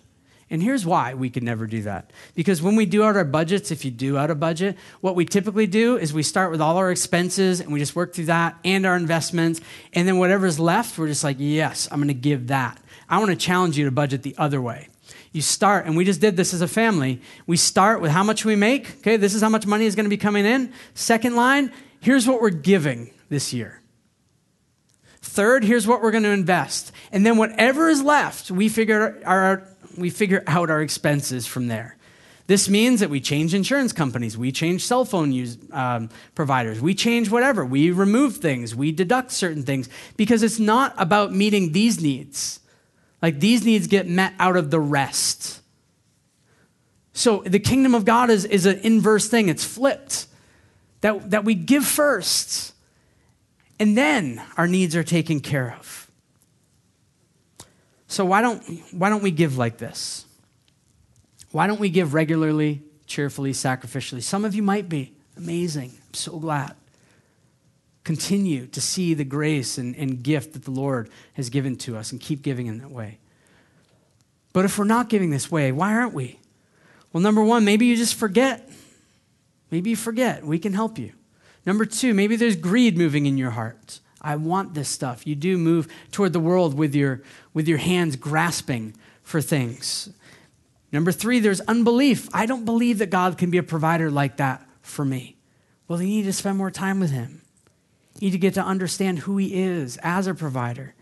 And 0.50 0.64
here's 0.64 0.86
why 0.86 1.14
we 1.14 1.30
could 1.30 1.43
never 1.43 1.68
do 1.68 1.82
that. 1.82 2.12
Because 2.34 2.62
when 2.62 2.78
we 2.78 2.86
do 2.86 3.04
out 3.04 3.18
our 3.18 3.26
budgets, 3.26 3.70
if 3.70 3.84
you 3.84 3.91
do 3.91 4.18
out 4.18 4.32
a 4.32 4.36
budget, 4.36 4.78
what 5.02 5.16
we 5.16 5.26
typically 5.26 5.68
do 5.68 5.98
is 5.98 6.14
we 6.14 6.24
start 6.24 6.52
with 6.52 6.62
all 6.62 6.78
our 6.78 6.89
expenses 6.89 7.60
and 7.60 7.74
we 7.74 7.80
just 7.80 7.95
work 7.98 8.14
through 8.14 8.26
that 8.26 8.58
and 8.64 8.86
our 8.86 8.95
investments. 8.95 9.60
And 9.91 10.08
then 10.08 10.20
whatever's 10.20 10.58
left, 10.58 10.98
we're 10.98 11.08
just 11.08 11.24
like, 11.24 11.36
yes, 11.39 11.89
I'm 11.91 12.00
going 12.00 12.08
to 12.08 12.14
give 12.14 12.48
that. 12.48 12.82
I 13.10 13.18
want 13.20 13.32
to 13.32 13.36
challenge 13.36 13.78
you 13.78 13.86
to 13.86 13.91
budget 13.91 14.24
the 14.24 14.36
other 14.38 14.62
way. 14.62 14.88
You 15.34 15.41
start, 15.41 15.86
and 15.86 15.98
we 15.98 16.06
just 16.06 16.22
did 16.22 16.38
this 16.38 16.54
as 16.54 16.62
a 16.62 16.68
family. 16.68 17.22
We 17.45 17.58
start 17.58 18.02
with 18.02 18.12
how 18.12 18.24
much 18.24 18.45
we 18.45 18.56
make. 18.56 19.00
Okay, 19.00 19.18
this 19.18 19.34
is 19.34 19.41
how 19.41 19.50
much 19.50 19.68
money 19.68 19.86
is 19.86 19.95
going 19.95 20.06
to 20.06 20.10
be 20.10 20.18
coming 20.18 20.45
in. 20.45 20.72
Second 20.93 21.36
line, 21.36 21.72
here's 22.00 22.26
what 22.26 22.41
we're 22.41 22.50
giving 22.50 23.12
this 23.30 23.54
year. 23.54 23.82
Third, 25.22 25.64
here's 25.64 25.86
what 25.86 26.02
we're 26.02 26.12
going 26.12 26.24
to 26.24 26.30
invest. 26.30 26.91
And 27.12 27.26
then 27.26 27.38
whatever 27.38 27.89
is 27.89 28.02
left, 28.02 28.50
we 28.50 28.70
figure 28.70 29.22
our 29.26 29.68
we 29.98 30.10
figure 30.10 30.43
out 30.48 30.70
our 30.70 30.82
expenses 30.82 31.45
from 31.45 31.68
there. 31.68 31.98
This 32.48 32.70
means 32.70 33.02
that 33.02 33.10
we 33.10 33.20
change 33.20 33.54
insurance 33.54 33.91
companies, 33.91 34.38
we 34.38 34.54
change 34.54 34.86
cell 34.86 35.04
phone 35.04 35.34
use, 35.34 35.58
um, 35.72 36.10
providers, 36.34 36.80
we 36.80 36.95
change 36.95 37.30
whatever, 37.30 37.66
we 37.66 37.91
remove 37.91 38.38
things, 38.38 38.74
we 38.74 38.93
deduct 38.93 39.32
certain 39.32 39.64
things, 39.64 39.89
because 40.16 40.43
it's 40.43 40.58
not 40.58 40.93
about 40.98 41.34
meeting 41.34 41.74
these 41.74 42.02
needs. 42.02 42.62
Like 43.22 43.41
these 43.41 43.66
needs 43.66 43.88
get 43.88 44.08
met 44.08 44.34
out 44.39 44.56
of 44.56 44.72
the 44.72 44.80
rest. 44.80 45.62
So 47.12 47.43
the 47.45 47.60
kingdom 47.60 47.93
of 47.93 48.06
God 48.06 48.30
is, 48.30 48.45
is 48.45 48.66
an 48.66 48.80
inverse 48.80 49.28
thing, 49.28 49.50
it's 49.50 49.66
flipped. 49.66 50.28
That, 51.02 51.32
that 51.32 51.43
we 51.43 51.54
give 51.54 51.86
first, 51.86 52.74
and 53.80 53.98
then 53.98 54.41
our 54.56 54.68
needs 54.68 54.95
are 54.95 55.04
taken 55.04 55.41
care 55.41 55.76
of. 55.78 56.07
So 58.08 58.26
why 58.26 58.41
don't, 58.41 58.64
why 58.91 59.10
don't 59.10 59.22
we 59.22 59.32
give 59.32 59.58
like 59.58 59.78
this? 59.78 60.26
Why 61.51 61.68
don't 61.68 61.80
we 61.80 61.89
give 61.89 62.14
regularly, 62.14 62.82
cheerfully, 63.05 63.51
sacrificially? 63.51 64.24
Some 64.24 64.45
of 64.45 64.55
you 64.55 64.64
might 64.64 64.89
be. 64.89 65.14
Amazing. 65.36 65.91
I'm 66.08 66.14
so 66.14 66.39
glad. 66.39 66.76
Continue 68.03 68.68
to 68.68 68.82
see 68.82 69.14
the 69.14 69.26
grace 69.26 69.78
and, 69.78 69.95
and 69.95 70.24
gift 70.24 70.53
that 70.53 70.64
the 70.64 70.72
Lord 70.72 71.10
has 71.34 71.49
given 71.49 71.76
to 71.78 71.97
us 71.97 72.12
and 72.12 72.22
keep 72.22 72.41
giving 72.41 72.68
in 72.68 72.80
that 72.80 72.89
way. 72.89 73.20
But 74.53 74.66
if 74.66 74.78
we're 74.80 74.86
not 74.86 75.10
giving 75.10 75.30
this 75.30 75.51
way, 75.51 75.72
why 75.72 75.93
aren't 75.93 76.14
we? 76.14 76.39
Well, 77.12 77.22
number 77.22 77.43
one, 77.43 77.66
maybe 77.66 77.86
you 77.86 77.95
just 77.95 78.16
forget. 78.16 78.70
Maybe 79.70 79.91
you 79.91 79.95
forget. 79.95 80.45
We 80.45 80.60
can 80.60 80.74
help 80.74 80.97
you. 80.97 81.12
Number 81.66 81.86
two, 81.86 82.14
maybe 82.14 82.38
there's 82.38 82.55
greed 82.55 82.97
moving 82.97 83.26
in 83.26 83.38
your 83.38 83.51
heart. 83.51 83.99
I 84.28 84.36
want 84.36 84.73
this 84.73 84.89
stuff. 84.89 85.25
You 85.25 85.36
do 85.36 85.57
move 85.57 85.88
toward 86.11 86.34
the 86.34 86.39
world 86.41 86.73
with 86.73 86.93
your, 86.93 87.21
with 87.53 87.65
your 87.65 87.78
hands 87.78 88.17
grasping 88.17 88.93
for 89.23 89.39
things. 89.39 90.09
Number 90.91 91.13
three, 91.13 91.39
there's 91.39 91.61
unbelief. 91.61 92.28
I 92.34 92.45
don't 92.45 92.65
believe 92.65 92.97
that 92.97 93.09
God 93.09 93.38
can 93.38 93.51
be 93.51 93.57
a 93.57 93.63
provider 93.63 94.11
like 94.11 94.36
that 94.36 94.67
for 94.82 95.05
me. 95.05 95.38
Well, 95.88 96.01
you 96.01 96.09
need 96.09 96.23
to 96.23 96.34
spend 96.34 96.57
more 96.57 96.71
time 96.71 96.99
with 96.99 97.09
Him. 97.09 97.41
You 98.19 98.28
need 98.28 98.32
to 98.32 98.38
get 98.38 98.55
to 98.55 98.61
understand 98.61 99.19
who 99.19 99.38
He 99.38 99.63
is 99.63 99.97
as 100.03 100.28
a 100.28 100.34
provider. 100.34 100.93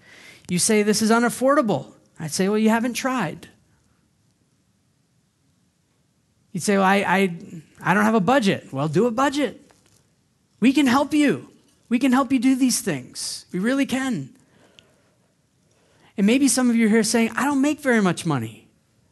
You 0.47 0.59
say, 0.59 0.83
This 0.83 1.01
is 1.01 1.09
unaffordable. 1.09 1.93
I'd 2.19 2.31
say, 2.31 2.47
Well, 2.47 2.59
you 2.59 2.69
haven't 2.69 2.93
tried. 2.93 3.49
You'd 6.51 6.61
say, 6.61 6.77
Well, 6.77 6.85
I, 6.85 6.97
I, 6.97 7.35
I 7.81 7.95
don't 7.95 8.03
have 8.03 8.13
a 8.13 8.19
budget. 8.19 8.71
Well, 8.71 8.87
do 8.87 9.07
a 9.07 9.11
budget. 9.11 9.71
We 10.59 10.73
can 10.73 10.85
help 10.85 11.11
you. 11.11 11.49
We 11.89 11.99
can 11.99 12.11
help 12.11 12.31
you 12.31 12.39
do 12.39 12.55
these 12.55 12.81
things. 12.81 13.45
We 13.51 13.59
really 13.59 13.85
can. 13.85 14.29
And 16.17 16.25
maybe 16.25 16.47
some 16.47 16.69
of 16.69 16.75
you 16.75 16.87
are 16.87 16.89
here 16.89 17.03
saying, 17.03 17.31
I 17.35 17.43
don't 17.43 17.61
make 17.61 17.79
very 17.79 18.01
much 18.01 18.25
money. 18.25 18.67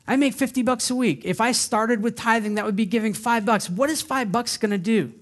I 0.07 0.15
make 0.15 0.33
50 0.33 0.63
bucks 0.63 0.89
a 0.89 0.95
week. 0.95 1.21
If 1.23 1.39
I 1.39 1.51
started 1.51 2.01
with 2.01 2.15
tithing, 2.15 2.55
that 2.55 2.65
would 2.65 2.75
be 2.75 2.85
giving 2.85 3.13
five 3.13 3.45
bucks. 3.45 3.69
What 3.69 3.89
is 3.89 4.01
five 4.01 4.31
bucks 4.31 4.57
going 4.57 4.71
to 4.71 4.77
do? 4.77 5.13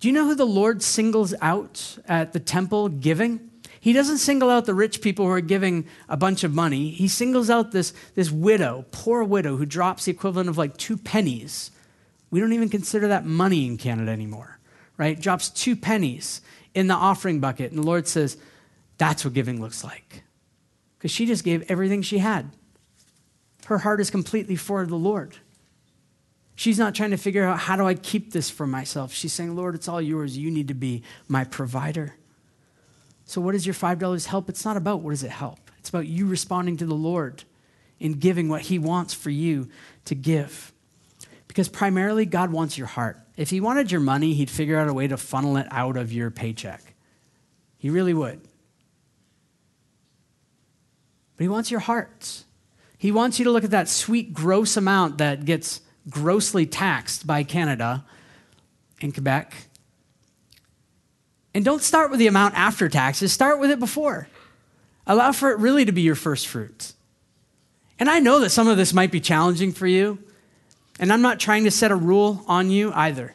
Do 0.00 0.08
you 0.08 0.12
know 0.12 0.26
who 0.26 0.34
the 0.34 0.44
Lord 0.44 0.82
singles 0.82 1.34
out 1.40 1.98
at 2.06 2.32
the 2.32 2.40
temple 2.40 2.88
giving? 2.88 3.50
He 3.80 3.92
doesn't 3.92 4.18
single 4.18 4.50
out 4.50 4.66
the 4.66 4.74
rich 4.74 5.00
people 5.00 5.26
who 5.26 5.32
are 5.32 5.40
giving 5.40 5.86
a 6.08 6.16
bunch 6.16 6.44
of 6.44 6.54
money. 6.54 6.90
He 6.90 7.08
singles 7.08 7.48
out 7.48 7.72
this, 7.72 7.92
this 8.14 8.30
widow, 8.30 8.84
poor 8.90 9.22
widow, 9.24 9.56
who 9.56 9.66
drops 9.66 10.06
the 10.06 10.10
equivalent 10.10 10.48
of 10.48 10.58
like 10.58 10.76
two 10.76 10.96
pennies. 10.96 11.70
We 12.30 12.40
don't 12.40 12.52
even 12.52 12.70
consider 12.70 13.08
that 13.08 13.24
money 13.24 13.66
in 13.66 13.78
Canada 13.78 14.10
anymore 14.10 14.58
right? 14.96 15.20
Drops 15.20 15.48
two 15.48 15.76
pennies 15.76 16.40
in 16.74 16.86
the 16.86 16.94
offering 16.94 17.40
bucket. 17.40 17.70
And 17.70 17.82
the 17.82 17.86
Lord 17.86 18.06
says, 18.06 18.36
that's 18.98 19.24
what 19.24 19.34
giving 19.34 19.60
looks 19.60 19.84
like. 19.84 20.22
Because 20.98 21.10
she 21.10 21.26
just 21.26 21.44
gave 21.44 21.70
everything 21.70 22.02
she 22.02 22.18
had. 22.18 22.50
Her 23.66 23.78
heart 23.78 24.00
is 24.00 24.10
completely 24.10 24.56
for 24.56 24.84
the 24.86 24.96
Lord. 24.96 25.36
She's 26.56 26.78
not 26.78 26.94
trying 26.94 27.10
to 27.10 27.16
figure 27.16 27.44
out 27.44 27.58
how 27.58 27.76
do 27.76 27.86
I 27.86 27.94
keep 27.94 28.32
this 28.32 28.48
for 28.48 28.66
myself. 28.66 29.12
She's 29.12 29.32
saying, 29.32 29.56
Lord, 29.56 29.74
it's 29.74 29.88
all 29.88 30.00
yours. 30.00 30.38
You 30.38 30.50
need 30.50 30.68
to 30.68 30.74
be 30.74 31.02
my 31.26 31.44
provider. 31.44 32.14
So, 33.24 33.40
what 33.40 33.52
does 33.52 33.66
your 33.66 33.74
$5 33.74 34.26
help? 34.26 34.48
It's 34.48 34.64
not 34.64 34.76
about 34.76 35.00
what 35.00 35.10
does 35.10 35.24
it 35.24 35.30
help, 35.30 35.58
it's 35.78 35.88
about 35.88 36.06
you 36.06 36.26
responding 36.26 36.76
to 36.78 36.86
the 36.86 36.94
Lord 36.94 37.44
in 37.98 38.14
giving 38.14 38.48
what 38.48 38.62
He 38.62 38.78
wants 38.78 39.14
for 39.14 39.30
you 39.30 39.68
to 40.04 40.14
give. 40.14 40.72
Because 41.48 41.68
primarily, 41.68 42.26
God 42.26 42.52
wants 42.52 42.76
your 42.78 42.86
heart. 42.86 43.18
If 43.36 43.50
he 43.50 43.60
wanted 43.60 43.90
your 43.90 44.00
money, 44.00 44.34
he'd 44.34 44.50
figure 44.50 44.78
out 44.78 44.88
a 44.88 44.94
way 44.94 45.08
to 45.08 45.16
funnel 45.16 45.56
it 45.56 45.66
out 45.70 45.96
of 45.96 46.12
your 46.12 46.30
paycheck. 46.30 46.94
He 47.78 47.90
really 47.90 48.14
would. 48.14 48.40
But 51.36 51.42
he 51.42 51.48
wants 51.48 51.70
your 51.70 51.80
hearts. 51.80 52.44
He 52.96 53.10
wants 53.10 53.38
you 53.38 53.44
to 53.44 53.50
look 53.50 53.64
at 53.64 53.72
that 53.72 53.88
sweet, 53.88 54.32
gross 54.32 54.76
amount 54.76 55.18
that 55.18 55.44
gets 55.44 55.80
grossly 56.08 56.64
taxed 56.64 57.26
by 57.26 57.42
Canada 57.42 58.04
and 59.02 59.12
Quebec. 59.12 59.54
And 61.52 61.64
don't 61.64 61.82
start 61.82 62.10
with 62.10 62.20
the 62.20 62.26
amount 62.26 62.54
after 62.54 62.88
taxes, 62.88 63.32
start 63.32 63.58
with 63.58 63.70
it 63.70 63.78
before. 63.78 64.28
Allow 65.06 65.32
for 65.32 65.50
it 65.50 65.58
really 65.58 65.84
to 65.84 65.92
be 65.92 66.02
your 66.02 66.14
first 66.14 66.46
fruit. 66.46 66.92
And 67.98 68.08
I 68.08 68.20
know 68.20 68.40
that 68.40 68.50
some 68.50 68.68
of 68.68 68.76
this 68.76 68.94
might 68.94 69.12
be 69.12 69.20
challenging 69.20 69.72
for 69.72 69.86
you, 69.86 70.18
and 70.98 71.12
I'm 71.12 71.22
not 71.22 71.40
trying 71.40 71.64
to 71.64 71.70
set 71.70 71.90
a 71.90 71.96
rule 71.96 72.44
on 72.46 72.70
you 72.70 72.92
either. 72.94 73.34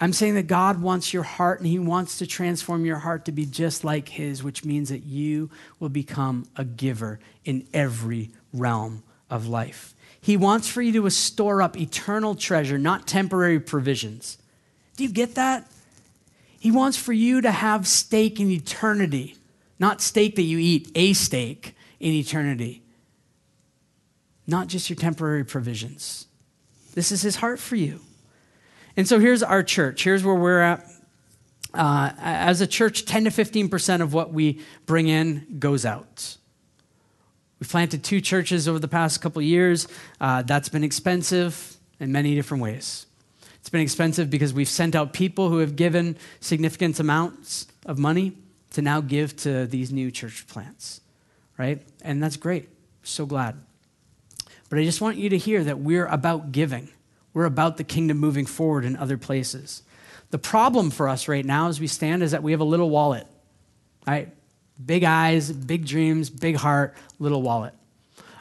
I'm 0.00 0.12
saying 0.12 0.34
that 0.34 0.48
God 0.48 0.82
wants 0.82 1.14
your 1.14 1.22
heart 1.22 1.60
and 1.60 1.68
He 1.68 1.78
wants 1.78 2.18
to 2.18 2.26
transform 2.26 2.84
your 2.84 2.98
heart 2.98 3.24
to 3.26 3.32
be 3.32 3.46
just 3.46 3.84
like 3.84 4.08
His, 4.08 4.42
which 4.42 4.64
means 4.64 4.88
that 4.88 5.04
you 5.04 5.50
will 5.78 5.88
become 5.88 6.48
a 6.56 6.64
giver 6.64 7.20
in 7.44 7.66
every 7.72 8.30
realm 8.52 9.02
of 9.30 9.46
life. 9.46 9.94
He 10.20 10.36
wants 10.36 10.68
for 10.68 10.82
you 10.82 10.92
to 11.00 11.10
store 11.10 11.62
up 11.62 11.76
eternal 11.78 12.34
treasure, 12.34 12.78
not 12.78 13.06
temporary 13.06 13.60
provisions. 13.60 14.38
Do 14.96 15.04
you 15.04 15.10
get 15.10 15.34
that? 15.36 15.70
He 16.58 16.70
wants 16.70 16.96
for 16.96 17.12
you 17.12 17.42
to 17.42 17.50
have 17.50 17.86
stake 17.86 18.40
in 18.40 18.50
eternity, 18.50 19.36
not 19.78 20.00
steak 20.00 20.36
that 20.36 20.42
you 20.42 20.58
eat, 20.58 20.90
a 20.94 21.12
steak 21.12 21.76
in 22.00 22.12
eternity, 22.12 22.82
not 24.46 24.68
just 24.68 24.88
your 24.88 24.96
temporary 24.96 25.44
provisions. 25.44 26.26
This 26.94 27.12
is 27.12 27.22
His 27.22 27.36
heart 27.36 27.58
for 27.58 27.76
you. 27.76 28.00
And 28.96 29.06
so 29.06 29.18
here's 29.18 29.42
our 29.42 29.62
church. 29.62 30.04
Here's 30.04 30.24
where 30.24 30.34
we're 30.34 30.60
at. 30.60 30.86
Uh, 31.72 32.12
as 32.18 32.60
a 32.60 32.66
church, 32.66 33.04
10 33.04 33.24
to 33.24 33.30
15% 33.30 34.00
of 34.00 34.14
what 34.14 34.32
we 34.32 34.60
bring 34.86 35.08
in 35.08 35.56
goes 35.58 35.84
out. 35.84 36.36
We've 37.58 37.68
planted 37.68 38.04
two 38.04 38.20
churches 38.20 38.68
over 38.68 38.78
the 38.78 38.88
past 38.88 39.20
couple 39.20 39.42
years. 39.42 39.88
Uh, 40.20 40.42
that's 40.42 40.68
been 40.68 40.84
expensive 40.84 41.76
in 41.98 42.12
many 42.12 42.34
different 42.34 42.62
ways. 42.62 43.06
It's 43.54 43.70
been 43.70 43.80
expensive 43.80 44.30
because 44.30 44.52
we've 44.52 44.68
sent 44.68 44.94
out 44.94 45.12
people 45.12 45.48
who 45.48 45.58
have 45.58 45.74
given 45.74 46.16
significant 46.40 47.00
amounts 47.00 47.66
of 47.86 47.98
money 47.98 48.36
to 48.72 48.82
now 48.82 49.00
give 49.00 49.34
to 49.38 49.66
these 49.66 49.90
new 49.90 50.10
church 50.10 50.46
plants, 50.46 51.00
right? 51.56 51.82
And 52.02 52.22
that's 52.22 52.36
great. 52.36 52.68
So 53.02 53.24
glad. 53.24 53.56
But 54.74 54.80
I 54.80 54.84
just 54.86 55.00
want 55.00 55.18
you 55.18 55.28
to 55.28 55.38
hear 55.38 55.62
that 55.62 55.78
we're 55.78 56.06
about 56.06 56.50
giving. 56.50 56.88
We're 57.32 57.44
about 57.44 57.76
the 57.76 57.84
kingdom 57.84 58.18
moving 58.18 58.44
forward 58.44 58.84
in 58.84 58.96
other 58.96 59.16
places. 59.16 59.84
The 60.30 60.38
problem 60.38 60.90
for 60.90 61.08
us 61.08 61.28
right 61.28 61.46
now 61.46 61.68
as 61.68 61.78
we 61.78 61.86
stand 61.86 62.24
is 62.24 62.32
that 62.32 62.42
we 62.42 62.50
have 62.50 62.60
a 62.60 62.64
little 62.64 62.90
wallet, 62.90 63.28
right? 64.04 64.34
Big 64.84 65.04
eyes, 65.04 65.52
big 65.52 65.86
dreams, 65.86 66.28
big 66.28 66.56
heart, 66.56 66.96
little 67.20 67.40
wallet. 67.40 67.72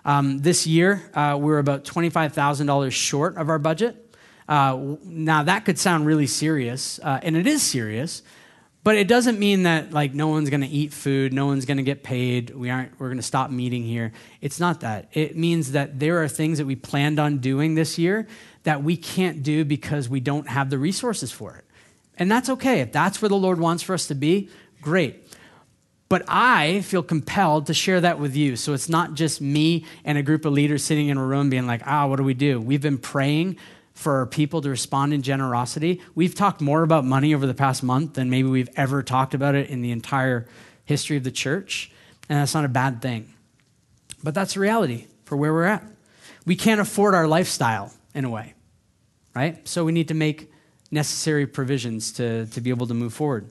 Um, 0.06 0.40
this 0.40 0.66
year, 0.66 1.04
uh, 1.14 1.38
we're 1.40 1.60
about 1.60 1.84
$25,000 1.84 2.92
short 2.92 3.38
of 3.38 3.50
our 3.50 3.60
budget. 3.60 4.16
Uh, 4.50 4.96
now, 5.04 5.44
that 5.44 5.66
could 5.66 5.78
sound 5.78 6.08
really 6.08 6.26
serious, 6.26 7.00
uh, 7.04 7.20
and 7.22 7.38
it 7.38 7.46
is 7.46 7.62
serious, 7.62 8.24
but 8.84 8.96
it 8.98 9.08
doesn't 9.08 9.40
mean 9.40 9.64
that 9.64 9.92
like 9.92 10.14
no 10.14 10.28
one's 10.28 10.50
going 10.50 10.62
to 10.62 10.68
eat 10.68 10.92
food, 10.92 11.32
no 11.34 11.46
one's 11.46 11.66
going 11.66 11.78
to 11.78 11.84
get 11.84 12.04
paid. 12.04 12.50
We 12.50 12.70
aren't. 12.70 13.00
We're 13.00 13.08
going 13.08 13.18
to 13.18 13.24
stop 13.24 13.50
meeting 13.50 13.84
here. 13.84 14.12
It's 14.42 14.60
not 14.60 14.82
that. 14.82 15.08
It 15.14 15.38
means 15.38 15.72
that 15.72 16.00
there 16.00 16.22
are 16.22 16.28
things 16.28 16.58
that 16.58 16.66
we 16.66 16.76
planned 16.76 17.20
on 17.20 17.38
doing 17.38 17.76
this 17.76 17.98
year 17.98 18.28
that 18.64 18.84
we 18.84 18.98
can't 18.98 19.42
do 19.42 19.64
because 19.64 20.10
we 20.10 20.20
don't 20.20 20.48
have 20.48 20.70
the 20.70 20.78
resources 20.78 21.32
for 21.32 21.56
it. 21.56 21.66
And 22.18 22.30
that's 22.30 22.50
okay. 22.50 22.82
If 22.82 22.92
that's 22.92 23.22
where 23.22 23.30
the 23.30 23.36
Lord 23.36 23.60
wants 23.60 23.84
for 23.84 23.94
us 23.94 24.08
to 24.08 24.16
be, 24.16 24.50
great. 24.82 25.28
But 26.10 26.24
I 26.28 26.82
feel 26.82 27.02
compelled 27.02 27.68
to 27.68 27.74
share 27.74 28.02
that 28.02 28.20
with 28.20 28.36
you. 28.36 28.56
So 28.56 28.74
it's 28.74 28.90
not 28.90 29.16
just 29.16 29.42
me 29.42 29.86
and 30.06 30.18
a 30.18 30.22
group 30.22 30.46
of 30.46 30.54
leaders 30.54 30.84
sitting 30.84 31.08
in 31.08 31.18
a 31.18 31.26
room 31.26 31.50
being 31.50 31.66
like, 31.66 31.82
ah, 31.86 32.06
what 32.06 32.18
do 32.18 32.24
we 32.24 32.36
do? 32.36 32.60
We've 32.60 32.82
been 32.82 33.00
praying 33.00 33.58
for 33.94 34.26
people 34.26 34.62
to 34.62 34.70
respond 34.70 35.14
in 35.14 35.22
generosity. 35.22 36.02
We've 36.16 36.34
talked 36.36 36.62
more 36.62 36.84
about 36.84 37.06
money 37.06 37.34
over 37.34 37.46
the 37.46 37.54
past 37.54 37.84
month 37.84 38.14
than 38.16 38.30
maybe 38.30 38.48
we've 38.48 38.70
ever 38.76 39.04
talked 39.04 39.34
about 39.34 39.56
it 39.56 39.70
in 39.70 39.82
the 39.82 39.92
entire 39.92 40.48
history 40.86 41.18
of 41.18 41.24
the 41.24 41.32
church. 41.32 41.92
And 42.28 42.40
that's 42.40 42.54
not 42.54 42.66
a 42.66 42.70
bad 42.70 43.02
thing. 43.02 43.34
But 44.24 44.34
that's 44.34 44.56
the 44.56 44.60
reality 44.60 45.08
for 45.26 45.38
where 45.38 45.54
we're 45.54 45.66
at. 45.66 45.84
We 46.46 46.56
can't 46.56 46.82
afford 46.82 47.14
our 47.14 47.28
lifestyle 47.28 47.94
in 48.14 48.26
a 48.26 48.30
way, 48.30 48.54
right? 49.36 49.66
So 49.68 49.86
we 49.86 49.92
need 49.92 50.08
to 50.10 50.14
make 50.14 50.52
necessary 50.92 51.48
provisions 51.48 52.12
to, 52.14 52.46
to 52.48 52.62
be 52.62 52.70
able 52.70 52.88
to 52.88 52.94
move 52.94 53.14
forward. 53.14 53.50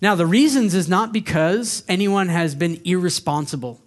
Now, 0.00 0.14
the 0.14 0.26
reasons 0.26 0.74
is 0.74 0.88
not 0.88 1.12
because 1.12 1.82
anyone 1.88 2.28
has 2.28 2.54
been 2.54 2.80
irresponsible. 2.84 3.80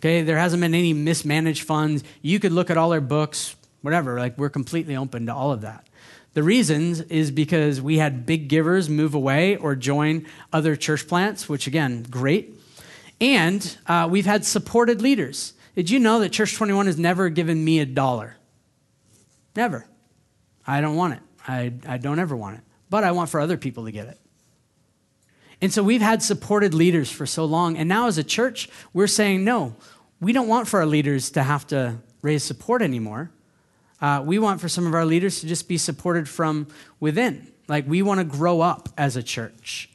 Okay, 0.00 0.22
there 0.22 0.38
hasn't 0.38 0.60
been 0.60 0.74
any 0.74 0.92
mismanaged 0.92 1.62
funds. 1.62 2.02
You 2.20 2.40
could 2.40 2.50
look 2.50 2.70
at 2.70 2.76
all 2.76 2.92
our 2.92 3.00
books, 3.00 3.54
whatever, 3.82 4.18
like 4.18 4.38
we're 4.38 4.50
completely 4.50 4.96
open 4.96 5.26
to 5.26 5.34
all 5.34 5.52
of 5.52 5.60
that. 5.60 5.86
The 6.34 6.42
reasons 6.42 7.00
is 7.02 7.30
because 7.30 7.80
we 7.80 7.98
had 7.98 8.24
big 8.24 8.48
givers 8.48 8.88
move 8.88 9.14
away 9.14 9.56
or 9.56 9.76
join 9.76 10.26
other 10.52 10.76
church 10.76 11.06
plants, 11.06 11.48
which 11.48 11.66
again, 11.66 12.06
great. 12.08 12.58
And 13.20 13.76
uh, 13.86 14.08
we've 14.10 14.26
had 14.26 14.44
supported 14.44 15.02
leaders. 15.02 15.52
Did 15.76 15.90
you 15.90 15.98
know 15.98 16.20
that 16.20 16.30
Church 16.30 16.54
21 16.54 16.86
has 16.86 16.98
never 16.98 17.28
given 17.28 17.62
me 17.64 17.80
a 17.80 17.86
dollar? 17.86 18.36
Never. 19.54 19.86
I 20.66 20.80
don't 20.80 20.96
want 20.96 21.14
it. 21.14 21.20
I, 21.46 21.72
I 21.86 21.98
don't 21.98 22.18
ever 22.18 22.34
want 22.34 22.58
it. 22.58 22.64
But 22.88 23.04
I 23.04 23.12
want 23.12 23.30
for 23.30 23.40
other 23.40 23.56
people 23.56 23.84
to 23.84 23.92
get 23.92 24.08
it. 24.08 24.18
And 25.60 25.72
so 25.72 25.82
we've 25.82 26.02
had 26.02 26.22
supported 26.22 26.74
leaders 26.74 27.10
for 27.10 27.24
so 27.24 27.44
long. 27.44 27.76
And 27.76 27.88
now 27.88 28.08
as 28.08 28.18
a 28.18 28.24
church, 28.24 28.68
we're 28.92 29.06
saying, 29.06 29.44
no, 29.44 29.76
we 30.20 30.32
don't 30.32 30.48
want 30.48 30.66
for 30.66 30.80
our 30.80 30.86
leaders 30.86 31.30
to 31.30 31.42
have 31.42 31.66
to 31.68 31.98
raise 32.20 32.42
support 32.42 32.82
anymore. 32.82 33.30
Uh, 34.02 34.20
we 34.22 34.38
want 34.38 34.60
for 34.60 34.68
some 34.68 34.86
of 34.86 34.94
our 34.94 35.06
leaders 35.06 35.40
to 35.40 35.46
just 35.46 35.68
be 35.68 35.78
supported 35.78 36.28
from 36.28 36.66
within. 36.98 37.46
Like 37.68 37.86
we 37.88 38.02
want 38.02 38.18
to 38.18 38.24
grow 38.24 38.60
up 38.60 38.88
as 38.98 39.16
a 39.16 39.22
church. 39.22 39.88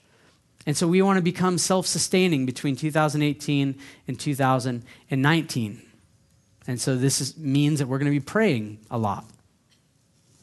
And 0.65 0.75
so 0.75 0.87
we 0.87 1.01
want 1.01 1.17
to 1.17 1.21
become 1.21 1.57
self 1.57 1.85
sustaining 1.85 2.45
between 2.45 2.75
2018 2.75 3.75
and 4.07 4.19
2019. 4.19 5.81
And 6.67 6.81
so 6.81 6.95
this 6.95 7.21
is, 7.21 7.37
means 7.37 7.79
that 7.79 7.87
we're 7.87 7.97
going 7.99 8.11
to 8.11 8.19
be 8.19 8.23
praying 8.23 8.79
a 8.89 8.97
lot 8.97 9.25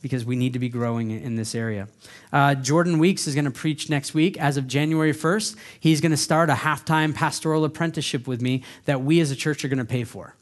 because 0.00 0.24
we 0.24 0.36
need 0.36 0.52
to 0.52 0.58
be 0.58 0.68
growing 0.68 1.10
in 1.10 1.36
this 1.36 1.54
area. 1.54 1.88
Uh, 2.30 2.54
Jordan 2.54 2.98
Weeks 2.98 3.26
is 3.26 3.34
going 3.34 3.46
to 3.46 3.50
preach 3.50 3.88
next 3.88 4.12
week. 4.12 4.38
As 4.38 4.58
of 4.58 4.66
January 4.66 5.14
1st, 5.14 5.56
he's 5.80 6.02
going 6.02 6.10
to 6.10 6.16
start 6.18 6.50
a 6.50 6.54
half 6.54 6.84
time 6.84 7.14
pastoral 7.14 7.64
apprenticeship 7.64 8.26
with 8.26 8.42
me 8.42 8.62
that 8.84 9.02
we 9.02 9.20
as 9.20 9.30
a 9.30 9.36
church 9.36 9.64
are 9.64 9.68
going 9.68 9.78
to 9.78 9.84
pay 9.86 10.04
for. 10.04 10.34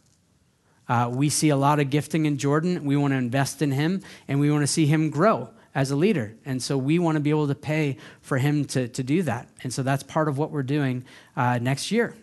Uh, 0.89 1.11
we 1.13 1.29
see 1.29 1.49
a 1.49 1.57
lot 1.57 1.81
of 1.81 1.91
gifting 1.91 2.27
in 2.27 2.39
Jordan. 2.39 2.85
We 2.85 2.97
want 2.97 3.13
to 3.13 3.17
invest 3.17 3.63
in 3.63 3.73
him, 3.73 4.03
and 4.29 4.41
we 4.41 4.51
want 4.51 4.63
to 4.63 4.67
see 4.67 4.87
him 4.87 5.11
grow 5.11 5.51
as 5.75 5.91
a 5.91 5.97
leader. 5.97 6.35
And 6.45 6.63
so 6.63 6.77
we 6.77 6.99
want 6.99 7.17
to 7.17 7.21
be 7.21 7.31
able 7.31 7.49
to 7.49 7.55
pay 7.55 7.97
for 8.21 8.39
him 8.39 8.65
to, 8.67 8.89
to 8.89 9.03
do 9.03 9.23
that. 9.23 9.49
And 9.63 9.73
so 9.73 9.83
that's 9.83 10.03
part 10.03 10.29
of 10.29 10.39
what 10.39 10.51
we're 10.51 10.63
doing 10.63 11.05
uh, 11.37 11.59
next 11.59 11.91
year. 11.91 12.15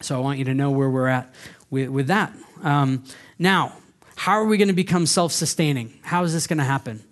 So 0.00 0.16
I 0.16 0.20
want 0.20 0.38
you 0.38 0.44
to 0.46 0.54
know 0.54 0.70
where 0.70 0.88
we're 0.88 1.08
at 1.08 1.32
with, 1.70 1.88
with 1.90 2.06
that. 2.08 2.32
Um, 2.62 3.04
now, 3.38 3.76
how 4.16 4.32
are 4.32 4.44
we 4.44 4.56
going 4.56 4.68
to 4.68 4.74
become 4.74 5.06
self 5.06 5.32
sustaining? 5.32 5.98
How 6.02 6.24
is 6.24 6.32
this 6.32 6.46
going 6.46 6.58
to 6.58 6.64
happen? 6.64 7.02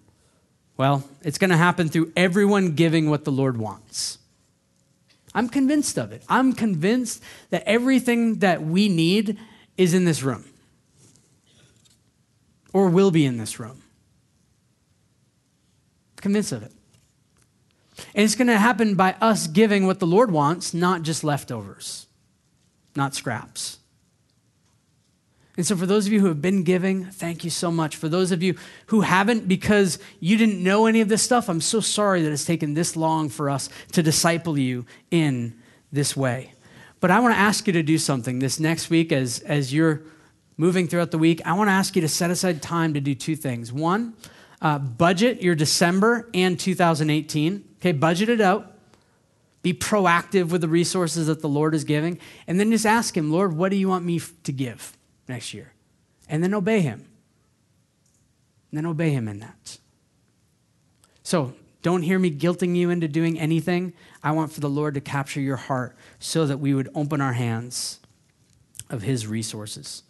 Well, 0.76 1.04
it's 1.22 1.36
going 1.36 1.50
to 1.50 1.56
happen 1.56 1.88
through 1.88 2.12
everyone 2.16 2.74
giving 2.74 3.10
what 3.10 3.24
the 3.24 3.32
Lord 3.32 3.58
wants. 3.58 4.18
I'm 5.34 5.48
convinced 5.48 5.98
of 5.98 6.10
it. 6.10 6.24
I'm 6.28 6.52
convinced 6.52 7.22
that 7.50 7.62
everything 7.66 8.36
that 8.36 8.62
we 8.62 8.88
need 8.88 9.38
is 9.76 9.94
in 9.94 10.04
this 10.04 10.22
room 10.22 10.49
or 12.72 12.88
will 12.88 13.10
be 13.10 13.24
in 13.24 13.38
this 13.38 13.58
room. 13.58 13.82
Convinced 16.16 16.52
of 16.52 16.62
it. 16.62 16.72
And 18.14 18.24
it's 18.24 18.34
going 18.34 18.48
to 18.48 18.58
happen 18.58 18.94
by 18.94 19.14
us 19.20 19.46
giving 19.46 19.86
what 19.86 20.00
the 20.00 20.06
Lord 20.06 20.30
wants, 20.30 20.72
not 20.72 21.02
just 21.02 21.24
leftovers, 21.24 22.06
not 22.96 23.14
scraps. 23.14 23.78
And 25.56 25.66
so, 25.66 25.76
for 25.76 25.84
those 25.84 26.06
of 26.06 26.12
you 26.12 26.20
who 26.20 26.28
have 26.28 26.40
been 26.40 26.62
giving, 26.62 27.04
thank 27.04 27.44
you 27.44 27.50
so 27.50 27.70
much. 27.70 27.96
For 27.96 28.08
those 28.08 28.32
of 28.32 28.42
you 28.42 28.54
who 28.86 29.02
haven't 29.02 29.48
because 29.48 29.98
you 30.18 30.38
didn't 30.38 30.62
know 30.62 30.86
any 30.86 31.00
of 31.00 31.08
this 31.08 31.22
stuff, 31.22 31.50
I'm 31.50 31.60
so 31.60 31.80
sorry 31.80 32.22
that 32.22 32.32
it's 32.32 32.46
taken 32.46 32.74
this 32.74 32.96
long 32.96 33.28
for 33.28 33.50
us 33.50 33.68
to 33.92 34.02
disciple 34.02 34.56
you 34.56 34.86
in 35.10 35.58
this 35.92 36.16
way. 36.16 36.54
But 37.00 37.10
I 37.10 37.20
want 37.20 37.34
to 37.34 37.38
ask 37.38 37.66
you 37.66 37.72
to 37.74 37.82
do 37.82 37.98
something 37.98 38.38
this 38.38 38.60
next 38.60 38.88
week 38.88 39.12
as, 39.12 39.40
as 39.40 39.74
you're 39.74 40.02
moving 40.60 40.86
throughout 40.86 41.10
the 41.10 41.18
week. 41.18 41.40
I 41.44 41.54
want 41.54 41.68
to 41.68 41.72
ask 41.72 41.96
you 41.96 42.02
to 42.02 42.08
set 42.08 42.30
aside 42.30 42.62
time 42.62 42.94
to 42.94 43.00
do 43.00 43.14
two 43.14 43.34
things. 43.34 43.72
One, 43.72 44.14
uh, 44.60 44.78
budget 44.78 45.42
your 45.42 45.54
December 45.54 46.28
and 46.34 46.58
2018. 46.58 47.64
Okay, 47.78 47.92
budget 47.92 48.28
it 48.28 48.40
out. 48.40 48.76
Be 49.62 49.74
proactive 49.74 50.50
with 50.50 50.60
the 50.60 50.68
resources 50.68 51.26
that 51.26 51.40
the 51.40 51.48
Lord 51.48 51.74
is 51.74 51.84
giving. 51.84 52.18
And 52.46 52.60
then 52.60 52.70
just 52.70 52.86
ask 52.86 53.16
Him, 53.16 53.30
Lord, 53.30 53.54
what 53.56 53.70
do 53.70 53.76
you 53.76 53.88
want 53.88 54.04
me 54.04 54.20
to 54.44 54.52
give? 54.52 54.96
next 55.30 55.54
year. 55.54 55.72
And 56.28 56.42
then 56.42 56.52
obey 56.52 56.80
him. 56.80 57.06
And 58.70 58.78
then 58.78 58.86
obey 58.86 59.10
him 59.10 59.26
in 59.26 59.38
that. 59.40 59.78
So 61.22 61.54
don't 61.82 62.02
hear 62.02 62.18
me 62.18 62.30
guilting 62.30 62.76
you 62.76 62.90
into 62.90 63.08
doing 63.08 63.40
anything. 63.40 63.94
I 64.22 64.32
want 64.32 64.52
for 64.52 64.60
the 64.60 64.68
Lord 64.68 64.94
to 64.94 65.00
capture 65.00 65.40
your 65.40 65.56
heart 65.56 65.96
so 66.18 66.44
that 66.46 66.58
we 66.58 66.74
would 66.74 66.90
open 66.94 67.20
our 67.22 67.32
hands 67.32 68.00
of 68.90 69.02
his 69.02 69.26
resources. 69.26 70.02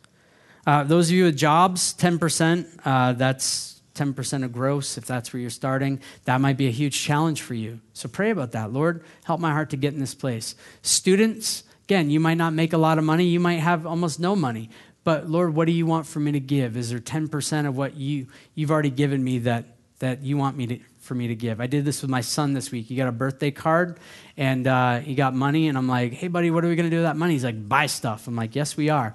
Uh, 0.66 0.84
those 0.84 1.08
of 1.08 1.14
you 1.14 1.24
with 1.24 1.36
jobs, 1.36 1.94
10%, 1.94 2.66
uh, 2.84 3.12
that's 3.14 3.80
10% 3.94 4.44
of 4.44 4.52
gross 4.52 4.96
if 4.96 5.04
that's 5.04 5.32
where 5.32 5.40
you're 5.40 5.50
starting. 5.50 6.00
That 6.24 6.40
might 6.40 6.56
be 6.56 6.68
a 6.68 6.70
huge 6.70 6.98
challenge 6.98 7.42
for 7.42 7.54
you. 7.54 7.80
So 7.92 8.08
pray 8.08 8.30
about 8.30 8.52
that. 8.52 8.72
Lord, 8.72 9.04
help 9.24 9.40
my 9.40 9.52
heart 9.52 9.70
to 9.70 9.76
get 9.76 9.94
in 9.94 10.00
this 10.00 10.14
place. 10.14 10.54
Students, 10.82 11.64
again, 11.84 12.10
you 12.10 12.20
might 12.20 12.38
not 12.38 12.52
make 12.52 12.72
a 12.72 12.78
lot 12.78 12.98
of 12.98 13.04
money, 13.04 13.24
you 13.24 13.40
might 13.40 13.60
have 13.60 13.86
almost 13.86 14.20
no 14.20 14.34
money. 14.34 14.70
but 15.02 15.28
Lord, 15.28 15.54
what 15.54 15.66
do 15.66 15.72
you 15.72 15.86
want 15.86 16.06
for 16.06 16.20
me 16.20 16.32
to 16.32 16.40
give? 16.40 16.76
Is 16.76 16.90
there 16.90 16.98
10% 16.98 17.66
of 17.66 17.76
what 17.76 17.96
you, 17.96 18.26
you've 18.54 18.70
already 18.70 18.90
given 18.90 19.24
me 19.24 19.38
that, 19.40 19.64
that 19.98 20.22
you 20.22 20.36
want 20.36 20.56
me 20.56 20.66
to, 20.66 20.78
for 21.00 21.14
me 21.14 21.28
to 21.28 21.34
give? 21.34 21.60
I 21.60 21.66
did 21.66 21.84
this 21.84 22.02
with 22.02 22.10
my 22.10 22.20
son 22.20 22.52
this 22.52 22.70
week. 22.70 22.86
He 22.86 22.96
got 22.96 23.08
a 23.08 23.12
birthday 23.12 23.50
card 23.50 23.98
and 24.36 24.66
uh, 24.66 25.00
he 25.00 25.14
got 25.14 25.34
money, 25.34 25.68
and 25.68 25.76
I'm 25.76 25.88
like, 25.88 26.12
hey, 26.12 26.28
buddy, 26.28 26.50
what 26.50 26.64
are 26.64 26.68
we 26.68 26.76
going 26.76 26.88
to 26.88 26.90
do 26.90 26.98
with 26.98 27.06
that 27.06 27.16
money? 27.16 27.32
He's 27.32 27.44
like, 27.44 27.68
buy 27.68 27.86
stuff. 27.86 28.28
I'm 28.28 28.36
like, 28.36 28.54
yes, 28.54 28.76
we 28.76 28.88
are. 28.88 29.14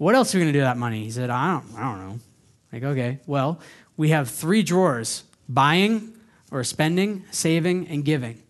What 0.00 0.14
else 0.14 0.34
are 0.34 0.38
we 0.38 0.44
going 0.44 0.54
to 0.54 0.58
do 0.58 0.62
with 0.62 0.66
that 0.66 0.78
money? 0.78 1.04
He 1.04 1.10
said, 1.10 1.28
I 1.28 1.52
don't, 1.52 1.78
I 1.78 1.82
don't 1.82 2.08
know. 2.08 2.20
Like, 2.72 2.82
okay, 2.84 3.18
well, 3.26 3.60
we 3.98 4.08
have 4.08 4.30
three 4.30 4.62
drawers 4.62 5.24
buying 5.46 6.14
or 6.50 6.64
spending, 6.64 7.24
saving, 7.30 7.86
and 7.88 8.02
giving. 8.02 8.42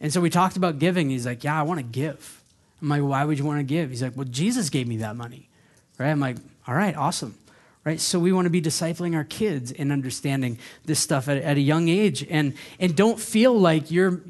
And 0.00 0.10
so 0.10 0.22
we 0.22 0.30
talked 0.30 0.56
about 0.56 0.78
giving. 0.78 1.10
He's 1.10 1.26
like, 1.26 1.44
yeah, 1.44 1.60
I 1.60 1.64
want 1.64 1.80
to 1.80 1.84
give. 1.84 2.42
I'm 2.80 2.88
like, 2.88 3.02
why 3.02 3.26
would 3.26 3.38
you 3.38 3.44
want 3.44 3.58
to 3.58 3.62
give? 3.62 3.90
He's 3.90 4.02
like, 4.02 4.16
well, 4.16 4.24
Jesus 4.24 4.70
gave 4.70 4.88
me 4.88 4.96
that 4.96 5.16
money. 5.16 5.50
Right? 5.98 6.08
I'm 6.08 6.18
like, 6.18 6.38
all 6.66 6.74
right, 6.74 6.96
awesome. 6.96 7.36
Right? 7.84 8.00
So 8.00 8.18
we 8.18 8.32
want 8.32 8.46
to 8.46 8.50
be 8.50 8.62
discipling 8.62 9.14
our 9.14 9.24
kids 9.24 9.72
in 9.72 9.92
understanding 9.92 10.58
this 10.86 10.98
stuff 10.98 11.28
at, 11.28 11.36
at 11.42 11.58
a 11.58 11.60
young 11.60 11.90
age. 11.90 12.26
And, 12.30 12.54
and 12.80 12.96
don't 12.96 13.20
feel 13.20 13.52
like 13.52 13.90
your, 13.90 14.22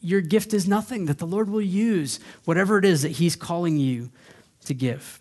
your 0.00 0.20
gift 0.20 0.54
is 0.54 0.68
nothing, 0.68 1.06
that 1.06 1.18
the 1.18 1.26
Lord 1.26 1.50
will 1.50 1.60
use 1.60 2.20
whatever 2.44 2.78
it 2.78 2.84
is 2.84 3.02
that 3.02 3.10
He's 3.10 3.34
calling 3.34 3.78
you 3.78 4.10
to 4.66 4.74
give. 4.74 5.18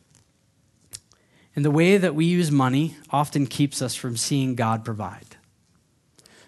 And 1.55 1.63
the 1.63 1.71
way 1.71 1.97
that 1.97 2.15
we 2.15 2.25
use 2.25 2.51
money 2.51 2.97
often 3.11 3.45
keeps 3.45 3.81
us 3.81 3.95
from 3.95 4.17
seeing 4.17 4.55
God 4.55 4.83
provide. 4.83 5.37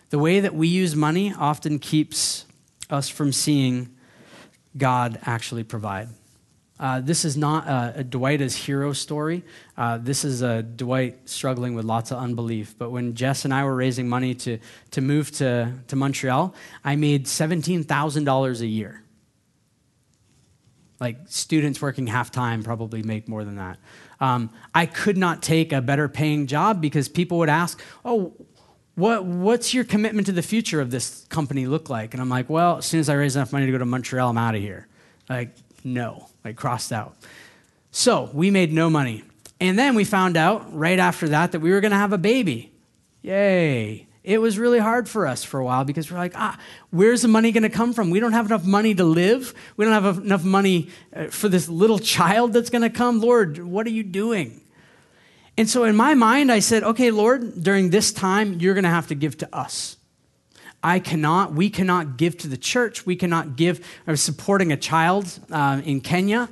The 0.09 0.19
way 0.19 0.39
that 0.39 0.55
we 0.55 0.67
use 0.67 0.95
money 0.95 1.33
often 1.33 1.79
keeps 1.79 2.45
us 2.89 3.09
from 3.09 3.31
seeing 3.31 3.95
God 4.77 5.19
actually 5.23 5.63
provide. 5.63 6.09
Uh, 6.77 6.99
this 6.99 7.23
is 7.23 7.37
not 7.37 7.67
a, 7.67 7.99
a 7.99 8.03
Dwight 8.03 8.41
as 8.41 8.55
hero 8.55 8.91
story. 8.91 9.43
Uh, 9.77 9.97
this 9.97 10.25
is 10.25 10.41
a 10.41 10.61
Dwight 10.61 11.29
struggling 11.29 11.73
with 11.73 11.85
lots 11.85 12.11
of 12.11 12.17
unbelief. 12.17 12.75
But 12.77 12.91
when 12.91 13.13
Jess 13.13 13.45
and 13.45 13.53
I 13.53 13.63
were 13.63 13.75
raising 13.75 14.09
money 14.09 14.35
to, 14.35 14.59
to 14.91 15.01
move 15.01 15.31
to, 15.33 15.71
to 15.87 15.95
Montreal, 15.95 16.53
I 16.83 16.97
made 16.97 17.25
$17,000 17.25 18.59
a 18.59 18.65
year. 18.65 19.03
Like 20.99 21.19
students 21.27 21.81
working 21.81 22.07
half 22.07 22.31
time 22.31 22.63
probably 22.63 23.03
make 23.03 23.29
more 23.29 23.45
than 23.45 23.55
that. 23.55 23.77
Um, 24.19 24.49
I 24.73 24.85
could 24.85 25.17
not 25.17 25.41
take 25.41 25.73
a 25.73 25.81
better 25.81 26.07
paying 26.07 26.47
job 26.47 26.81
because 26.81 27.09
people 27.09 27.37
would 27.39 27.49
ask, 27.49 27.81
Oh, 28.03 28.33
what, 28.95 29.25
what's 29.25 29.73
your 29.73 29.83
commitment 29.83 30.27
to 30.27 30.33
the 30.33 30.41
future 30.41 30.79
of 30.79 30.89
this 30.89 31.25
company 31.29 31.67
look 31.67 31.89
like? 31.89 32.13
And 32.13 32.21
I'm 32.21 32.29
like, 32.29 32.49
Well, 32.49 32.77
as 32.77 32.85
soon 32.85 32.99
as 32.99 33.09
I 33.09 33.15
raise 33.15 33.35
enough 33.35 33.51
money 33.51 33.65
to 33.65 33.71
go 33.71 33.77
to 33.77 33.85
Montreal, 33.85 34.29
I'm 34.29 34.37
out 34.37 34.55
of 34.55 34.61
here. 34.61 34.87
Like, 35.29 35.55
no, 35.83 36.29
like 36.43 36.55
crossed 36.55 36.91
out. 36.91 37.15
So 37.91 38.29
we 38.33 38.51
made 38.51 38.73
no 38.73 38.89
money. 38.89 39.23
And 39.59 39.79
then 39.79 39.95
we 39.95 40.03
found 40.03 40.35
out 40.35 40.73
right 40.75 40.99
after 40.99 41.29
that 41.29 41.53
that 41.53 41.61
we 41.61 41.71
were 41.71 41.79
going 41.79 41.91
to 41.91 41.97
have 41.97 42.11
a 42.11 42.17
baby. 42.17 42.73
Yay. 43.21 44.07
It 44.25 44.41
was 44.41 44.57
really 44.57 44.79
hard 44.79 45.07
for 45.07 45.27
us 45.27 45.43
for 45.43 45.59
a 45.59 45.63
while 45.63 45.83
because 45.83 46.11
we're 46.11 46.17
like, 46.17 46.33
ah, 46.35 46.57
where's 46.89 47.21
the 47.21 47.27
money 47.27 47.51
going 47.51 47.61
to 47.61 47.69
come 47.69 47.93
from? 47.93 48.09
We 48.09 48.19
don't 48.19 48.33
have 48.33 48.47
enough 48.47 48.65
money 48.65 48.95
to 48.95 49.03
live. 49.03 49.53
We 49.77 49.85
don't 49.85 49.93
have 49.93 50.17
enough 50.17 50.43
money 50.43 50.89
uh, 51.15 51.27
for 51.27 51.47
this 51.47 51.69
little 51.69 51.99
child 51.99 52.51
that's 52.51 52.71
going 52.71 52.81
to 52.81 52.89
come. 52.89 53.21
Lord, 53.21 53.59
what 53.59 53.85
are 53.85 53.91
you 53.91 54.01
doing? 54.01 54.61
And 55.57 55.69
so 55.69 55.83
in 55.83 55.95
my 55.95 56.15
mind, 56.15 56.51
I 56.51 56.57
said, 56.57 56.83
okay, 56.83 57.11
Lord, 57.11 57.63
during 57.63 57.91
this 57.91 58.11
time, 58.11 58.59
you're 58.59 58.73
going 58.73 58.83
to 58.83 58.89
have 58.89 59.07
to 59.07 59.15
give 59.15 59.37
to 59.37 59.55
us. 59.55 59.97
I 60.83 60.97
cannot, 60.97 61.53
we 61.53 61.69
cannot 61.69 62.17
give 62.17 62.35
to 62.39 62.47
the 62.47 62.57
church. 62.57 63.05
We 63.05 63.15
cannot 63.15 63.55
give, 63.55 63.85
I 64.07 64.11
was 64.11 64.21
supporting 64.21 64.71
a 64.71 64.77
child 64.77 65.39
uh, 65.51 65.81
in 65.85 66.01
Kenya. 66.01 66.49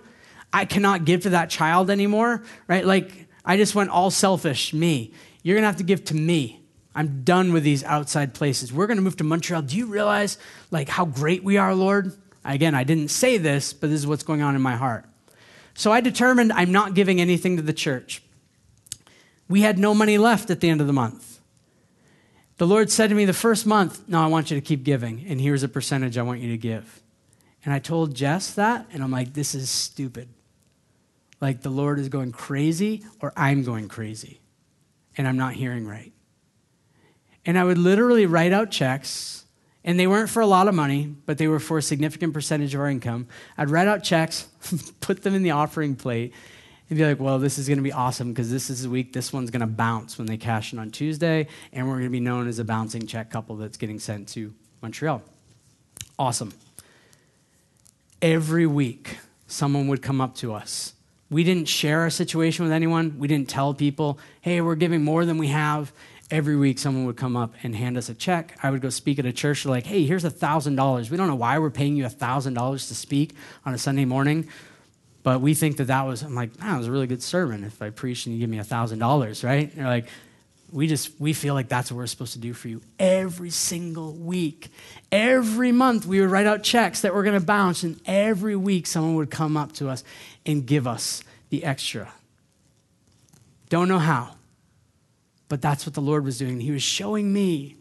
I 0.54 0.66
cannot 0.66 1.06
give 1.06 1.24
to 1.24 1.32
that 1.32 1.50
child 1.50 1.90
anymore, 1.90 2.44
right? 2.68 2.86
Like, 2.86 3.28
I 3.44 3.58
just 3.58 3.74
went 3.74 3.90
all 3.90 4.12
selfish, 4.12 4.74
me. 4.74 5.12
You're 5.42 5.56
going 5.56 5.64
to 5.64 5.68
have 5.68 5.78
to 5.78 5.84
give 5.84 6.06
to 6.06 6.16
me. 6.16 6.62
I'm 6.96 7.24
done 7.24 7.54
with 7.54 7.64
these 7.64 7.84
outside 7.84 8.34
places. 8.34 8.72
We're 8.72 8.88
going 8.88 8.98
to 8.98 9.04
move 9.04 9.18
to 9.18 9.24
Montreal. 9.24 9.64
Do 9.64 9.78
you 9.78 9.88
realize 9.88 10.38
like 10.70 10.89
how 10.89 11.06
great 11.06 11.44
we 11.44 11.58
are, 11.58 11.74
Lord? 11.74 12.14
Again, 12.46 12.76
I 12.76 12.84
didn't 12.84 13.10
say 13.10 13.38
this, 13.38 13.74
but 13.74 13.89
this 13.89 14.00
is 14.00 14.08
what's 14.08 14.24
going 14.24 14.41
on 14.41 14.56
in 14.56 14.62
my 14.62 14.76
heart. 14.76 15.06
So 15.74 15.91
I 15.91 16.02
determined 16.02 16.52
I'm 16.54 16.72
not 16.72 16.94
giving 16.94 17.20
anything 17.20 17.56
to 17.58 17.64
the 17.64 17.74
church. 17.74 18.22
We 19.50 19.62
had 19.62 19.80
no 19.80 19.94
money 19.94 20.18
left 20.18 20.50
at 20.50 20.60
the 20.60 20.70
end 20.70 20.82
of 20.82 20.88
the 20.88 20.94
month. 20.94 21.39
The 22.58 22.68
Lord 22.68 22.91
said 22.91 23.10
to 23.10 23.16
me 23.16 23.26
the 23.26 23.34
first 23.34 23.66
month, 23.66 24.08
No, 24.08 24.22
I 24.22 24.28
want 24.28 24.52
you 24.52 24.58
to 24.58 24.62
keep 24.62 24.84
giving, 24.84 25.26
and 25.28 25.41
here's 25.41 25.64
a 25.64 25.68
percentage 25.68 26.18
I 26.18 26.22
want 26.22 26.41
you 26.41 26.52
to 26.52 26.58
give. 26.58 27.02
And 27.66 27.74
I 27.74 27.80
told 27.80 28.14
Jess 28.14 28.54
that, 28.54 28.88
and 28.94 29.04
I'm 29.04 29.12
like, 29.12 29.34
This 29.34 29.56
is 29.56 29.70
stupid. 29.70 30.30
Like 31.41 31.62
the 31.62 31.70
Lord 31.70 32.00
is 32.00 32.10
going 32.10 32.32
crazy, 32.32 33.04
or 33.20 33.34
I'm 33.36 33.64
going 33.64 33.89
crazy, 33.89 34.39
and 35.18 35.28
I'm 35.28 35.38
not 35.38 35.54
hearing 35.54 35.88
right. 35.88 36.14
And 37.46 37.58
I 37.58 37.64
would 37.64 37.78
literally 37.78 38.26
write 38.26 38.54
out 38.54 38.72
checks, 38.72 39.46
and 39.84 40.00
they 40.00 40.08
weren't 40.08 40.30
for 40.30 40.41
a 40.41 40.48
lot 40.48 40.68
of 40.68 40.76
money, 40.76 41.14
but 41.26 41.38
they 41.38 41.48
were 41.48 41.60
for 41.60 41.78
a 41.78 41.82
significant 41.82 42.34
percentage 42.34 42.74
of 42.74 42.82
our 42.82 42.89
income. 42.89 43.28
I'd 43.58 43.70
write 43.70 43.88
out 43.88 44.04
checks, 44.04 44.48
put 45.02 45.24
them 45.24 45.36
in 45.36 45.44
the 45.44 45.52
offering 45.52 45.96
plate, 45.96 46.34
and 46.89 46.98
be 46.98 47.06
like, 47.06 47.20
well, 47.20 47.39
this 47.39 47.58
is 47.58 47.68
going 47.68 47.80
to 47.80 47.84
be 47.84 47.91
awesome 47.91 48.30
because 48.32 48.52
this 48.52 48.70
is 48.70 48.86
a 48.86 48.89
week, 48.89 49.14
this 49.14 49.34
one's 49.34 49.50
going 49.50 49.62
to 49.62 49.68
bounce 49.68 50.18
when 50.18 50.28
they 50.28 50.38
cash 50.38 50.74
in 50.74 50.80
on 50.80 50.91
Tuesday, 50.91 51.48
and 51.72 51.88
we're 51.88 51.96
going 51.96 52.06
to 52.06 52.10
be 52.10 52.20
known 52.20 52.48
as 52.48 52.60
a 52.60 52.64
bouncing 52.64 53.08
check 53.08 53.30
couple 53.30 53.56
that's 53.58 53.78
getting 53.78 54.00
sent 54.00 54.30
to 54.30 54.54
Montreal. 54.82 55.22
Awesome. 56.18 56.54
Every 58.22 58.66
week, 58.66 59.18
someone 59.48 59.88
would 59.88 60.02
come 60.02 60.22
up 60.22 60.36
to 60.36 60.54
us. 60.54 60.94
We 61.30 61.44
didn't 61.44 61.66
share 61.66 62.02
our 62.02 62.10
situation 62.10 62.64
with 62.64 62.72
anyone. 62.72 63.18
We 63.18 63.28
didn't 63.28 63.50
tell 63.50 63.74
people, 63.74 64.20
hey, 64.41 64.62
we're 64.62 64.76
giving 64.76 65.04
more 65.04 65.26
than 65.26 65.38
we 65.38 65.48
have 65.48 65.91
every 66.32 66.56
week 66.56 66.80
someone 66.80 67.06
would 67.06 67.18
come 67.18 67.36
up 67.36 67.54
and 67.64 67.76
hand 67.76 67.98
us 67.98 68.10
a 68.10 68.14
check. 68.14 68.58
I 68.64 68.72
would 68.72 68.82
go 68.82 68.90
speak 68.90 69.20
at 69.20 69.26
a 69.26 69.34
church. 69.34 69.64
They're 69.64 69.72
like, 69.72 69.86
hey, 69.86 70.06
here's 70.06 70.26
a 70.26 70.32
$1,000. 70.32 71.10
We 71.10 71.18
don't 71.18 71.28
know 71.28 71.36
why 71.36 71.60
we're 71.60 71.70
paying 71.70 71.96
you 71.96 72.06
a 72.06 72.10
$1,000 72.10 72.88
to 72.88 72.96
speak 72.96 73.36
on 73.66 73.74
a 73.74 73.78
Sunday 73.78 74.06
morning, 74.06 74.48
but 75.22 75.42
we 75.42 75.54
think 75.54 75.78
that 75.78 75.86
that 75.86 76.04
was, 76.04 76.24
I'm 76.24 76.36
like, 76.36 76.58
man, 76.60 76.72
that 76.72 76.78
was 76.78 76.88
a 76.88 76.92
really 76.92 77.08
good 77.08 77.24
sermon 77.24 77.64
if 77.64 77.82
I 77.82 77.90
preach 77.90 78.26
and 78.26 78.36
you 78.36 78.42
give 78.42 78.50
me 78.50 78.60
a 78.60 78.64
$1,000, 78.64 79.44
right? 79.44 79.70
And 79.70 79.72
they're 79.74 79.86
like, 79.86 80.08
we 80.72 80.88
just, 80.88 81.12
we 81.20 81.34
feel 81.34 81.54
like 81.54 81.70
that's 81.70 81.92
what 81.92 81.98
we're 81.98 82.08
supposed 82.08 82.34
to 82.34 82.40
do 82.40 82.52
for 82.52 82.68
you 82.68 82.82
every 82.98 83.52
single 83.52 84.12
week. 84.14 84.70
Every 85.12 85.72
month 85.72 86.08
we 86.08 86.20
would 86.20 86.32
write 86.32 86.48
out 86.48 86.64
checks 86.64 87.02
that 87.02 87.14
were 87.14 87.22
going 87.22 87.40
to 87.40 87.46
bounce, 87.46 87.84
and 87.84 88.02
every 88.08 88.56
week 88.56 88.88
someone 88.88 89.14
would 89.16 89.30
come 89.30 89.56
up 89.56 89.74
to 89.74 89.88
us 89.88 90.04
and 90.48 90.66
give 90.66 90.88
us 90.88 91.24
the 91.50 91.64
extra. 91.64 92.12
Don't 93.70 93.88
know 93.88 94.00
how 94.00 94.34
but 95.54 95.62
that's 95.62 95.86
what 95.86 95.93
the 95.93 96.01
Lord 96.01 96.26
was 96.26 96.39
doing. 96.39 96.60
He 96.60 96.72
was 96.72 96.82
showing 96.82 97.32
me, 97.32 97.76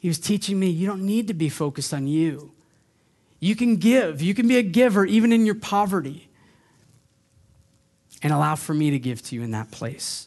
He 0.00 0.08
was 0.08 0.18
teaching 0.18 0.58
me, 0.58 0.70
you 0.70 0.88
don't 0.88 1.06
need 1.06 1.28
to 1.28 1.34
be 1.34 1.48
focused 1.48 1.94
on 1.94 2.08
you. 2.08 2.50
You 3.38 3.54
can 3.54 3.76
give, 3.76 4.20
you 4.20 4.34
can 4.34 4.48
be 4.48 4.56
a 4.56 4.62
giver 4.64 5.06
even 5.06 5.32
in 5.32 5.46
your 5.46 5.54
poverty, 5.54 6.28
and 8.24 8.32
allow 8.32 8.56
for 8.56 8.74
me 8.74 8.90
to 8.90 8.98
give 8.98 9.22
to 9.22 9.36
you 9.36 9.42
in 9.44 9.52
that 9.52 9.70
place. 9.70 10.26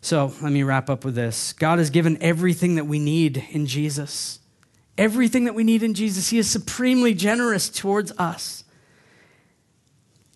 So 0.00 0.32
let 0.42 0.52
me 0.52 0.62
wrap 0.62 0.88
up 0.88 1.04
with 1.04 1.16
this 1.16 1.52
God 1.54 1.80
has 1.80 1.90
given 1.90 2.16
everything 2.20 2.76
that 2.76 2.84
we 2.84 3.00
need 3.00 3.44
in 3.50 3.66
Jesus. 3.66 4.38
Everything 4.96 5.46
that 5.46 5.56
we 5.56 5.64
need 5.64 5.82
in 5.82 5.92
Jesus. 5.92 6.28
He 6.30 6.38
is 6.38 6.48
supremely 6.48 7.14
generous 7.14 7.68
towards 7.68 8.12
us. 8.12 8.62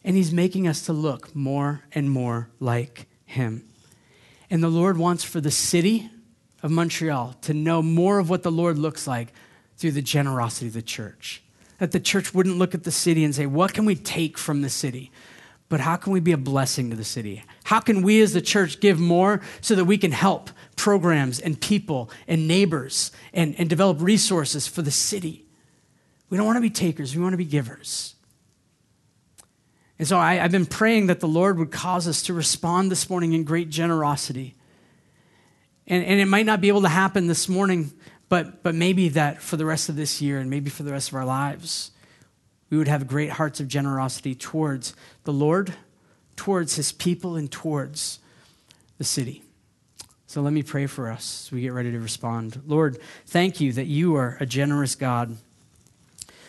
And 0.03 0.17
He's 0.17 0.33
making 0.33 0.67
us 0.67 0.85
to 0.87 0.93
look 0.93 1.33
more 1.33 1.85
and 1.93 2.11
more 2.11 2.51
like 2.59 3.07
Him. 3.25 3.69
And 4.53 4.63
the 4.63 4.69
Lord 4.69 4.99
wants 4.99 5.25
for 5.25 5.41
the 5.41 5.51
city 5.51 6.11
of 6.63 6.71
Montreal 6.71 7.35
to 7.41 7.55
know 7.55 7.81
more 7.81 8.19
of 8.19 8.29
what 8.29 8.43
the 8.43 8.53
Lord 8.53 8.79
looks 8.79 9.07
like 9.07 9.33
through 9.79 9.93
the 9.93 10.03
generosity 10.03 10.67
of 10.67 10.75
the 10.75 10.83
church. 10.83 11.43
That 11.79 11.93
the 11.93 11.99
church 11.99 12.35
wouldn't 12.35 12.59
look 12.59 12.75
at 12.75 12.85
the 12.85 12.91
city 12.91 13.25
and 13.25 13.35
say, 13.35 13.47
What 13.47 13.73
can 13.73 13.87
we 13.87 13.95
take 13.95 14.37
from 14.37 14.61
the 14.61 14.69
city? 14.69 15.11
But 15.71 15.81
how 15.81 15.97
can 15.97 16.13
we 16.13 16.21
be 16.21 16.33
a 16.33 16.37
blessing 16.37 16.91
to 16.91 16.97
the 16.97 17.03
city? 17.03 17.43
How 17.65 17.81
can 17.81 18.03
we 18.03 18.21
as 18.21 18.35
the 18.35 18.43
church 18.43 18.79
give 18.79 19.01
more 19.01 19.41
so 19.63 19.75
that 19.75 19.87
we 19.87 19.97
can 19.97 20.13
help 20.13 20.51
programs 20.77 21.41
and 21.41 21.59
people 21.59 22.11
and 22.29 22.47
neighbors 22.47 23.11
and, 23.33 23.55
and 23.59 23.71
develop 23.71 24.03
resources 24.03 24.67
for 24.67 24.83
the 24.83 24.91
city? 24.91 25.47
We 26.29 26.37
don't 26.37 26.45
want 26.45 26.59
to 26.59 26.61
be 26.61 26.69
takers, 26.69 27.17
we 27.17 27.23
want 27.23 27.33
to 27.33 27.39
be 27.39 27.47
givers. 27.47 28.17
And 30.03 30.09
so 30.09 30.19
I, 30.19 30.35
have 30.35 30.51
been 30.51 30.67
praying 30.67 31.07
that 31.07 31.21
the 31.21 31.29
Lord 31.29 31.61
would 31.61 31.71
cause 31.71 32.09
us 32.09 32.25
to 32.25 32.35
respond 32.35 32.91
this 32.91 33.09
morning 33.09 33.35
in 33.35 33.45
great 33.45 33.71
generosity. 33.71 34.57
And, 35.87 36.05
and 36.05 36.19
it 36.19 36.25
might 36.25 36.45
not 36.45 36.61
be 36.61 36.67
able 36.67 36.83
to 36.83 36.89
happen 36.89 37.29
this 37.29 37.49
morning, 37.49 37.93
but, 38.29 38.65
but 38.65 38.75
maybe 38.75 39.11
that 39.11 39.41
for 39.41 39.57
the 39.57 39.65
rest 39.65 39.89
of 39.89 39.95
this 39.95 40.21
year 40.21 40.41
and 40.41 40.51
maybe 40.51 40.71
for 40.71 40.83
the 40.83 40.91
rest 40.91 41.11
of 41.11 41.15
our 41.15 41.25
lives, 41.25 41.93
we 42.69 42.79
would 42.79 42.89
have 42.89 43.07
great 43.07 43.31
hearts 43.31 43.61
of 43.61 43.69
generosity 43.69 44.35
towards 44.35 44.93
the 45.23 45.33
Lord, 45.33 45.73
towards 46.35 46.75
his 46.75 46.91
people, 46.91 47.37
and 47.37 47.49
towards 47.49 48.19
the 48.99 49.05
city. 49.05 49.45
So 50.27 50.43
let 50.43 50.53
me 50.53 50.65
pray 50.65 50.87
for 50.87 51.13
us 51.13 51.47
as 51.47 51.53
we 51.53 51.61
get 51.61 51.75
ready 51.75 51.93
to 51.93 52.01
respond. 52.01 52.61
Lord, 52.67 52.99
thank 53.27 53.61
you 53.61 53.73
that 53.75 53.87
you 53.87 54.17
are 54.17 54.37
a 54.41 54.47
generous 54.47 54.97
God. 54.97 55.37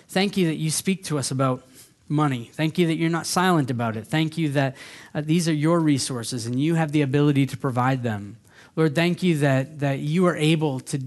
Thank 0.07 0.37
you 0.37 0.47
that 0.47 0.55
you 0.55 0.71
speak 0.71 1.03
to 1.03 1.19
us 1.19 1.29
about 1.29 1.61
money. 2.07 2.49
Thank 2.53 2.77
you 2.77 2.87
that 2.87 2.95
you're 2.95 3.09
not 3.09 3.25
silent 3.25 3.71
about 3.71 3.97
it. 3.97 4.05
Thank 4.05 4.37
you 4.37 4.49
that 4.49 4.75
uh, 5.13 5.21
these 5.21 5.47
are 5.47 5.53
your 5.53 5.79
resources 5.79 6.45
and 6.45 6.59
you 6.59 6.75
have 6.75 6.91
the 6.91 7.01
ability 7.01 7.45
to 7.47 7.57
provide 7.57 8.03
them. 8.03 8.37
Lord, 8.75 8.95
thank 8.95 9.23
you 9.23 9.37
that, 9.39 9.79
that 9.79 9.99
you 9.99 10.25
are 10.25 10.35
able 10.35 10.79
to, 10.81 10.99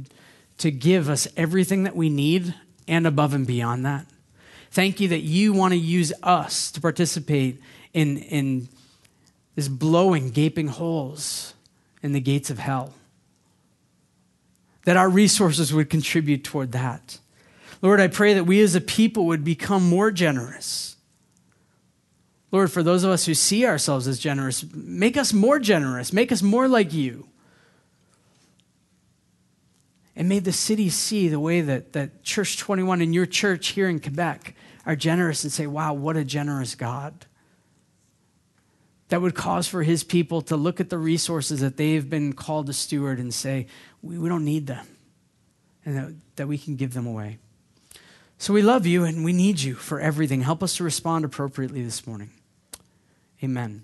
to 0.58 0.70
give 0.70 1.08
us 1.08 1.28
everything 1.36 1.84
that 1.84 1.96
we 1.96 2.08
need 2.08 2.54
and 2.88 3.06
above 3.06 3.34
and 3.34 3.46
beyond 3.46 3.84
that. 3.84 4.06
Thank 4.70 5.00
you 5.00 5.08
that 5.08 5.20
you 5.20 5.52
want 5.52 5.72
to 5.72 5.78
use 5.78 6.12
us 6.22 6.70
to 6.72 6.80
participate 6.80 7.60
in, 7.92 8.18
in 8.18 8.68
this 9.54 9.68
blowing, 9.68 10.30
gaping 10.30 10.68
holes 10.68 11.54
in 12.02 12.12
the 12.12 12.20
gates 12.20 12.50
of 12.50 12.58
hell. 12.58 12.94
That 14.84 14.96
our 14.96 15.08
resources 15.08 15.72
would 15.72 15.90
contribute 15.90 16.44
toward 16.44 16.72
that. 16.72 17.18
Lord, 17.82 18.00
I 18.00 18.08
pray 18.08 18.34
that 18.34 18.44
we 18.44 18.60
as 18.60 18.74
a 18.74 18.80
people 18.80 19.26
would 19.26 19.44
become 19.44 19.88
more 19.88 20.10
generous. 20.10 20.96
Lord, 22.52 22.70
for 22.70 22.82
those 22.82 23.04
of 23.04 23.10
us 23.10 23.26
who 23.26 23.34
see 23.34 23.66
ourselves 23.66 24.08
as 24.08 24.18
generous, 24.18 24.64
make 24.72 25.16
us 25.16 25.32
more 25.32 25.58
generous, 25.58 26.12
make 26.12 26.32
us 26.32 26.42
more 26.42 26.68
like 26.68 26.92
you. 26.92 27.28
And 30.14 30.28
may 30.28 30.38
the 30.38 30.52
city 30.52 30.88
see 30.88 31.28
the 31.28 31.40
way 31.40 31.60
that, 31.60 31.92
that 31.92 32.22
Church 32.22 32.56
21 32.56 33.02
and 33.02 33.14
your 33.14 33.26
church 33.26 33.68
here 33.68 33.88
in 33.88 34.00
Quebec 34.00 34.54
are 34.86 34.96
generous 34.96 35.44
and 35.44 35.52
say, 35.52 35.66
wow, 35.66 35.92
what 35.92 36.16
a 36.16 36.24
generous 36.24 36.74
God. 36.74 37.26
That 39.08 39.20
would 39.20 39.34
cause 39.34 39.68
for 39.68 39.82
his 39.82 40.02
people 40.02 40.40
to 40.42 40.56
look 40.56 40.80
at 40.80 40.88
the 40.88 40.98
resources 40.98 41.60
that 41.60 41.76
they've 41.76 42.08
been 42.08 42.32
called 42.32 42.66
to 42.68 42.72
steward 42.72 43.18
and 43.18 43.34
say, 43.34 43.66
we, 44.00 44.16
we 44.18 44.28
don't 44.28 44.44
need 44.44 44.66
them, 44.66 44.86
and 45.84 45.96
that, 45.96 46.14
that 46.36 46.48
we 46.48 46.56
can 46.56 46.76
give 46.76 46.94
them 46.94 47.06
away. 47.06 47.38
So 48.38 48.52
we 48.52 48.62
love 48.62 48.86
you 48.86 49.04
and 49.04 49.24
we 49.24 49.32
need 49.32 49.60
you 49.60 49.74
for 49.74 49.98
everything. 49.98 50.42
Help 50.42 50.62
us 50.62 50.76
to 50.76 50.84
respond 50.84 51.24
appropriately 51.24 51.82
this 51.82 52.06
morning. 52.06 52.30
Amen. 53.42 53.82